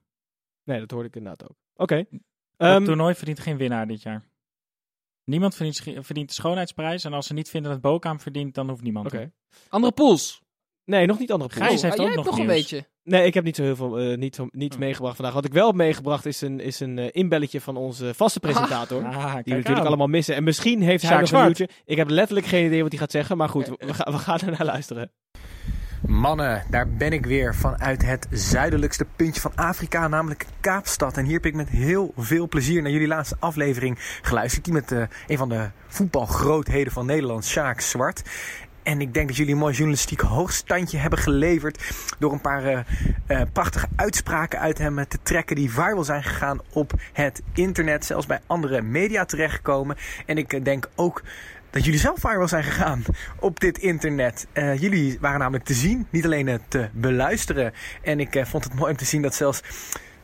Nee, 0.64 0.80
dat 0.80 0.90
hoorde 0.90 1.09
ik 1.09 1.16
inderdaad 1.16 1.50
ook. 1.50 1.56
Oké. 1.76 1.94
Het 1.94 2.06
Ehm, 2.56 2.84
toernooi 2.84 3.14
verdient 3.14 3.40
geen 3.40 3.56
winnaar 3.56 3.86
dit 3.86 4.02
jaar. 4.02 4.24
Niemand 5.28 5.54
verdient, 5.54 6.04
verdient 6.06 6.28
de 6.28 6.34
schoonheidsprijs. 6.34 7.04
En 7.04 7.12
als 7.12 7.26
ze 7.26 7.34
niet 7.34 7.50
vinden 7.50 7.70
dat 7.72 7.80
Boca 7.80 8.08
hem 8.08 8.20
verdient, 8.20 8.54
dan 8.54 8.68
hoeft 8.68 8.82
niemand. 8.82 9.06
Oké. 9.06 9.32
Andere 9.68 9.92
pools. 9.92 10.42
Nee, 10.84 11.06
nog 11.06 11.18
niet 11.18 11.32
andere 11.32 11.50
Gijs 11.50 11.68
pools. 11.68 11.82
heeft 11.82 11.94
ah, 11.94 12.00
jij 12.00 12.08
ook 12.08 12.14
hebt 12.14 12.26
nog 12.26 12.38
een 12.38 12.46
beetje. 12.46 12.86
Nee, 13.02 13.26
ik 13.26 13.34
heb 13.34 13.44
niet 13.44 13.56
zo 13.56 13.62
heel 13.62 13.76
veel 13.76 13.98
eh, 13.98 14.18
niet, 14.18 14.38
niet 14.50 14.74
Hm. 14.74 14.80
meegebracht 14.80 15.16
vandaag. 15.16 15.34
Wat 15.34 15.44
ik 15.44 15.52
wel 15.52 15.66
heb 15.66 15.76
meegebracht 15.76 16.26
is 16.26 16.40
een, 16.40 16.60
is 16.60 16.80
een 16.80 16.98
eh, 16.98 17.08
inbelletje 17.10 17.60
van 17.60 17.76
onze 17.76 18.14
vaste 18.14 18.40
presentator. 18.40 19.04
Ah, 19.04 19.34
die 19.34 19.42
we 19.44 19.50
natuurlijk 19.50 19.78
aan. 19.78 19.86
allemaal 19.86 20.06
missen. 20.06 20.34
En 20.34 20.44
misschien 20.44 20.82
heeft 20.82 21.02
hij 21.08 21.20
nog 21.20 21.32
een 21.32 21.42
nieuwtje. 21.42 21.68
Ik 21.84 21.96
heb 21.96 22.08
letterlijk 22.08 22.46
geen 22.46 22.66
idee 22.66 22.82
wat 22.82 22.90
hij 22.90 23.00
gaat 23.00 23.10
zeggen. 23.10 23.36
Maar 23.36 23.48
goed, 23.48 23.66
we, 23.66 23.94
gaan, 23.94 24.12
we 24.12 24.18
gaan 24.18 24.38
ernaar 24.40 24.64
luisteren. 24.64 25.12
Mannen, 26.07 26.64
daar 26.70 26.88
ben 26.88 27.12
ik 27.12 27.26
weer 27.26 27.55
vanuit 27.55 28.05
het 28.05 28.26
zuidelijkste 28.30 29.07
puntje 29.16 29.40
van 29.40 29.53
Afrika, 29.55 30.09
namelijk 30.09 30.46
Kaapstad. 30.61 31.16
En 31.16 31.24
hier 31.24 31.34
heb 31.34 31.46
ik 31.46 31.55
met 31.55 31.68
heel 31.68 32.12
veel 32.16 32.49
plezier 32.49 32.82
naar 32.82 32.90
jullie 32.90 33.07
laatste 33.07 33.36
aflevering 33.38 33.99
geluisterd. 34.22 34.64
Die 34.64 34.72
met 34.72 34.92
eh, 34.92 35.03
een 35.26 35.38
van 35.38 35.49
de 35.49 35.70
voetbalgrootheden 35.86 36.92
van 36.92 37.07
Nederland, 37.07 37.44
Sjaak 37.44 37.80
Zwart. 37.80 38.22
En 38.82 39.01
ik 39.01 39.14
denk 39.14 39.28
dat 39.28 39.36
jullie 39.36 39.53
een 39.53 39.59
mooi 39.59 39.74
journalistiek 39.74 40.20
hoogstandje 40.20 40.99
hebben 40.99 41.18
geleverd. 41.18 41.94
Door 42.18 42.32
een 42.32 42.40
paar 42.40 42.64
eh, 42.64 42.80
eh, 43.26 43.49
prachtige 43.53 43.88
uitspraken 43.96 44.59
uit 44.59 44.78
hem 44.78 45.09
te 45.09 45.18
trekken. 45.22 45.57
Die 45.57 45.70
viral 45.70 46.05
zijn 46.05 46.22
gegaan 46.22 46.61
op 46.72 46.92
het 47.12 47.42
internet. 47.53 48.05
Zelfs 48.05 48.26
bij 48.26 48.40
andere 48.46 48.82
media 48.82 49.24
terechtgekomen. 49.24 49.96
En 50.26 50.38
ik 50.38 50.64
denk 50.64 50.88
ook 50.94 51.22
dat 51.70 51.84
jullie 51.84 52.00
zelf 52.00 52.20
viral 52.20 52.48
zijn 52.48 52.64
gegaan 52.64 53.02
op 53.38 53.60
dit 53.60 53.78
internet. 53.78 54.46
Eh, 54.52 54.80
jullie 54.80 55.18
waren 55.20 55.38
namelijk 55.38 55.64
te 55.64 55.74
zien, 55.74 56.06
niet 56.10 56.24
alleen 56.24 56.48
eh, 56.48 56.58
te 56.68 56.88
beluisteren. 56.92 57.72
En 58.02 58.20
ik 58.20 58.34
eh, 58.34 58.44
vond 58.44 58.64
het 58.64 58.74
mooi 58.74 58.90
om 58.90 58.96
te 58.96 59.04
zien 59.04 59.22
dat 59.22 59.34
zelfs 59.34 59.62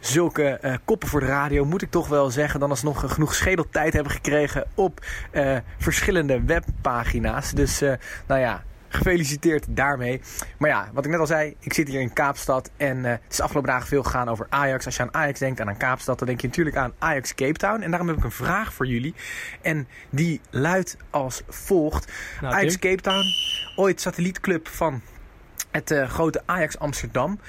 zulke 0.06 0.48
eh, 0.48 0.74
koppen 0.84 1.08
voor 1.08 1.20
de 1.20 1.26
radio, 1.26 1.64
moet 1.64 1.82
ik 1.82 1.90
toch 1.90 2.08
wel 2.08 2.30
zeggen, 2.30 2.60
dan 2.60 2.70
alsnog 2.70 3.04
eh, 3.04 3.10
genoeg 3.10 3.34
schedeltijd 3.34 3.92
hebben 3.92 4.12
gekregen 4.12 4.66
op 4.74 5.06
eh, 5.30 5.56
verschillende 5.78 6.42
webpagina's. 6.44 7.52
Dus 7.52 7.80
eh, 7.80 7.92
nou 8.26 8.40
ja. 8.40 8.62
Gefeliciteerd 8.94 9.66
daarmee. 9.68 10.20
Maar 10.58 10.70
ja, 10.70 10.88
wat 10.92 11.04
ik 11.04 11.10
net 11.10 11.20
al 11.20 11.26
zei, 11.26 11.56
ik 11.60 11.72
zit 11.72 11.88
hier 11.88 12.00
in 12.00 12.12
Kaapstad 12.12 12.70
en 12.76 13.04
eh, 13.04 13.10
het 13.10 13.20
is 13.30 13.36
de 13.36 13.42
afgelopen 13.42 13.70
dagen 13.70 13.88
veel 13.88 14.02
gegaan 14.02 14.28
over 14.28 14.46
Ajax. 14.48 14.86
Als 14.86 14.96
je 14.96 15.02
aan 15.02 15.14
Ajax 15.14 15.38
denkt 15.38 15.60
en 15.60 15.68
aan 15.68 15.76
Kaapstad, 15.76 16.18
dan 16.18 16.28
denk 16.28 16.40
je 16.40 16.46
natuurlijk 16.46 16.76
aan 16.76 16.92
Ajax 16.98 17.34
Cape 17.34 17.58
Town. 17.58 17.80
En 17.80 17.90
daarom 17.90 18.08
heb 18.08 18.16
ik 18.16 18.24
een 18.24 18.30
vraag 18.30 18.72
voor 18.74 18.86
jullie. 18.86 19.14
En 19.62 19.88
die 20.10 20.40
luidt 20.50 20.96
als 21.10 21.42
volgt. 21.48 22.12
Nou, 22.40 22.54
Ajax? 22.54 22.78
Cape 22.78 23.00
Town, 23.00 23.24
ooit 23.76 24.00
satellietclub 24.00 24.68
van 24.68 25.02
het 25.70 25.90
eh, 25.90 26.08
grote 26.08 26.42
Ajax 26.44 26.78
Amsterdam. 26.78 27.40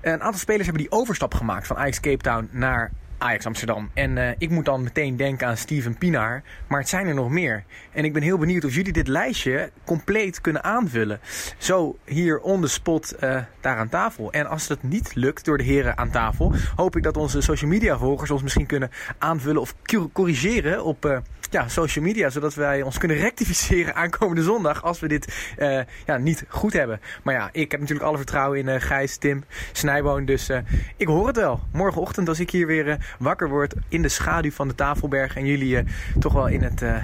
Een 0.00 0.22
aantal 0.22 0.40
spelers 0.40 0.64
hebben 0.64 0.82
die 0.82 0.92
overstap 0.92 1.34
gemaakt 1.34 1.66
van 1.66 1.76
Ajax 1.76 2.00
Cape 2.00 2.22
Town 2.22 2.48
naar 2.50 2.92
Ajax 3.18 3.46
Amsterdam. 3.46 3.90
En 3.94 4.18
eh, 4.18 4.34
ik 4.38 4.50
moet 4.50 4.64
dan 4.64 4.82
meteen 4.82 5.16
denken 5.16 5.46
aan 5.46 5.56
Steven 5.56 5.98
Pinaar. 5.98 6.42
Maar 6.68 6.80
het 6.80 6.88
zijn 6.88 7.06
er 7.06 7.14
nog 7.14 7.30
meer. 7.30 7.64
En 7.92 8.04
ik 8.04 8.12
ben 8.12 8.22
heel 8.22 8.38
benieuwd 8.38 8.64
of 8.64 8.74
jullie 8.74 8.92
dit 8.92 9.08
lijstje 9.08 9.70
compleet 9.84 10.40
kunnen 10.40 10.64
aanvullen. 10.64 11.20
Zo 11.58 11.96
hier 12.04 12.40
on 12.40 12.60
the 12.60 12.68
spot 12.68 13.12
eh, 13.12 13.38
daar 13.60 13.76
aan 13.76 13.88
tafel. 13.88 14.32
En 14.32 14.46
als 14.46 14.68
het 14.68 14.82
niet 14.82 15.14
lukt 15.14 15.44
door 15.44 15.58
de 15.58 15.64
heren 15.64 15.98
aan 15.98 16.10
tafel, 16.10 16.52
hoop 16.76 16.96
ik 16.96 17.02
dat 17.02 17.16
onze 17.16 17.40
social 17.40 17.70
media 17.70 17.98
volgers 17.98 18.30
ons 18.30 18.42
misschien 18.42 18.66
kunnen 18.66 18.90
aanvullen 19.18 19.60
of 19.60 19.74
cor- 19.82 20.10
corrigeren 20.12 20.84
op 20.84 21.04
eh, 21.04 21.18
ja, 21.54 21.68
social 21.68 22.04
media. 22.04 22.30
Zodat 22.30 22.54
wij 22.54 22.82
ons 22.82 22.98
kunnen 22.98 23.16
rectificeren 23.16 23.94
aankomende 24.02 24.42
zondag 24.42 24.82
als 24.82 25.00
we 25.00 25.08
dit 25.08 25.52
eh, 25.56 25.80
ja, 26.06 26.16
niet 26.16 26.44
goed 26.48 26.72
hebben. 26.72 27.00
Maar 27.22 27.34
ja, 27.34 27.48
ik 27.52 27.70
heb 27.70 27.80
natuurlijk 27.80 28.06
alle 28.08 28.16
vertrouwen 28.16 28.58
in 28.58 28.68
eh, 28.68 28.80
Gijs, 28.80 29.16
Tim, 29.16 29.44
Snijboon. 29.72 30.24
Dus 30.24 30.48
eh, 30.48 30.58
ik 30.96 31.06
hoor 31.06 31.26
het 31.26 31.36
wel. 31.36 31.60
Morgenochtend 31.72 32.28
als 32.28 32.40
ik 32.40 32.50
hier 32.50 32.66
weer 32.66 32.88
eh, 32.88 32.96
wakker 33.18 33.48
word 33.48 33.74
in 33.88 34.02
de 34.02 34.08
schaduw 34.08 34.50
van 34.50 34.68
de 34.68 34.74
Tafelberg. 34.74 35.36
En 35.36 35.46
jullie 35.46 35.76
eh, 35.76 35.84
toch 36.18 36.32
wel 36.32 36.48
in 36.48 36.62
het 36.62 36.82
eh, 36.82 37.02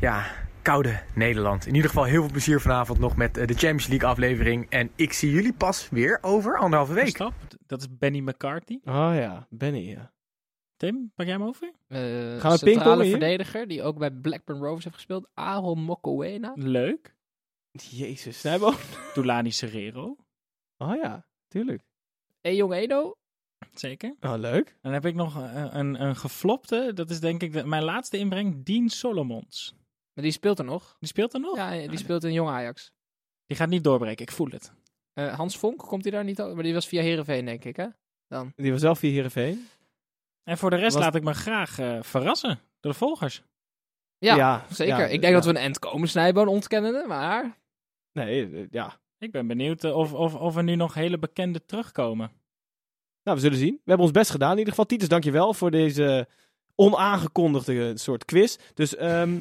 ja, 0.00 0.24
koude 0.62 1.00
Nederland. 1.14 1.66
In 1.66 1.74
ieder 1.74 1.90
geval 1.90 2.04
heel 2.04 2.22
veel 2.22 2.30
plezier 2.30 2.60
vanavond 2.60 2.98
nog 2.98 3.16
met 3.16 3.34
de 3.34 3.46
Champions 3.46 3.86
League 3.86 4.08
aflevering. 4.08 4.66
En 4.68 4.90
ik 4.96 5.12
zie 5.12 5.30
jullie 5.30 5.52
pas 5.52 5.88
weer 5.90 6.18
over 6.20 6.58
anderhalve 6.58 6.92
week. 6.92 7.08
Stap. 7.08 7.32
Dat 7.66 7.80
is 7.80 7.86
Benny 7.98 8.18
McCarthy. 8.18 8.78
Oh 8.84 9.10
ja, 9.14 9.46
Benny. 9.50 9.88
Ja. 9.88 10.10
Tim, 10.82 11.12
pak 11.14 11.26
jij 11.26 11.34
hem 11.34 11.44
over? 11.44 11.72
Eh 11.88 11.98
pingpongen 11.98 12.58
centrale 12.58 13.02
hier? 13.02 13.10
verdediger, 13.10 13.68
die 13.68 13.82
ook 13.82 13.98
bij 13.98 14.10
Blackburn 14.10 14.60
Rovers 14.60 14.84
heeft 14.84 14.96
gespeeld. 14.96 15.28
Aaron 15.34 15.80
Mokoena. 15.80 16.52
Leuk. 16.54 17.14
Jezus, 17.70 18.38
Snijbo. 18.38 18.72
Tulani 19.14 19.50
Serrero. 19.50 20.16
Oh 20.76 20.94
ja, 20.96 21.26
tuurlijk. 21.48 21.82
Ejong 22.40 22.72
Edo. 22.72 23.16
Zeker. 23.74 24.14
Oh, 24.20 24.34
leuk. 24.36 24.78
Dan 24.80 24.92
heb 24.92 25.06
ik 25.06 25.14
nog 25.14 25.34
een, 25.34 25.78
een, 25.78 26.02
een 26.02 26.16
geflopte. 26.16 26.90
Dat 26.94 27.10
is 27.10 27.20
denk 27.20 27.42
ik 27.42 27.52
de, 27.52 27.66
mijn 27.66 27.84
laatste 27.84 28.18
inbreng. 28.18 28.64
Dean 28.64 28.88
Solomons. 28.88 29.74
Maar 30.14 30.24
die 30.24 30.32
speelt 30.32 30.58
er 30.58 30.64
nog. 30.64 30.96
Die 30.98 31.08
speelt 31.08 31.34
er 31.34 31.40
nog? 31.40 31.56
Ja, 31.56 31.86
die 31.86 31.98
speelt 31.98 32.24
in 32.24 32.32
Jong 32.32 32.48
Ajax. 32.48 32.92
Die 33.46 33.56
gaat 33.56 33.68
niet 33.68 33.84
doorbreken. 33.84 34.24
Ik 34.24 34.32
voel 34.32 34.50
het. 34.50 34.72
Eh, 35.12 35.34
Hans 35.34 35.58
Vonk, 35.58 35.78
komt 35.78 36.02
hij 36.02 36.12
daar 36.12 36.24
niet 36.24 36.40
over? 36.40 36.54
Maar 36.54 36.64
die 36.64 36.74
was 36.74 36.86
via 36.86 37.02
Herenveen, 37.02 37.44
denk 37.44 37.64
ik, 37.64 37.76
hè? 37.76 37.86
Dan. 38.28 38.52
Die 38.56 38.70
was 38.70 38.80
zelf 38.80 38.98
via 38.98 39.10
Heerenveen. 39.10 39.66
En 40.44 40.58
voor 40.58 40.70
de 40.70 40.76
rest 40.76 40.94
Was- 40.94 41.04
laat 41.04 41.14
ik 41.14 41.22
me 41.22 41.34
graag 41.34 41.78
eh, 41.78 41.98
verrassen 42.02 42.60
door 42.80 42.92
de 42.92 42.98
volgers. 42.98 43.42
Ja, 44.18 44.64
zeker. 44.70 44.98
ja, 44.98 45.04
ik 45.04 45.20
denk 45.20 45.22
ja. 45.22 45.30
dat 45.30 45.44
we 45.44 45.50
een 45.50 45.56
end 45.56 45.78
komen, 45.78 46.08
Snijboon 46.08 46.48
ontkennende, 46.48 47.04
maar... 47.06 47.58
Nee, 48.12 48.50
eh, 48.54 48.66
ja. 48.70 49.00
Ik 49.18 49.32
ben 49.32 49.46
benieuwd 49.46 49.84
eh, 49.84 49.96
of, 49.96 50.12
of, 50.12 50.34
of 50.34 50.56
er 50.56 50.62
nu 50.62 50.74
nog 50.74 50.94
hele 50.94 51.18
bekende 51.18 51.64
terugkomen. 51.64 52.30
Nou, 53.22 53.36
we 53.36 53.42
zullen 53.42 53.58
zien. 53.58 53.74
We 53.74 53.80
hebben 53.84 54.06
ons 54.06 54.16
best 54.16 54.30
gedaan. 54.30 54.50
In 54.50 54.58
ieder 54.58 54.70
geval, 54.70 54.86
Titus, 54.86 55.08
dankjewel 55.08 55.54
voor 55.54 55.70
deze 55.70 56.28
onaangekondigde 56.74 57.98
soort 57.98 58.24
quiz. 58.24 58.56
Dus 58.74 58.96
ehm, 58.96 59.40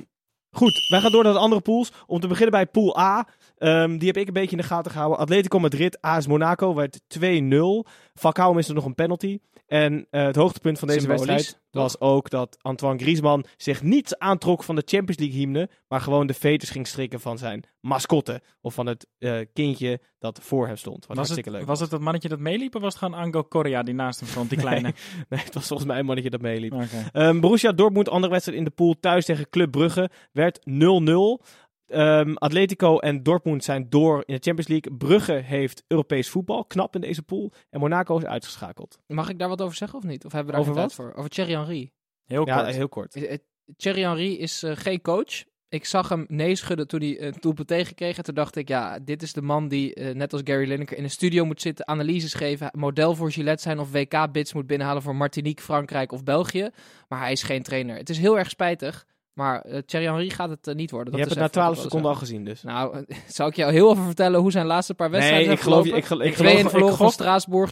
goed, 0.51 0.87
wij 0.87 0.99
gaan 0.99 1.11
door 1.11 1.23
naar 1.23 1.33
de 1.33 1.39
andere 1.39 1.61
pools. 1.61 1.91
Om 2.07 2.19
te 2.19 2.27
beginnen 2.27 2.51
bij 2.51 2.65
pool 2.65 2.99
A. 2.99 3.27
Ehm, 3.57 3.97
die 3.97 4.07
heb 4.07 4.17
ik 4.17 4.27
een 4.27 4.33
beetje 4.33 4.55
in 4.55 4.61
de 4.61 4.67
gaten 4.67 4.91
gehouden. 4.91 5.19
Atletico 5.19 5.59
Madrid, 5.59 6.01
AS 6.01 6.27
Monaco 6.27 6.73
werd 6.73 6.99
2-0. 7.07 7.85
Falcao 8.13 8.53
miste 8.53 8.73
nog 8.73 8.85
een 8.85 8.95
penalty. 8.95 9.39
En 9.67 10.07
eh, 10.09 10.23
het 10.23 10.35
hoogtepunt 10.35 10.79
van 10.79 10.87
deze 10.87 10.99
Symbolisch, 10.99 11.27
wedstrijd 11.27 11.60
was 11.71 11.99
ook 11.99 12.29
dat 12.29 12.57
Antoine 12.61 12.99
Griezmann 12.99 13.45
zich 13.57 13.83
niet 13.83 14.17
aantrok 14.17 14.63
van 14.63 14.75
de 14.75 14.83
Champions 14.85 15.19
League 15.19 15.37
hymne, 15.37 15.69
maar 15.87 16.01
gewoon 16.01 16.27
de 16.27 16.33
veters 16.33 16.71
ging 16.71 16.87
strikken 16.87 17.19
van 17.19 17.37
zijn 17.37 17.63
mascotte. 17.79 18.41
Of 18.61 18.73
van 18.73 18.85
het 18.85 19.07
eh, 19.17 19.39
kindje 19.53 19.99
dat 20.19 20.39
voor 20.41 20.67
hem 20.67 20.75
stond. 20.75 20.97
Wat 20.97 21.07
Was 21.07 21.15
hartstikke 21.17 21.49
het, 21.49 21.57
leuk 21.57 21.67
was 21.67 21.79
het 21.79 21.89
dat 21.89 21.99
mannetje 21.99 22.29
dat 22.29 22.39
meeliep 22.39 22.75
of 22.75 22.81
was 22.81 22.93
het 22.93 23.03
gewoon 23.03 23.19
Ango 23.19 23.43
Correa 23.43 23.83
die 23.83 23.93
naast 23.93 24.19
hem 24.19 24.29
stond, 24.29 24.49
die 24.49 24.59
kleine? 24.59 24.93
Nee, 25.29 25.39
het 25.39 25.53
was 25.53 25.67
volgens 25.67 25.87
mij 25.89 25.99
een 25.99 26.05
mannetje 26.05 26.29
dat 26.29 26.41
meeliep. 26.41 26.73
Oké. 26.73 27.09
Ehm, 27.11 27.39
Borussia 27.39 27.71
Dortmund, 27.71 28.09
andere 28.09 28.31
wedstrijd 28.31 28.57
in 28.59 28.63
de 28.63 28.69
pool, 28.69 28.95
thuis 28.99 29.25
tegen 29.25 29.49
Club 29.49 29.71
Brugge, 29.71 30.09
werd 30.31 30.59
0-0. 30.59 31.43
Ehm, 31.91 32.33
Atletico 32.33 32.97
en 32.99 33.23
Dortmund 33.23 33.63
zijn 33.63 33.89
door 33.89 34.23
in 34.25 34.35
de 34.35 34.41
Champions 34.41 34.67
League. 34.67 34.97
Brugge 34.97 35.33
heeft 35.33 35.83
Europees 35.87 36.29
voetbal, 36.29 36.65
knap 36.65 36.95
in 36.95 37.01
deze 37.01 37.23
pool. 37.23 37.51
En 37.69 37.79
Monaco 37.79 38.17
is 38.17 38.25
uitgeschakeld. 38.25 38.99
Mag 39.07 39.29
ik 39.29 39.39
daar 39.39 39.49
wat 39.49 39.61
over 39.61 39.75
zeggen 39.75 39.97
of 39.97 40.03
niet? 40.05 40.25
Of 40.25 40.31
hebben 40.31 40.53
we 40.53 40.59
daar 40.59 40.61
Over 40.69 40.73
geen 40.73 40.81
wat? 40.81 40.95
tijd 40.95 41.07
voor? 41.07 41.17
Over 41.17 41.29
Thierry 41.29 41.53
Henry. 41.53 41.91
Heel 42.25 42.47
ja, 42.47 42.61
kort. 42.61 42.75
heel 42.75 42.89
kort. 42.89 43.15
Eh, 43.15 43.31
eh, 43.31 43.37
Thierry 43.77 44.01
Henry 44.01 44.33
is 44.33 44.63
eh, 44.63 44.71
geen 44.75 45.01
coach. 45.01 45.43
ik 45.69 45.85
zag 45.85 46.09
hem 46.09 46.25
nee 46.27 46.55
schudden 46.55 46.87
toen 46.87 46.99
hij 46.99 47.21
een 47.21 47.33
doelpunt 47.39 47.67
tegenkreeg. 47.67 48.17
En 48.17 48.23
toen 48.23 48.35
dacht 48.35 48.55
ik, 48.55 48.67
ja, 48.67 48.99
dit 48.99 49.21
is 49.21 49.33
de 49.33 49.41
man 49.41 49.67
die, 49.67 49.93
eh, 49.93 50.15
net 50.15 50.33
als 50.33 50.41
Gary 50.45 50.67
Lineker, 50.67 50.97
in 50.97 51.03
een 51.03 51.09
studio 51.09 51.45
moet 51.45 51.61
zitten, 51.61 51.87
analyses 51.87 52.33
geven, 52.33 52.69
model 52.77 53.15
voor 53.15 53.31
Gillette 53.31 53.61
zijn 53.61 53.79
of 53.79 53.91
WK-bits 53.91 54.53
moet 54.53 54.67
binnenhalen 54.67 55.01
voor 55.01 55.15
Martinique, 55.15 55.63
Frankrijk 55.63 56.11
of 56.11 56.23
België. 56.23 56.69
Maar 57.07 57.19
hij 57.19 57.31
is 57.31 57.43
geen 57.43 57.63
trainer. 57.63 57.95
Het 57.95 58.09
is 58.09 58.17
heel 58.17 58.37
erg 58.37 58.49
spijtig. 58.49 59.05
Maar 59.41 59.61
eh 59.61 59.77
Thierry 59.85 60.07
Henry 60.07 60.29
gaat 60.29 60.49
het 60.49 60.67
eh, 60.67 60.75
niet 60.75 60.91
worden. 60.91 61.13
Je 61.13 61.19
Dat 61.19 61.29
hebt 61.29 61.41
het 61.41 61.53
na 61.55 61.61
even 61.61 61.73
12 61.73 61.75
wat 61.75 61.77
ik 61.85 61.89
seconden 61.91 62.11
al 62.11 62.17
gezien 62.17 62.43
dus. 62.45 62.63
Nou, 62.63 63.05
zou 63.37 63.49
ik 63.49 63.55
jou 63.55 63.71
heel 63.71 63.91
even 63.91 64.05
vertellen 64.05 64.39
hoe 64.39 64.51
zijn 64.51 64.65
laatste 64.65 64.93
paar 64.93 65.09
wedstrijden 65.11 65.47
Nee, 65.47 65.55
ik 65.57 65.61
zijn 65.61 65.73
geloof 65.73 65.85
je. 65.97 66.01
verlopen? 66.01 66.25
Ik, 66.25 66.35
gel- 66.35 66.47
ik 66.47 66.55
2-1 66.55 66.57
geloof 66.57 66.71
verloren 66.71 66.93
ik 66.93 66.99
van 67.01 67.11
Straatsburg, 67.11 67.71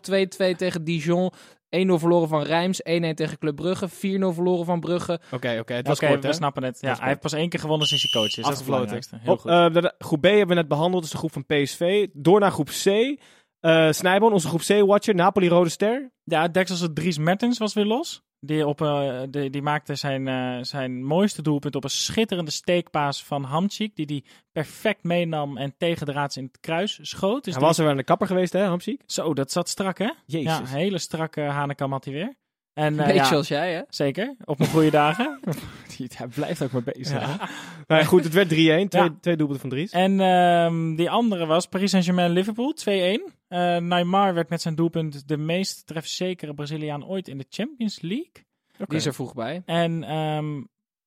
2-2 0.54 0.56
tegen 0.58 0.84
Dijon, 0.84 1.32
1-0 1.34 1.94
verloren 1.94 2.28
van 2.28 2.42
Reims, 2.44 2.82
1-1 2.82 3.14
tegen 3.14 3.38
Club 3.38 3.56
Brugge, 3.56 3.88
4-0 3.90 3.92
verloren 4.34 4.66
van 4.66 4.80
Brugge. 4.80 5.20
Oké, 5.32 5.58
oké. 5.60 5.74
Het 5.74 5.88
was 5.88 5.98
Oké, 5.98 6.08
kort, 6.08 6.22
we 6.22 6.28
hè? 6.28 6.34
snappen 6.34 6.64
het. 6.64 6.78
Ja, 6.82 6.96
hij 7.00 7.08
heeft 7.08 7.20
pas 7.20 7.34
één 7.34 7.50
keer 7.50 7.60
gewonnen 7.60 7.88
sinds 7.88 8.04
hij 8.04 8.22
coach 8.22 8.38
is. 8.38 8.44
Dat 8.44 8.94
is. 9.00 9.10
Heel 9.22 9.34
Op, 9.34 9.40
goed. 9.40 9.52
eh, 9.52 9.74
de, 9.74 9.82
de- 9.82 9.94
groep 9.98 10.22
B 10.22 10.24
hebben 10.26 10.48
we 10.48 10.54
net 10.54 10.68
behandeld, 10.68 11.02
dus 11.02 11.12
de 11.12 11.18
groep 11.18 11.32
van 11.32 11.46
PSV. 11.46 12.08
Door 12.14 12.40
naar 12.40 12.52
groep 12.52 12.70
C. 12.84 12.86
Eh 13.60 13.92
Snijboon, 13.92 14.34
onze 14.34 14.48
groep 14.48 14.62
C-watcher. 14.62 15.16
Napoli 15.16 15.48
Rode 15.50 15.70
Ster. 15.70 16.12
Ja, 16.24 16.48
Dexels 16.48 16.88
Dries 16.94 17.18
Mertens 17.18 17.58
was 17.58 17.74
weer 17.74 17.86
los. 17.86 18.22
Die, 18.42 18.68
op, 18.68 18.82
eh, 18.82 19.22
die, 19.30 19.50
die 19.50 19.62
maakte 19.62 19.96
zijn, 19.96 20.28
eh, 20.28 20.58
zijn 20.62 21.04
mooiste 21.04 21.42
doelpunt 21.42 21.76
op 21.76 21.84
een 21.84 21.90
schitterende 21.90 22.52
steekpaas 22.52 23.24
van 23.24 23.44
Hamchik. 23.44 23.96
Die 23.96 24.06
die 24.06 24.26
perfect 24.52 25.04
meenam 25.04 25.58
en 25.58 25.74
tegen 25.78 26.06
de 26.06 26.12
raads 26.12 26.38
in 26.38 26.44
het 26.44 26.60
kruis 26.60 27.00
schoot. 27.02 27.44
Dus 27.44 27.54
Hij 27.54 27.64
was 27.64 27.78
er 27.78 27.84
weer 27.84 27.92
aan 27.92 27.98
de 27.98 28.04
kapper 28.04 28.28
geweest, 28.28 28.54
hè, 28.54 28.64
Hamziek? 28.64 29.02
Zo, 29.06 29.34
dat 29.34 29.52
zat 29.52 29.70
strak 29.70 29.98
hè? 29.98 30.12
Jezus. 30.26 30.52
Ja, 30.52 30.60
een 30.60 30.66
hele 30.66 30.98
strakke 30.98 31.42
Hanekam 31.42 31.92
had 31.92 32.06
hij 32.06 32.14
weer. 32.14 32.36
En, 32.80 33.00
eh, 33.00 33.06
Beetje 33.06 33.14
ja, 33.22 33.28
zoals 33.28 33.48
jij, 33.48 33.74
hè? 33.74 33.82
Zeker, 33.90 34.36
op 34.46 34.58
mijn 34.58 34.70
goede 34.70 34.90
dagen. 34.90 35.40
hij 36.18 36.28
blijft 36.28 36.64
ook 36.64 36.72
maar 36.72 36.84
bezig. 36.84 37.20
Ja. 37.20 37.50
Ja, 37.88 38.04
goed, 38.04 38.24
het 38.24 38.34
werd 38.34 38.50
3-1. 38.50 38.52
Twee, 38.52 38.88
Ja. 39.04 39.16
twee 39.22 39.36
doelpunten 39.36 39.60
van 39.60 39.70
Dries. 39.70 39.92
En 39.92 40.20
ehm, 40.20 40.96
die 40.96 41.10
andere 41.10 41.46
was 41.46 41.68
Paris 41.68 41.90
Saint-Germain-Liverpool, 41.90 42.74
2-1. 42.74 43.34
Eh 43.48 43.78
Neymar 43.78 44.34
werd 44.34 44.50
met 44.50 44.62
zijn 44.62 44.76
doelpunt 44.76 45.28
de 45.28 45.38
meest 45.38 45.88
trefzekere 45.88 46.54
Braziliaan 46.54 47.06
ooit 47.06 47.28
in 47.28 47.38
de 47.38 47.46
Champions 47.50 48.02
League. 48.02 48.32
Die 48.78 48.98
is 48.98 49.06
er 49.06 49.14
vroeg 49.14 49.34
bij. 49.34 49.62
En 49.66 50.04
ehm, 50.04 50.64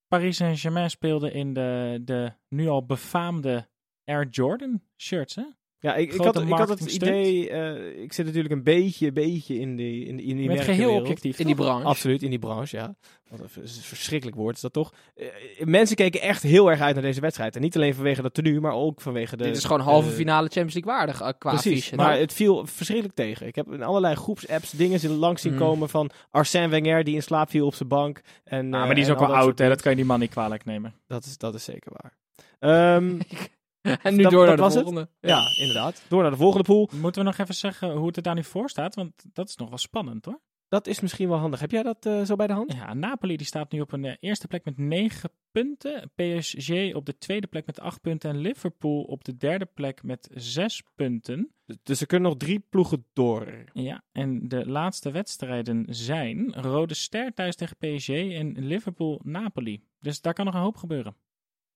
Paris 0.09 0.37
Saint-Germain 0.37 0.91
speelde 0.91 1.33
in 1.33 1.53
de, 1.53 2.01
de 2.05 2.33
nu 2.49 2.69
al 2.69 2.87
befaamde 2.87 3.69
Air 4.05 4.29
Jordan 4.31 4.81
shirts, 4.97 5.35
hè? 5.35 5.45
Ja, 5.83 5.95
ik, 5.95 6.13
ik, 6.13 6.21
had, 6.21 6.41
ik 6.41 6.49
had 6.49 6.69
het 6.69 6.95
idee... 6.95 7.51
eh, 7.51 8.03
ik 8.03 8.13
zit 8.13 8.27
natuurlijk 8.27 8.55
een 8.55 8.63
beetje, 8.63 9.13
beetje 9.13 9.59
in 9.59 9.77
die, 9.77 10.05
in 10.07 10.17
die, 10.17 10.27
in 10.27 10.37
die 10.37 10.49
Met 10.49 10.61
geheel 10.61 10.95
objectief. 10.95 11.39
In 11.39 11.47
die 11.47 11.55
branche. 11.55 11.85
Absoluut, 11.87 12.23
in 12.23 12.31
die 12.31 12.39
branche, 12.39 12.77
ja. 12.77 12.95
Wat 13.31 13.41
een 13.41 13.49
vers- 13.49 13.79
verschrikkelijk 13.83 14.37
woord 14.37 14.55
is 14.55 14.61
dat 14.61 14.73
toch. 14.73 14.93
Eh, 15.17 15.27
mensen 15.65 15.97
keken 15.97 16.21
echt 16.21 16.43
heel 16.43 16.71
erg 16.71 16.81
uit 16.81 16.95
naar 16.95 17.03
deze 17.05 17.21
wedstrijd. 17.21 17.57
En 17.57 17.63
niet 17.63 17.77
alleen 17.77 17.95
vanwege 17.95 18.23
dat 18.23 18.35
tenue, 18.35 18.61
maar 18.61 18.73
ook 18.73 19.01
vanwege 19.01 19.37
de... 19.37 19.45
Dit 19.45 19.57
is 19.57 19.65
gewoon 19.65 19.81
halve 19.81 20.11
finale 20.11 20.49
Champions 20.49 20.75
League 20.75 20.93
waardig 20.93 21.21
eh, 21.21 21.29
qua 21.39 21.51
Precies, 21.51 21.91
maar 21.91 22.07
Nou, 22.09 22.21
het 22.21 22.33
viel 22.33 22.67
verschrikkelijk 22.67 23.17
tegen. 23.17 23.47
Ik 23.47 23.55
heb 23.55 23.73
in 23.73 23.83
allerlei 23.83 24.15
groepsapps 24.15 24.71
dingen 24.71 25.01
zien 25.01 25.11
langs 25.11 25.43
zien 25.43 25.53
Mm. 25.53 25.59
komen 25.59 25.89
van 25.89 26.11
Arsène 26.31 26.69
Wenger 26.69 27.05
die 27.05 27.15
in 27.15 27.23
slaap 27.23 27.51
viel 27.51 27.67
op 27.67 27.75
zijn 27.75 27.89
bank. 27.89 28.21
En, 28.45 28.69
Nou, 28.69 28.81
eh, 28.81 28.87
maar 28.87 28.95
die 28.95 29.05
is 29.05 29.11
ook 29.11 29.19
al 29.19 29.27
wel 29.27 29.37
dat 29.37 29.45
oud, 29.45 29.59
hè? 29.59 29.69
Dat 29.69 29.81
kan 29.83 29.91
je 29.91 29.97
die 29.97 30.07
man 30.07 30.21
niet 30.21 30.31
kwalijk 30.31 30.65
nemen. 30.65 30.95
Dat 31.07 31.25
is, 31.25 31.39
dat 31.39 31.55
is 31.55 31.65
zeker 31.65 31.93
waar. 32.01 32.17
Ehm, 32.59 33.19
en 34.03 34.17
nu 34.17 34.23
dat- 34.23 34.33
door 34.33 34.47
dat 34.47 34.49
naar 34.49 34.57
de 34.57 34.63
was 34.63 34.75
het? 34.75 34.83
volgende. 34.85 35.11
ja, 35.21 35.43
inderdaad. 35.59 36.05
Door 36.09 36.23
naar 36.23 36.31
de 36.31 36.37
volgende 36.37 36.65
pool. 36.65 36.89
Moeten 37.01 37.23
we 37.23 37.29
nog 37.29 37.39
even 37.39 37.55
zeggen 37.55 37.93
hoe 37.93 38.07
het 38.07 38.17
er 38.17 38.23
daar 38.23 38.35
nu 38.35 38.45
voor 38.45 38.71
staat? 38.71 38.95
Want 38.95 39.13
dat 39.33 39.49
is 39.49 39.57
nog 39.57 39.69
wel 39.69 39.79
spannend, 39.79 40.25
hoor. 40.25 40.41
Dat 40.69 40.87
is 40.87 41.01
misschien 41.01 41.29
wel 41.29 41.39
handig. 41.39 41.61
Heb 41.61 41.71
jij 41.71 41.83
dat 41.83 42.07
eh, 42.07 42.23
zo 42.25 42.37
bij 42.37 42.47
de 42.47 42.53
hand? 42.53 42.73
Ja, 42.73 42.95
Napoli 42.95 43.37
die 43.37 43.47
staat 43.47 43.73
nu 43.73 43.81
op 43.81 43.93
een 43.93 44.05
eh, 44.05 44.15
eerste 44.21 44.47
plek 44.47 44.65
met 44.65 44.79
9 44.79 45.31
punten. 45.51 46.11
PSG 46.15 46.95
op 46.95 47.07
de 47.07 47.19
tweede 47.19 47.47
plek 47.47 47.67
met 47.67 47.81
8 47.81 48.01
punten. 48.01 48.31
En 48.31 48.37
Liverpool 48.39 49.03
op 49.03 49.25
de 49.25 49.37
derde 49.37 49.65
plek 49.75 50.03
met 50.03 50.29
6 50.35 50.83
punten. 50.95 51.53
Dus 51.83 52.01
er 52.01 52.07
kunnen 52.07 52.29
nog 52.29 52.39
drie 52.39 52.59
ploegen 52.61 53.07
door. 53.13 53.65
Ja, 53.73 54.05
en 54.13 54.49
de 54.49 54.67
laatste 54.67 55.11
wedstrijden 55.11 55.85
zijn 55.89 56.53
Rode 56.55 56.95
Ster 56.95 57.35
thuis 57.35 57.57
tegen 57.57 57.77
PSG 57.77 58.09
en 58.09 58.67
Liverpool-Napoli. 58.67 59.85
Dus 60.01 60.21
daar 60.21 60.35
kan 60.35 60.45
nog 60.45 60.55
een 60.55 60.61
hoop 60.61 60.77
gebeuren. 60.77 61.17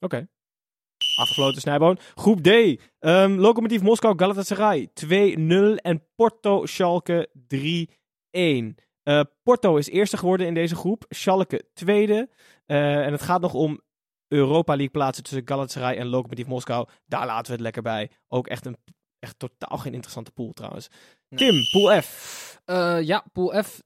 Oké. 0.01 0.29
Afgefloten 1.17 1.61
Snijboon. 1.61 1.99
Groep 2.15 2.43
D. 2.43 2.49
Ehm 2.99 3.33
Lokomotief 3.39 3.83
Moskou 3.83 4.15
Galatasaray 4.19 4.89
2-0 5.05 5.11
en 5.83 6.03
Porto 6.15 6.67
Schalke 6.67 7.29
3-1. 7.55 8.75
Eh, 9.03 9.21
Porto 9.43 9.77
is 9.77 9.89
eerste 9.89 10.17
geworden 10.17 10.47
in 10.47 10.55
deze 10.55 10.77
groep. 10.77 11.05
Schalke 11.09 11.69
tweede. 11.75 12.29
Eh, 12.67 13.05
en 13.05 13.13
het 13.13 13.23
gaat 13.23 13.41
nog 13.41 13.55
om 13.55 13.81
Europa 14.29 14.73
League 14.73 14.91
plaatsen 14.91 15.25
tussen 15.25 15.49
Galatasaray 15.49 15.97
en 15.97 16.07
Lokomotief 16.07 16.47
Moskou. 16.47 16.89
Daar 17.07 17.27
laten 17.27 17.47
we 17.47 17.53
het 17.53 17.61
lekker 17.61 17.83
bij. 17.83 18.11
Ook 18.29 18.47
echt 18.47 18.67
een 18.67 18.77
echt 19.19 19.39
totaal 19.39 19.79
geen 19.79 19.93
interessante 19.93 20.31
pool 20.31 20.53
trouwens. 20.53 20.89
Nee. 21.29 21.51
Tim, 21.51 21.63
pool 21.71 22.03
F. 22.03 22.61
Eh, 22.65 23.03
ja, 23.03 23.25
Pool 23.33 23.63
F. 23.63 23.81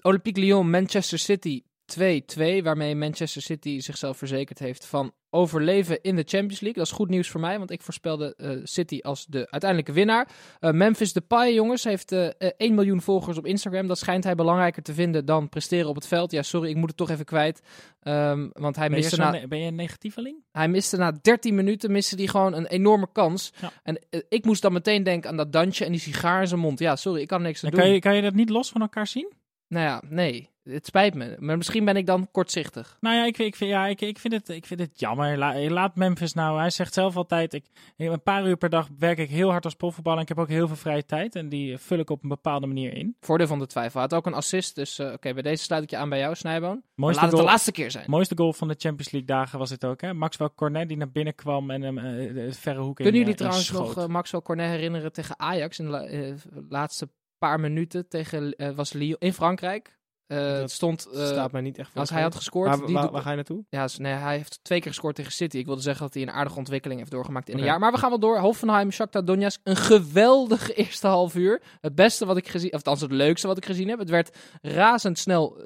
Olympique 0.00 0.40
Lyon, 0.40 0.70
Manchester 0.70 1.18
City 1.18 1.62
2-2. 1.98 2.62
Waarmee 2.62 2.96
Manchester 2.96 3.42
City 3.42 3.80
zichzelf 3.80 4.16
verzekerd 4.16 4.58
heeft 4.58 4.86
van 4.86 5.12
overleven 5.34 6.02
in 6.02 6.16
de 6.16 6.24
Champions 6.26 6.60
League. 6.60 6.82
Dat 6.82 6.86
is 6.86 6.92
goed 6.92 7.08
nieuws 7.08 7.28
voor 7.28 7.40
mij, 7.40 7.58
want 7.58 7.70
ik 7.70 7.82
voorspelde 7.82 8.34
eh, 8.36 8.50
City 8.62 8.98
als 9.02 9.26
de 9.26 9.50
uiteindelijke 9.50 9.92
winnaar. 9.92 10.28
Eh, 10.60 10.70
Memphis 10.70 11.12
Depay, 11.12 11.54
jongens, 11.54 11.84
heeft 11.84 12.12
eh, 12.12 12.26
eh, 12.26 12.32
1 12.56 12.74
miljoen 12.74 13.00
volgers 13.00 13.38
op 13.38 13.46
Instagram. 13.46 13.86
Dat 13.86 13.98
schijnt 13.98 14.24
hij 14.24 14.34
belangrijker 14.34 14.82
te 14.82 14.94
vinden 14.94 15.24
dan 15.24 15.48
presteren 15.48 15.88
op 15.88 15.94
het 15.94 16.06
veld. 16.06 16.30
Ja, 16.30 16.42
sorry, 16.42 16.68
ik 16.70 16.76
moet 16.76 16.88
het 16.88 16.96
toch 16.96 17.10
even 17.10 17.24
kwijt. 17.24 17.62
Ehm, 18.02 18.48
want 18.52 18.76
hij 18.76 18.88
Ben 18.88 18.96
je, 18.96 19.02
miste, 19.02 19.22
zo 19.22 19.30
na, 19.30 19.46
ben 19.46 19.58
je 19.58 19.66
een 19.66 19.74
negatieveling? 19.74 20.36
hij 20.52 20.68
miste 20.68 20.96
na 20.96 21.12
13 21.22 21.54
minuten 21.54 21.92
miste 21.92 22.16
hij 22.16 22.26
gewoon 22.26 22.54
een 22.54 22.66
enorme 22.66 23.08
kans. 23.12 23.52
Ja. 23.60 23.72
En 23.82 23.98
ik 24.28 24.44
moest 24.44 24.62
dan 24.62 24.72
meteen 24.72 25.02
denken 25.02 25.30
aan 25.30 25.36
dat 25.36 25.52
dansje 25.52 25.84
en 25.84 25.90
die 25.90 26.00
sigaar 26.00 26.40
in 26.40 26.48
zijn 26.48 26.60
mond. 26.60 26.78
Ja, 26.78 26.96
sorry, 26.96 27.20
ik 27.20 27.28
kan 27.28 27.42
niks 27.42 27.64
aan 27.64 27.70
doen. 27.70 27.80
kan, 27.80 27.90
je, 27.90 27.98
kan 27.98 28.16
je 28.16 28.22
dat 28.22 28.34
niet 28.34 28.50
los 28.50 28.70
van 28.70 28.80
elkaar 28.80 29.06
zien? 29.06 29.32
Nou 29.68 29.84
ja, 29.84 30.02
nee. 30.08 30.51
Het 30.62 30.86
spijt 30.86 31.14
me. 31.14 31.36
Maar 31.38 31.56
misschien 31.56 31.84
ben 31.84 31.96
ik 31.96 32.06
dan 32.06 32.28
kortzichtig. 32.30 32.96
Nou 33.00 33.16
ja, 33.16 33.24
ik, 33.24 33.36
vind- 33.36 33.48
ik, 33.48 33.56
vind, 33.56 33.70
ja 33.70 33.86
ik, 33.86 34.00
ik, 34.00 34.18
vind 34.18 34.34
het, 34.34 34.48
ik 34.48 34.66
vind 34.66 34.80
het 34.80 35.00
jammer. 35.00 35.38
La- 35.38 35.68
laat 35.70 35.96
Memphis 35.96 36.32
nou. 36.32 36.58
Hij 36.58 36.70
zegt 36.70 36.94
zelf 36.94 37.16
altijd: 37.16 37.52
ik, 37.52 37.64
een 37.96 38.22
paar 38.22 38.46
uur 38.46 38.56
per 38.56 38.68
dag 38.70 38.88
werk 38.98 39.18
ik 39.18 39.30
heel 39.30 39.50
hard 39.50 39.64
als 39.64 39.74
profvoetballer. 39.74 40.18
En 40.18 40.22
ik 40.24 40.28
heb 40.28 40.38
ook 40.38 40.48
heel 40.48 40.66
veel 40.66 40.76
vrije 40.76 41.04
tijd. 41.06 41.34
En 41.36 41.48
die 41.48 41.78
vul 41.78 41.98
ik 41.98 42.10
op 42.10 42.22
een 42.22 42.28
bepaalde 42.28 42.66
manier 42.66 42.94
in. 42.94 43.16
Voordeel 43.20 43.46
van 43.46 43.58
de 43.58 43.66
twijfel. 43.66 44.00
Hij 44.00 44.08
had 44.10 44.18
ook 44.18 44.26
een 44.26 44.34
assist. 44.34 44.74
Dus 44.74 44.98
eh, 44.98 45.12
oké, 45.12 45.32
bij 45.32 45.42
deze 45.42 45.62
sluit 45.64 45.82
ik 45.82 45.90
je 45.90 45.96
aan 45.96 46.08
bij 46.08 46.18
jou, 46.18 46.34
Snijboon. 46.34 46.82
Laat 47.16 47.20
het 47.20 47.30
de 47.30 47.36
goal, 47.36 47.48
laatste 47.48 47.72
keer 47.72 47.90
zijn. 47.90 48.04
mooiste 48.08 48.36
goal 48.36 48.52
van 48.52 48.68
de 48.68 48.74
Champions 48.78 49.10
League 49.12 49.28
dagen 49.36 49.58
was 49.58 49.70
het 49.70 49.84
ook. 49.84 50.00
Hè? 50.00 50.14
Maxwell 50.14 50.50
Cornet 50.54 50.88
die 50.88 50.96
naar 50.96 51.10
binnen 51.10 51.34
kwam 51.34 51.70
en 51.70 51.82
hem 51.82 51.98
eh, 51.98 52.04
de 52.34 52.52
verre 52.52 52.80
hoek 52.80 52.98
in 52.98 53.04
Kunnen 53.04 53.14
jullie 53.20 53.30
eh, 53.30 53.38
trouwens 53.38 53.70
nog 53.70 54.06
Maxwell 54.08 54.40
Cornet 54.40 54.70
herinneren 54.70 55.12
tegen 55.12 55.38
Ajax 55.38 55.78
in 55.78 55.84
de 55.84 55.90
la- 55.90 56.34
laatste 56.68 57.08
paar 57.38 57.60
minuten 57.60 58.08
tegen 58.08 58.54
was 58.74 58.92
Lyon 58.92 59.16
in 59.18 59.32
Frankrijk? 59.32 60.00
Eh, 60.32 60.58
het 60.60 60.70
stond 60.70 61.06
eh, 61.14 61.26
staat 61.26 61.52
mij 61.52 61.60
niet 61.60 61.78
echt 61.78 61.90
voor. 61.90 62.00
als 62.00 62.10
hij 62.10 62.22
had 62.22 62.34
gescoord. 62.34 62.68
Waar, 62.68 62.86
die 62.86 62.94
waar, 62.94 63.22
ga 63.22 63.30
je 63.30 63.36
naartoe? 63.36 63.64
Ja, 63.68 63.88
nee, 63.98 64.12
hij 64.12 64.36
heeft 64.36 64.58
twee 64.62 64.80
keer 64.80 64.90
gescoord 64.90 65.14
tegen 65.14 65.32
City. 65.32 65.56
Ik 65.58 65.66
wilde 65.66 65.80
zeggen 65.82 66.02
dat 66.04 66.14
hij 66.14 66.22
een 66.22 66.30
aardige 66.30 66.56
ontwikkeling 66.58 67.00
heeft 67.00 67.12
doorgemaakt 67.12 67.48
in 67.48 67.58
een 67.58 67.64
jaar. 67.64 67.78
Maar 67.78 67.92
we 67.92 67.98
gaan 67.98 68.10
wel 68.10 68.18
door. 68.18 68.38
Hoffenheim, 68.38 68.90
Shakhtar 68.90 69.24
Donetsk. 69.24 69.60
Een 69.64 69.76
geweldige 69.76 70.74
eerste 70.84 71.06
half 71.06 71.34
uur. 71.34 71.62
Het 71.80 71.94
beste 71.94 72.26
wat 72.26 72.36
ik 72.36 72.48
gezien... 72.48 72.68
Of 72.70 72.76
althans 72.76 73.00
het 73.00 73.12
leukste 73.12 73.46
wat 73.46 73.56
ik 73.56 73.64
gezien 73.66 73.88
heb. 73.88 73.98
Het 73.98 74.10
werd 74.10 74.36
razendsnel 74.62 75.56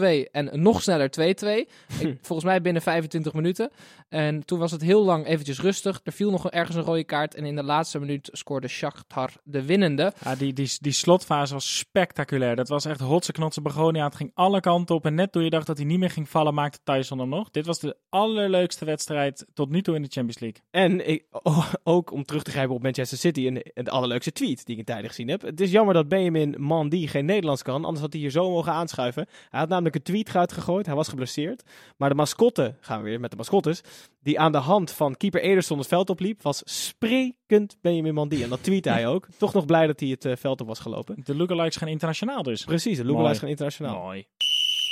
0-2 0.00 0.02
en 0.32 0.50
nog 0.62 0.82
sneller 0.82 1.08
2-2. 1.08 1.22
Ik- 1.22 1.68
Volgens 2.22 2.44
mij 2.44 2.60
binnen 2.60 2.82
25 2.82 3.32
minuten. 3.32 3.70
En 4.08 4.44
toen 4.44 4.58
was 4.58 4.70
het 4.70 4.82
heel 4.82 5.04
lang 5.04 5.26
eventjes 5.26 5.60
rustig. 5.60 6.00
Er 6.04 6.12
viel 6.12 6.30
nog 6.30 6.50
ergens 6.50 6.76
een 6.76 6.82
rode 6.82 7.04
kaart. 7.04 7.34
En 7.34 7.44
in 7.44 7.56
de 7.56 7.62
laatste 7.62 7.98
minuut 7.98 8.28
scoorde 8.32 8.68
Shakhtar 8.68 9.30
de 9.44 9.64
winnende. 9.64 10.12
Ja, 10.24 10.34
die, 10.34 10.52
die, 10.52 10.76
die 10.80 10.92
slotfase 10.92 11.52
was 11.54 11.78
spectaculair. 11.78 12.56
Dat 12.56 12.68
was 12.68 12.84
echt 12.84 13.00
hotse 13.00 13.32
knotse 13.32 13.60
begonia. 13.62 14.08
Het 14.12 14.20
ging 14.20 14.32
alle 14.34 14.60
kanten 14.60 14.94
op. 14.94 15.06
En 15.06 15.14
net 15.14 15.32
toen 15.32 15.44
je 15.44 15.50
dacht 15.50 15.66
dat 15.66 15.76
hij 15.76 15.86
niet 15.86 15.98
meer 15.98 16.10
ging 16.10 16.28
vallen, 16.28 16.54
maakte 16.54 16.78
Tyson 16.84 17.18
hem 17.18 17.28
nog. 17.28 17.50
Dit 17.50 17.66
was 17.66 17.78
de 17.78 17.96
allerleukste 18.08 18.84
wedstrijd 18.84 19.46
tot 19.54 19.70
nu 19.70 19.82
toe 19.82 19.94
in 19.94 20.02
de 20.02 20.08
Champions 20.08 20.38
League. 20.38 20.62
En 20.70 21.08
ik, 21.08 21.24
oh, 21.30 21.72
ook 21.82 22.12
om 22.12 22.24
terug 22.24 22.42
te 22.42 22.50
grijpen 22.50 22.74
op 22.74 22.82
Manchester 22.82 23.18
City, 23.18 23.46
een, 23.46 23.62
een 23.74 23.88
allerleukste 23.88 24.32
tweet 24.32 24.66
die 24.66 24.74
ik 24.74 24.78
in 24.78 24.84
tijden 24.84 25.08
gezien 25.08 25.28
heb. 25.28 25.42
Het 25.42 25.60
is 25.60 25.70
jammer 25.70 25.94
dat 25.94 26.08
Benjamin 26.08 26.54
Mandy 26.58 27.06
geen 27.06 27.24
Nederlands 27.24 27.62
kan, 27.62 27.84
anders 27.84 28.00
had 28.00 28.12
hij 28.12 28.22
hier 28.22 28.30
zo 28.30 28.50
mogen 28.50 28.72
aanschuiven. 28.72 29.26
Hij 29.48 29.60
had 29.60 29.68
namelijk 29.68 29.94
een 29.94 30.02
tweet 30.02 30.36
uitgegooid, 30.36 30.86
hij 30.86 30.94
was 30.94 31.08
geblesseerd. 31.08 31.62
Maar 31.96 32.08
de 32.08 32.14
mascotte, 32.14 32.74
gaan 32.80 33.02
we 33.02 33.08
weer 33.08 33.20
met 33.20 33.30
de 33.30 33.36
mascottes, 33.36 33.82
die 34.22 34.40
aan 34.40 34.52
de 34.52 34.58
hand 34.58 34.90
van 34.90 35.16
keeper 35.16 35.40
Ederson 35.40 35.78
het 35.78 35.86
veld 35.86 36.10
opliep, 36.10 36.42
was 36.42 36.62
sprekend 36.64 37.76
Benjamin 37.80 38.14
Mandy. 38.14 38.42
En 38.42 38.48
dat 38.48 38.62
tweette 38.62 38.90
hij 38.90 39.06
ook. 39.12 39.26
Toch 39.38 39.52
nog 39.52 39.66
blij 39.66 39.86
dat 39.86 40.00
hij 40.00 40.08
het 40.08 40.24
eh, 40.24 40.36
veld 40.36 40.60
op 40.60 40.66
was 40.66 40.78
gelopen. 40.78 41.16
De 41.24 41.36
lookalikes 41.36 41.76
gaan 41.76 41.88
internationaal 41.88 42.42
dus. 42.42 42.64
Precies, 42.64 42.96
de 42.96 43.02
Mooi. 43.02 43.14
Lookalike 43.14 43.40
gaan 43.40 43.48
internationaal. 43.48 44.01
Mooi. 44.02 44.26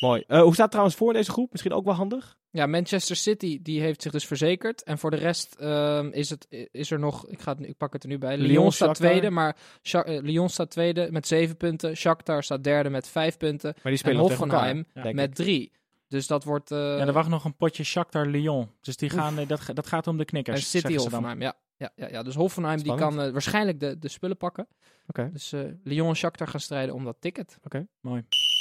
Mooi. 0.01 0.25
Eh, 0.27 0.41
hoe 0.41 0.47
staat 0.53 0.59
het 0.63 0.71
trouwens 0.71 0.97
voor 0.97 1.09
in 1.09 1.15
deze 1.15 1.31
groep? 1.31 1.51
Misschien 1.51 1.73
ook 1.73 1.85
wel 1.85 1.95
handig. 1.95 2.39
Ja, 2.51 2.67
Manchester 2.67 3.17
City 3.17 3.63
die 3.63 3.81
heeft 3.81 4.03
zich 4.03 4.13
dus 4.13 4.27
verzekerd. 4.27 4.83
En 4.83 4.99
voor 4.99 5.11
de 5.11 5.17
rest 5.17 5.55
ehm, 5.55 6.09
is, 6.13 6.31
het, 6.31 6.47
is 6.71 6.91
er 6.91 6.99
nog, 6.99 7.27
ik, 7.29 7.41
ga 7.41 7.55
het, 7.57 7.67
ik 7.67 7.77
pak 7.77 7.93
het 7.93 8.03
er 8.03 8.09
nu 8.09 8.19
bij. 8.19 8.37
Lyon, 8.37 8.49
Lyon, 8.49 8.73
staat 8.73 8.89
Shakhtar. 8.89 9.07
tweede, 9.11 9.31
maar 9.31 9.57
Sha- 9.83 10.05
eh, 10.05 10.23
Lyon 10.23 10.49
staat 10.49 10.71
tweede 10.71 11.09
met 11.11 11.27
zeven 11.27 11.57
punten. 11.57 11.97
Shakhtar 11.97 12.43
staat 12.43 12.65
derde 12.65 12.91
met 12.91 13.09
vijf 13.09 13.37
punten. 13.37 13.73
Maar 13.75 13.83
die 13.83 13.93
En 13.93 13.99
spelen 13.99 14.23
tegen 14.23 14.37
Hoffenheim 14.37 14.87
elkaar, 14.95 15.15
met 15.15 15.35
drie. 15.35 15.73
Dus 16.09 16.27
dat 16.27 16.45
wordt... 16.45 16.71
eh 16.71 16.79
ja, 16.79 16.99
er 17.07 17.13
wacht 17.13 17.29
nog 17.29 17.45
een 17.45 17.57
potje 17.57 17.85
Shakhtar 17.85 18.27
Lyon. 18.27 18.71
Dus 18.81 18.97
die 18.97 19.11
gaan, 19.11 19.45
dat, 19.47 19.61
dat 19.75 19.87
gaat 19.87 20.07
om 20.07 20.15
de 20.17 20.21
en 20.21 20.27
knikkers. 20.29 20.71
City 20.71 20.71
zeggen 20.71 21.01
ze 21.01 21.11
dan. 21.11 21.25
Hoffenheim, 21.25 21.41
ja. 21.41 21.55
Ja, 21.77 21.93
ja, 21.97 22.09
ja. 22.09 22.23
Dus 22.23 22.35
Hoffenheim 22.35 22.83
die 22.83 22.95
kan 22.95 23.33
waarschijnlijk 23.33 23.81
de, 23.81 23.99
de 23.99 24.09
spullen 24.09 24.37
pakken. 24.37 24.69
Oké. 25.07 25.31
Dus 25.33 25.53
eh 25.53 25.61
Lyon 25.85 26.09
en 26.09 26.17
Shakhtar 26.17 26.49
gaan 26.49 26.61
strijden 26.61 26.95
om 26.95 27.05
dat 27.05 27.17
ticket. 27.21 27.59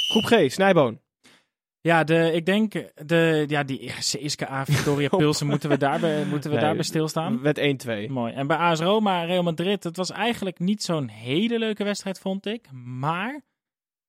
Groep 0.10 0.24
G, 0.26 0.51
Snijboon. 0.51 0.99
Ja, 1.82 2.03
de, 2.03 2.32
ik 2.34 2.45
denk, 2.45 2.74
de, 3.05 3.45
ja, 3.47 3.64
die 3.64 3.91
CSKA 3.99 4.66
Victoria 4.66 5.10
Pilsen, 5.18 5.47
moeten 5.47 5.70
we 5.70 5.78
daarbij, 5.78 6.26
moeten 6.26 6.49
we 6.49 6.55
Nee, 6.55 6.66
daarbij 6.66 6.84
stilstaan? 6.84 7.41
Wet 7.41 7.60
1-2. 8.07 8.12
Mooi. 8.12 8.34
En 8.34 8.47
bij 8.47 8.57
AS 8.57 8.80
Roma, 8.80 9.24
Real 9.24 9.43
Madrid, 9.43 9.84
het 9.84 9.97
was 9.97 10.12
eigenlijk 10.12 10.60
niet 10.60 10.84
zo'n 10.84 11.07
hele 11.07 11.60
leuke 11.60 11.84
wedstrijd, 11.84 12.20
vond 12.20 12.45
ik. 12.45 12.72
Maar 12.72 13.41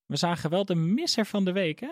we 0.07 0.17
zagen 0.17 0.51
wel 0.51 0.65
de 0.65 0.75
misser 0.75 1.27
van 1.27 1.45
de 1.45 1.53
week, 1.53 1.81
hè? 1.81 1.89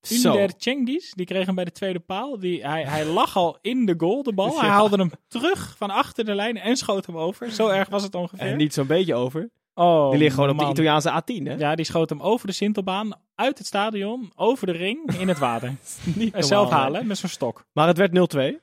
Zo. 0.00 0.30
Under 0.32 0.52
Cengiz, 0.56 1.12
die 1.12 1.26
kreeg 1.26 1.46
hem 1.46 1.54
bij 1.54 1.64
de 1.64 1.72
tweede 1.72 1.98
paal. 2.00 2.38
Die, 2.38 2.66
hij, 2.66 2.84
hij 2.84 3.04
lag 3.06 3.36
al 3.36 3.58
in 3.60 3.86
de 3.86 3.94
goal, 3.96 4.22
de 4.22 4.32
bal. 4.32 4.58
Hij 4.60 4.68
haalde 4.68 4.96
hem 4.96 5.10
terug 5.28 5.74
van 5.76 5.90
achter 5.90 6.24
de 6.24 6.34
lijn 6.34 6.56
en 6.56 6.76
schoot 6.76 7.06
hem 7.06 7.16
over. 7.16 7.50
Zo 7.50 7.68
erg 7.68 7.88
was 7.88 8.02
het 8.02 8.14
ongeveer. 8.14 8.46
En 8.46 8.56
niet 8.56 8.74
zo'n 8.74 8.86
beetje 8.86 9.14
over. 9.14 9.50
oh, 9.74 10.10
Die 10.10 10.18
ligt 10.18 10.34
gewoon 10.34 10.50
op 10.50 10.58
de. 10.58 10.68
Italiaanse 10.68 11.22
A10, 11.22 11.42
hè? 11.42 11.54
Ja, 11.54 11.74
die 11.74 11.84
schoot 11.84 12.08
hem 12.08 12.20
over 12.20 12.46
de 12.46 12.52
Sintelbaan, 12.52 13.12
uit 13.38 13.58
het 13.58 13.66
stadion, 13.66 14.32
over 14.34 14.66
de 14.66 14.72
ring, 14.72 15.12
in 15.18 15.28
het 15.28 15.38
water. 15.38 15.74
Niet 16.16 16.34
En 16.34 16.44
zelf 16.44 16.62
normaal, 16.68 16.82
halen 16.82 17.06
met 17.06 17.18
zo'n 17.18 17.28
stok. 17.28 17.62
0-2, 17.62 17.64
Maar 17.72 17.86
het 17.86 17.96
werd 17.96 18.56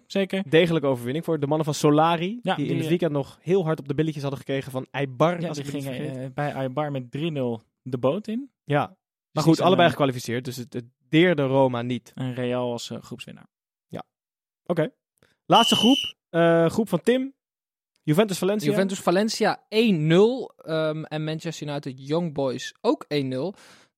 0-2. 0.00 0.04
zeker. 0.06 0.42
Degelijke 0.48 0.86
overwinning 0.86 1.24
voor 1.24 1.40
de 1.40 1.46
mannen 1.46 1.64
van 1.64 1.74
Solari. 1.74 2.38
Ja, 2.42 2.54
die 2.54 2.66
in 2.66 2.74
het 2.74 2.82
eh, 2.82 2.88
weekend 2.88 3.12
nog 3.12 3.38
heel 3.40 3.64
hard 3.64 3.78
op 3.78 3.88
de 3.88 3.94
billetjes 3.94 4.22
hadden 4.22 4.40
gekregen 4.40 4.72
van 4.72 4.86
Eibar. 4.90 5.40
Ja, 5.40 5.48
als 5.48 5.56
die 5.56 5.66
gingen 5.66 6.22
eh, 6.22 6.30
bij 6.34 6.54
Aybar 6.54 6.90
met 6.90 7.04
3-0 7.04 7.10
de 7.82 7.98
boot 7.98 8.26
in. 8.28 8.50
ja, 8.64 8.86
maar 9.32 9.42
die 9.44 9.52
goed, 9.52 9.60
allebei 9.60 9.84
eh, 9.86 9.90
gekwalificeerd. 9.92 10.44
Dus 10.44 10.56
het, 10.56 10.72
het 10.72 10.84
deerde 11.08 11.42
Roma 11.42 11.82
niet. 11.82 12.12
En 12.14 12.34
Real 12.34 12.72
als 12.72 12.90
eh, 12.90 13.02
groepswinnaar. 13.02 13.50
Oké. 14.64 14.90
Laatste 15.46 15.74
groep. 15.76 16.14
eh, 16.30 16.66
groep 16.70 16.88
van 16.88 17.00
Tim. 17.00 17.34
Juventus 18.02 18.38
Valencia. 18.38 18.70
Juventus 18.70 18.98
Valencia 18.98 19.58
1-0 19.58 19.66
ehm, 19.68 21.02
en 21.04 21.24
Manchester 21.24 21.68
United 21.68 22.06
Young 22.08 22.34
Boys 22.34 22.74
ook 22.80 23.04
1-0. 23.04 23.08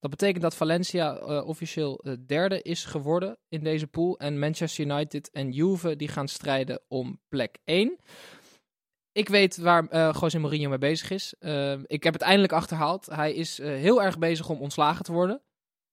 Dat 0.04 0.12
betekent 0.12 0.42
dat 0.42 0.56
Valencia 0.56 1.16
eh, 1.16 1.46
officieel 1.46 1.98
eh, 1.98 2.12
derde 2.26 2.62
is 2.62 2.84
geworden 2.84 3.36
in 3.48 3.64
deze 3.64 3.86
pool. 3.86 4.18
En 4.18 4.38
Manchester 4.38 4.84
United 4.84 5.30
en 5.30 5.50
Juve 5.50 5.96
die 5.96 6.08
gaan 6.08 6.28
strijden 6.28 6.80
om 6.88 7.20
plek 7.28 7.58
1. 7.64 7.96
Ik 9.12 9.28
weet 9.28 9.56
waar 9.56 9.86
eh 9.88 10.16
José 10.20 10.38
Mourinho 10.38 10.68
mee 10.68 10.78
bezig 10.78 11.10
is. 11.10 11.34
Ik 11.86 12.02
heb 12.02 12.12
het 12.12 12.22
eindelijk 12.22 12.52
achterhaald. 12.52 13.06
Hij 13.06 13.34
is 13.34 13.58
heel 13.58 14.02
erg 14.02 14.18
bezig 14.18 14.48
om 14.48 14.60
ontslagen 14.60 15.04
te 15.04 15.12
worden. 15.12 15.42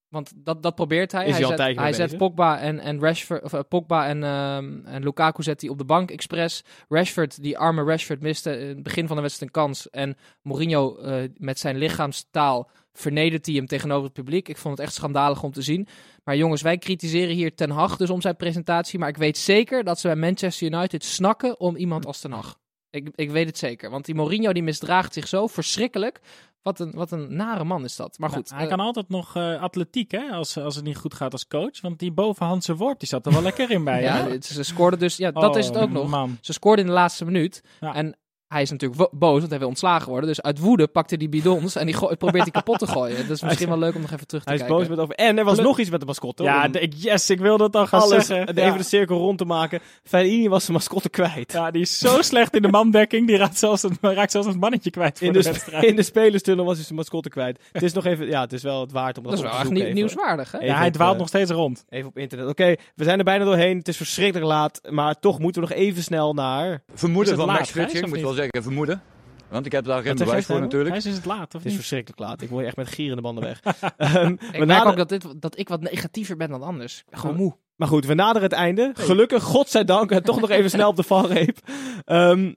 Want 0.08 0.32
dat, 0.36 0.62
dat 0.62 0.74
probeert 0.74 1.12
hij. 1.12 1.26
Is 1.26 1.38
hij 1.38 1.46
hij 1.46 1.56
zet, 1.56 1.76
hij 1.78 1.92
zet? 1.92 2.16
Pogba 2.16 2.58
en, 2.58 2.78
en 2.78 3.00
Rashford, 3.00 3.42
of, 3.42 3.68
Pogba 3.68 4.06
en, 4.06 4.24
ehm, 4.24 4.86
en 4.86 5.02
Lukaku 5.02 5.42
zet 5.42 5.60
hij 5.60 5.70
op 5.70 5.78
de 5.78 5.84
bank 5.84 6.10
expres. 6.10 6.64
Rashford, 6.88 7.42
die 7.42 7.58
arme 7.58 7.84
Rashford, 7.84 8.20
miste 8.20 8.58
in 8.58 8.68
het 8.68 8.82
begin 8.82 9.06
van 9.06 9.16
de 9.16 9.22
wedstrijd 9.22 9.56
een 9.56 9.62
kans. 9.62 9.90
En 9.90 10.16
Mourinho 10.42 10.98
met 11.36 11.58
zijn 11.58 11.76
lichaamstaal 11.76 12.70
vernedert 12.92 13.46
hij 13.46 13.54
hem 13.54 13.66
tegenover 13.66 14.04
het 14.04 14.12
publiek. 14.12 14.48
Ik 14.48 14.56
vond 14.56 14.76
het 14.76 14.86
echt 14.86 14.94
schandalig 14.94 15.42
om 15.42 15.52
te 15.52 15.62
zien. 15.62 15.88
Maar 16.24 16.36
jongens, 16.36 16.62
wij 16.62 16.78
kritiseren 16.78 17.34
hier 17.34 17.54
Ten 17.54 17.70
Hag 17.70 17.96
dus 17.96 18.10
om 18.10 18.20
zijn 18.20 18.36
presentatie. 18.36 18.98
Maar 18.98 19.08
ik 19.08 19.16
weet 19.16 19.38
zeker 19.38 19.84
dat 19.84 20.00
ze 20.00 20.06
bij 20.06 20.16
Manchester 20.16 20.72
United 20.72 21.04
snakken 21.04 21.60
om 21.60 21.76
iemand 21.76 22.06
als 22.06 22.20
Ten 22.20 22.32
Hag. 22.32 22.60
Ik, 22.90 23.08
ik 23.14 23.30
weet 23.30 23.46
het 23.46 23.58
zeker. 23.58 23.90
Want 23.90 24.04
die 24.04 24.14
Mourinho 24.14 24.52
die 24.52 24.62
misdraagt 24.62 25.12
zich 25.12 25.28
zo 25.28 25.46
verschrikkelijk. 25.46 26.20
Wat 26.62 26.80
een, 26.80 26.92
wat 26.94 27.10
een 27.10 27.36
nare 27.36 27.64
man 27.64 27.84
is 27.84 27.96
dat. 27.96 28.18
Maar 28.18 28.30
goed. 28.30 28.50
hij 28.50 28.62
eh, 28.62 28.68
kan 28.68 28.80
altijd 28.80 29.08
nog 29.08 29.36
eh, 29.36 29.62
atletiek, 29.62 30.10
hè, 30.10 30.30
als, 30.30 30.56
als 30.56 30.74
het 30.76 30.84
niet 30.84 30.96
goed 30.96 31.14
gaat 31.14 31.32
als 31.32 31.46
coach. 31.46 31.80
Want 31.80 31.98
die 31.98 32.12
bovenhandse 32.12 32.76
worp, 32.76 32.98
die 32.98 33.08
zat 33.08 33.26
er 33.26 33.32
wel 33.32 33.42
lekker 33.42 33.70
in 33.70 33.84
bij. 33.84 34.02
ja, 34.08 34.40
ze 34.40 34.62
scoorden 34.62 34.98
dus. 34.98 35.16
Ja, 35.16 35.30
dat 35.30 35.56
is 35.56 35.66
het 35.66 35.76
ook 35.76 35.88
Oh, 35.88 35.92
nog. 35.92 36.08
Man. 36.08 36.38
Ze 36.40 36.52
scoorden 36.52 36.84
in 36.84 36.90
de 36.90 36.96
laatste 36.96 37.24
minuut. 37.24 37.62
Ja. 37.80 37.94
En 37.94 38.16
hij 38.52 38.62
is 38.62 38.70
natuurlijk 38.70 39.00
wo- 39.00 39.08
boos, 39.18 39.38
want 39.38 39.50
hij 39.50 39.58
wil 39.58 39.68
ontslagen 39.68 40.08
worden. 40.08 40.28
Dus 40.28 40.42
uit 40.42 40.58
woede 40.58 40.86
pakt 40.86 41.08
hij 41.10 41.18
die 41.18 41.28
bidons 41.28 41.76
en 41.76 41.86
die 41.86 41.94
go- 41.94 42.14
probeert 42.16 42.44
die 42.44 42.52
kapot 42.52 42.78
te 42.78 42.86
gooien. 42.86 43.16
Dat 43.16 43.36
is 43.36 43.42
misschien 43.42 43.68
wel 43.68 43.78
leuk 43.78 43.94
om 43.94 44.00
nog 44.00 44.10
even 44.12 44.26
terug 44.26 44.42
te 44.42 44.48
Hij 44.48 44.58
is 44.58 44.64
kijken. 44.64 44.86
boos 44.86 44.96
met 44.96 45.04
over. 45.04 45.14
En 45.14 45.38
er 45.38 45.44
was 45.44 45.58
nog 45.58 45.78
iets 45.78 45.90
met 45.90 46.00
de 46.00 46.06
mascotte. 46.06 46.42
Ja, 46.42 46.68
de- 46.68 46.80
ik- 46.80 46.94
yes, 46.96 47.30
ik 47.30 47.38
wilde 47.40 47.64
het 47.64 47.76
al 47.76 47.86
gaan 47.86 48.00
alles, 48.00 48.26
zeggen. 48.26 48.54
de- 48.54 48.60
Ja. 48.60 48.66
even 48.66 48.78
de 48.78 48.84
cirkel 48.84 49.16
rond 49.18 49.38
te 49.38 49.44
maken. 49.44 49.80
Fellini 50.04 50.48
was 50.48 50.62
zijn 50.64 50.76
mascotte 50.76 51.08
kwijt. 51.08 51.52
Ja, 51.52 51.70
die 51.70 51.82
is 51.82 51.98
zo 51.98 52.22
slecht 52.32 52.56
in 52.56 52.62
de 52.62 52.68
mandekking. 52.68 53.26
Die 53.26 53.36
raakt 53.36 53.58
zelfs 53.58 53.82
het, 53.82 53.92
raakt 54.00 54.30
zelfs 54.30 54.46
het 54.46 54.60
mannetje 54.60 54.90
kwijt 54.90 55.18
voor 55.18 55.26
In 55.26 55.32
de, 55.32 55.38
de, 55.42 55.50
wedstrijd. 55.50 55.84
in 55.84 55.96
de 55.96 56.02
spelerstunnel 56.02 56.64
was 56.64 56.74
hij 56.76 56.84
zijn 56.84 56.96
mascotte 56.98 57.28
kwijt. 57.28 57.60
Het 57.72 57.82
is 57.82 57.92
nog 57.92 58.04
even, 58.04 58.26
ja, 58.26 58.40
het 58.40 58.52
is 58.52 58.62
wel 58.62 58.80
het 58.80 58.92
waard 58.92 59.16
om 59.18 59.22
dat, 59.22 59.32
Dat 59.32 59.40
is 59.40 59.46
op 59.46 59.52
wel 59.52 59.60
echt 59.60 59.70
nieuw- 59.70 59.92
nieuwswaardig, 59.92 60.52
hè? 60.52 60.58
Even 60.58 60.70
ja, 60.70 60.78
hij 60.78 60.90
dwaalt 60.90 61.12
eh, 61.12 61.18
nog 61.18 61.28
steeds 61.28 61.50
rond. 61.50 61.84
Even 61.88 62.08
op 62.08 62.18
internet. 62.18 62.48
Oké, 62.48 62.74
we 62.94 63.04
zijn 63.04 63.18
er 63.18 63.24
bijna 63.24 63.44
doorheen. 63.44 63.78
Het 63.78 63.88
is 63.88 63.96
verschrikkelijk 63.96 64.46
laat. 64.46 64.80
Maar 64.90 65.18
toch 65.20 65.38
moeten 65.38 65.62
we 65.62 65.68
nog 65.68 65.76
even 65.78 66.02
snel 66.02 66.34
naar... 66.34 66.72
Is 66.72 66.78
Vermoeden 66.94 67.36
van 67.36 67.48
Gijs, 67.66 68.02
of 68.02 68.08
moet 68.08 68.20
wel 68.20 68.32
zeggen. 68.32 68.41
Vermoeden. 68.50 69.02
Want 69.48 69.66
ik 69.66 69.72
heb 69.72 69.84
daar 69.84 70.02
geen 70.02 70.16
bewijs 70.16 70.46
voor 70.46 70.60
natuurlijk. 70.60 70.90
Hij 71.02 71.10
is 71.10 71.16
het 71.16 71.24
laat, 71.24 71.46
of 71.46 71.52
Het 71.52 71.60
is 71.60 71.64
niet? 71.64 71.74
verschrikkelijk 71.74 72.20
laat. 72.20 72.42
Ik 72.42 72.48
word 72.48 72.66
echt 72.66 72.76
met 72.76 72.88
gierende 72.88 73.22
banden 73.22 73.44
weg. 73.44 73.60
Ehm, 73.96 74.36
we 74.36 74.46
Ik 74.52 74.66
merk 74.66 74.84
ook 74.84 74.96
dat, 74.96 75.08
dit, 75.08 75.42
dat 75.42 75.58
ik 75.58 75.68
wat 75.68 75.80
negatiever 75.80 76.36
ben 76.36 76.48
dan 76.48 76.62
anders. 76.62 77.04
Gewoon 77.10 77.36
moe. 77.36 77.56
Maar 77.76 77.88
goed, 77.88 78.06
we 78.06 78.14
naderen 78.14 78.42
het 78.42 78.52
einde. 78.52 78.90
Gelukkig, 78.94 79.42
godzijdank, 79.42 80.10
en 80.10 80.22
toch 80.22 80.40
nog 80.40 80.50
even 80.50 80.70
snel 80.70 80.88
op 80.88 80.96
de 80.96 81.02
valreep. 81.02 81.58
Ehm, 82.04 82.52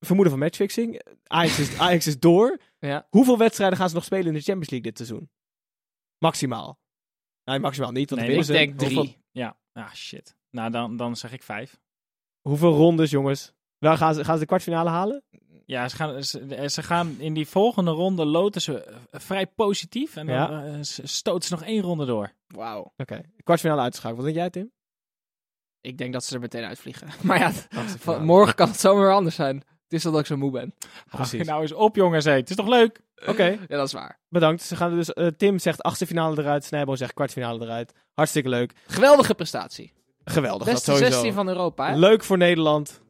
vermoeden 0.00 0.32
van 0.32 0.42
matchfixing. 0.42 1.02
Ajax 1.26 1.58
is, 1.58 1.78
Ajax 1.78 2.06
is 2.06 2.18
door. 2.18 2.60
Ja. 2.78 3.06
Hoeveel 3.10 3.38
wedstrijden 3.38 3.78
gaan 3.78 3.88
ze 3.88 3.94
nog 3.94 4.04
spelen 4.04 4.26
in 4.26 4.32
de 4.32 4.40
Champions 4.40 4.70
League 4.70 4.92
dit 4.92 4.96
seizoen? 5.06 5.30
Maximaal. 6.18 6.78
Nee, 7.44 7.58
maximaal 7.58 7.92
niet, 7.92 8.10
want 8.10 8.22
Nee, 8.22 8.38
Ik 8.38 8.46
denk 8.46 8.78
drie. 8.78 8.96
Hoeveel, 8.96 9.14
Ja, 9.30 9.56
ah 9.72 9.92
shit. 9.92 10.36
Nou, 10.50 10.70
dan, 10.70 10.96
dan 10.96 11.16
zeg 11.16 11.32
ik 11.32 11.42
vijf. 11.42 11.80
hoeveel 12.40 12.72
rondes, 12.72 13.10
jongens? 13.10 13.52
Waar 13.80 13.96
gaan 13.96 14.14
ze, 14.14 14.24
gaan 14.24 14.34
ze 14.34 14.40
de 14.40 14.46
kwartfinale 14.46 14.90
halen? 14.90 15.22
Ja, 15.66 15.88
ze 15.88 15.96
gaan, 15.96 16.24
ze, 16.24 16.64
ze 16.70 16.82
gaan 16.82 17.14
in 17.18 17.34
die 17.34 17.48
volgende 17.48 17.90
ronde 17.90 18.24
loten 18.24 18.60
ze 18.60 18.84
eh, 18.84 18.94
vrij 19.10 19.46
positief. 19.46 20.16
En 20.16 20.26
dan 20.26 20.34
Ja. 20.34 20.64
eh, 20.64 20.74
s- 20.80 21.00
stoten 21.02 21.48
ze 21.48 21.54
nog 21.54 21.64
één 21.64 21.82
ronde 21.82 22.04
door. 22.06 22.32
Wauw. 22.46 22.92
Oké, 22.96 23.20
kwartfinale 23.44 23.80
uitgeschakeld. 23.80 24.22
Wat 24.22 24.32
denk 24.34 24.38
jij, 24.38 24.50
Tim? 24.50 24.70
Ik 25.80 25.98
denk 25.98 26.12
dat 26.12 26.24
ze 26.24 26.34
er 26.34 26.40
meteen 26.40 26.64
uitvliegen. 26.64 27.08
Maar 27.22 27.38
ja, 27.38 27.52
van, 27.98 28.24
morgen 28.24 28.54
kan 28.54 28.68
het 28.68 28.80
zomaar 28.80 29.02
weer 29.02 29.12
anders 29.14 29.34
zijn. 29.36 29.56
Het 29.56 29.92
is 29.92 30.02
dat 30.02 30.18
ik 30.18 30.26
zo 30.26 30.36
moe 30.36 30.50
ben. 30.50 30.74
Precies. 31.10 31.32
Hou 31.32 31.44
nou 31.44 31.62
eens 31.62 31.72
op, 31.72 31.96
jongens. 31.96 32.24
hé. 32.24 32.32
Het 32.32 32.50
is 32.50 32.56
toch 32.56 32.68
leuk? 32.68 33.00
Oké, 33.26 33.44
Ja, 33.44 33.76
dat 33.76 33.86
is 33.86 33.92
waar. 33.92 34.18
bedankt. 34.28 34.62
Ze 34.62 34.76
gaan 34.76 34.94
dus, 34.94 35.12
eh, 35.12 35.26
Tim 35.26 35.58
zegt 35.58 35.82
achtste 35.82 36.06
finale 36.06 36.38
eruit. 36.42 36.64
Snijbo 36.64 36.94
zegt 36.96 37.12
kwartfinale 37.14 37.64
eruit. 37.64 37.92
Hartstikke 38.14 38.48
leuk. 38.48 38.72
Geweldige 38.86 39.34
prestatie. 39.34 39.92
Geweldig, 40.24 40.66
dat 40.66 40.74
Beste 40.74 40.90
sowieso. 40.90 41.10
16 41.12 41.32
van 41.32 41.48
Europa, 41.48 41.90
hè? 41.90 41.96
Leuk 41.96 42.24
voor 42.24 42.38
Nederland. 42.38 43.00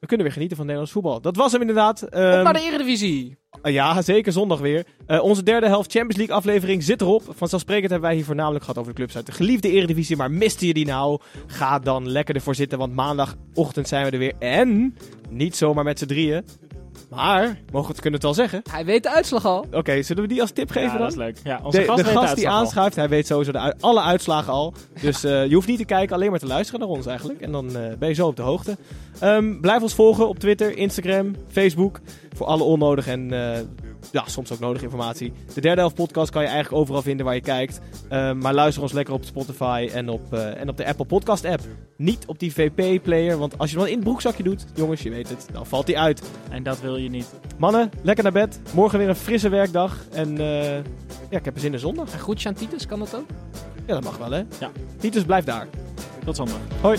We 0.00 0.06
kunnen 0.06 0.24
weer 0.26 0.34
genieten 0.34 0.56
van 0.56 0.66
Nederlands 0.66 0.94
voetbal. 0.94 1.20
Dat 1.20 1.36
was 1.36 1.52
hem 1.52 1.60
inderdaad. 1.60 2.02
Ehm, 2.02 2.42
naar 2.42 2.52
de 2.52 2.60
Eredivisie. 2.60 3.36
Uh, 3.62 3.72
Ja, 3.72 4.02
zeker 4.02 4.32
zondag 4.32 4.60
weer. 4.60 4.86
Uh, 5.08 5.22
onze 5.22 5.42
derde 5.42 5.66
helft 5.66 5.90
Champions 5.92 6.16
League 6.16 6.34
aflevering 6.36 6.82
zit 6.82 7.00
erop. 7.00 7.22
Vanzelfsprekend 7.36 7.90
hebben 7.90 8.08
wij 8.08 8.16
hier 8.16 8.26
voornamelijk 8.26 8.64
gehad 8.64 8.78
over 8.78 8.90
de 8.90 8.96
clubs 8.98 9.16
uit 9.16 9.26
de 9.26 9.32
geliefde 9.32 9.70
Eredivisie. 9.70 10.16
Maar 10.16 10.30
miste 10.30 10.66
je 10.66 10.74
die 10.74 10.86
nou? 10.86 11.20
Ga 11.46 11.78
dan 11.78 12.08
lekker 12.08 12.34
ervoor 12.34 12.54
zitten, 12.54 12.78
want 12.78 12.94
maandagochtend 12.94 13.88
zijn 13.88 14.04
we 14.04 14.10
er 14.10 14.18
weer. 14.18 14.34
En 14.38 14.96
niet 15.30 15.56
zomaar 15.56 15.84
met 15.84 15.98
z'n 15.98 16.06
drieën. 16.06 16.44
Maar, 17.10 17.44
mogen 17.46 17.86
we 17.86 17.92
het 17.92 18.00
kunnen 18.00 18.12
het 18.12 18.22
wel 18.22 18.34
zeggen? 18.34 18.62
Hij 18.70 18.84
weet 18.84 19.02
de 19.02 19.10
uitslag 19.10 19.44
al. 19.44 19.66
Oké, 19.72 20.02
zullen 20.02 20.22
we 20.22 20.28
die 20.28 20.40
als 20.40 20.50
tip 20.50 20.70
geven 20.70 20.88
ja, 20.88 20.92
dan? 20.92 21.00
dat 21.00 21.10
is 21.10 21.16
leuk. 21.16 21.36
Ja, 21.44 21.60
onze 21.62 21.78
De, 21.78 21.84
gast 21.84 21.98
de 21.98 22.04
weet 22.04 22.16
gast 22.16 22.28
de 22.28 22.34
die 22.34 22.48
al. 22.48 22.56
aanschuift, 22.56 22.96
hij 22.96 23.08
weet 23.08 23.26
sowieso 23.26 23.52
de 23.52 23.74
alle 23.80 24.00
uitslagen 24.00 24.52
al. 24.52 24.74
Dus 25.00 25.24
eh, 25.24 25.46
je 25.46 25.54
hoeft 25.54 25.68
niet 25.68 25.78
te 25.78 25.84
kijken, 25.84 26.14
alleen 26.14 26.30
maar 26.30 26.38
te 26.38 26.46
luisteren 26.46 26.80
naar 26.80 26.88
ons 26.88 27.06
eigenlijk. 27.06 27.40
En 27.40 27.52
dan 27.52 27.76
eh, 27.76 27.96
ben 27.98 28.08
je 28.08 28.14
zo 28.14 28.26
op 28.26 28.36
de 28.36 28.42
hoogte. 28.42 28.76
Ehm, 29.18 29.60
blijf 29.60 29.82
ons 29.82 29.94
volgen 29.94 30.28
op 30.28 30.38
Twitter, 30.38 30.76
Instagram, 30.76 31.34
Facebook. 31.48 32.00
Voor 32.36 32.46
alle 32.46 32.62
onnodige 32.62 33.10
en 33.10 33.32
eh, 33.32 33.60
ja, 34.12 34.24
soms 34.26 34.52
ook 34.52 34.58
nodige 34.58 34.84
informatie. 34.84 35.32
De 35.54 35.60
derde 35.60 35.80
helft 35.80 35.94
podcast 35.94 36.30
kan 36.30 36.42
je 36.42 36.48
eigenlijk 36.48 36.82
overal 36.82 37.02
vinden 37.02 37.26
waar 37.26 37.34
je 37.34 37.40
kijkt. 37.40 37.80
Ehm, 38.08 38.38
maar 38.38 38.54
luister 38.54 38.82
ons 38.82 38.92
lekker 38.92 39.14
op 39.14 39.24
Spotify 39.24 39.88
en 39.92 40.08
op, 40.08 40.32
eh, 40.32 40.60
en 40.60 40.68
op 40.68 40.76
de 40.76 40.86
Apple 40.86 41.04
Podcast 41.04 41.44
app. 41.44 41.60
Niet 41.96 42.26
op 42.26 42.38
die 42.38 42.52
VP-player, 42.52 43.38
want 43.38 43.58
als 43.58 43.70
je 43.70 43.76
hem 43.76 43.84
dan 43.84 43.92
in 43.92 43.98
het 43.98 44.08
broekzakje 44.08 44.42
doet, 44.42 44.64
jongens, 44.74 45.02
je 45.02 45.10
weet 45.10 45.28
het, 45.28 45.46
dan 45.52 45.66
valt 45.66 45.86
die 45.86 45.98
uit. 45.98 46.22
En 46.50 46.62
dat 46.62 46.80
wil 46.80 46.96
je 46.96 47.08
niet. 47.08 47.26
Mannen, 47.58 47.90
lekker 48.02 48.24
naar 48.24 48.32
bed. 48.32 48.60
Morgen 48.74 48.98
weer 48.98 49.08
een 49.08 49.16
frisse 49.16 49.48
werkdag. 49.48 50.04
En 50.12 50.38
eh, 50.38 50.76
ja, 51.30 51.38
ik 51.38 51.44
heb 51.44 51.54
er 51.54 51.60
zin 51.60 51.72
in 51.72 51.78
zondag. 51.78 52.12
En 52.12 52.18
goed, 52.18 52.46
aan 52.46 52.54
Titus, 52.54 52.86
kan 52.86 52.98
dat 52.98 53.14
ook? 53.14 53.26
Ja, 53.86 53.94
dat 53.94 54.04
mag 54.04 54.18
wel, 54.18 54.30
hè? 54.30 54.42
Ja. 54.60 54.70
Titus, 54.96 55.24
blijf 55.24 55.44
daar. 55.44 55.66
Tot 56.24 56.36
zondag. 56.36 56.58
Hoi. 56.80 56.98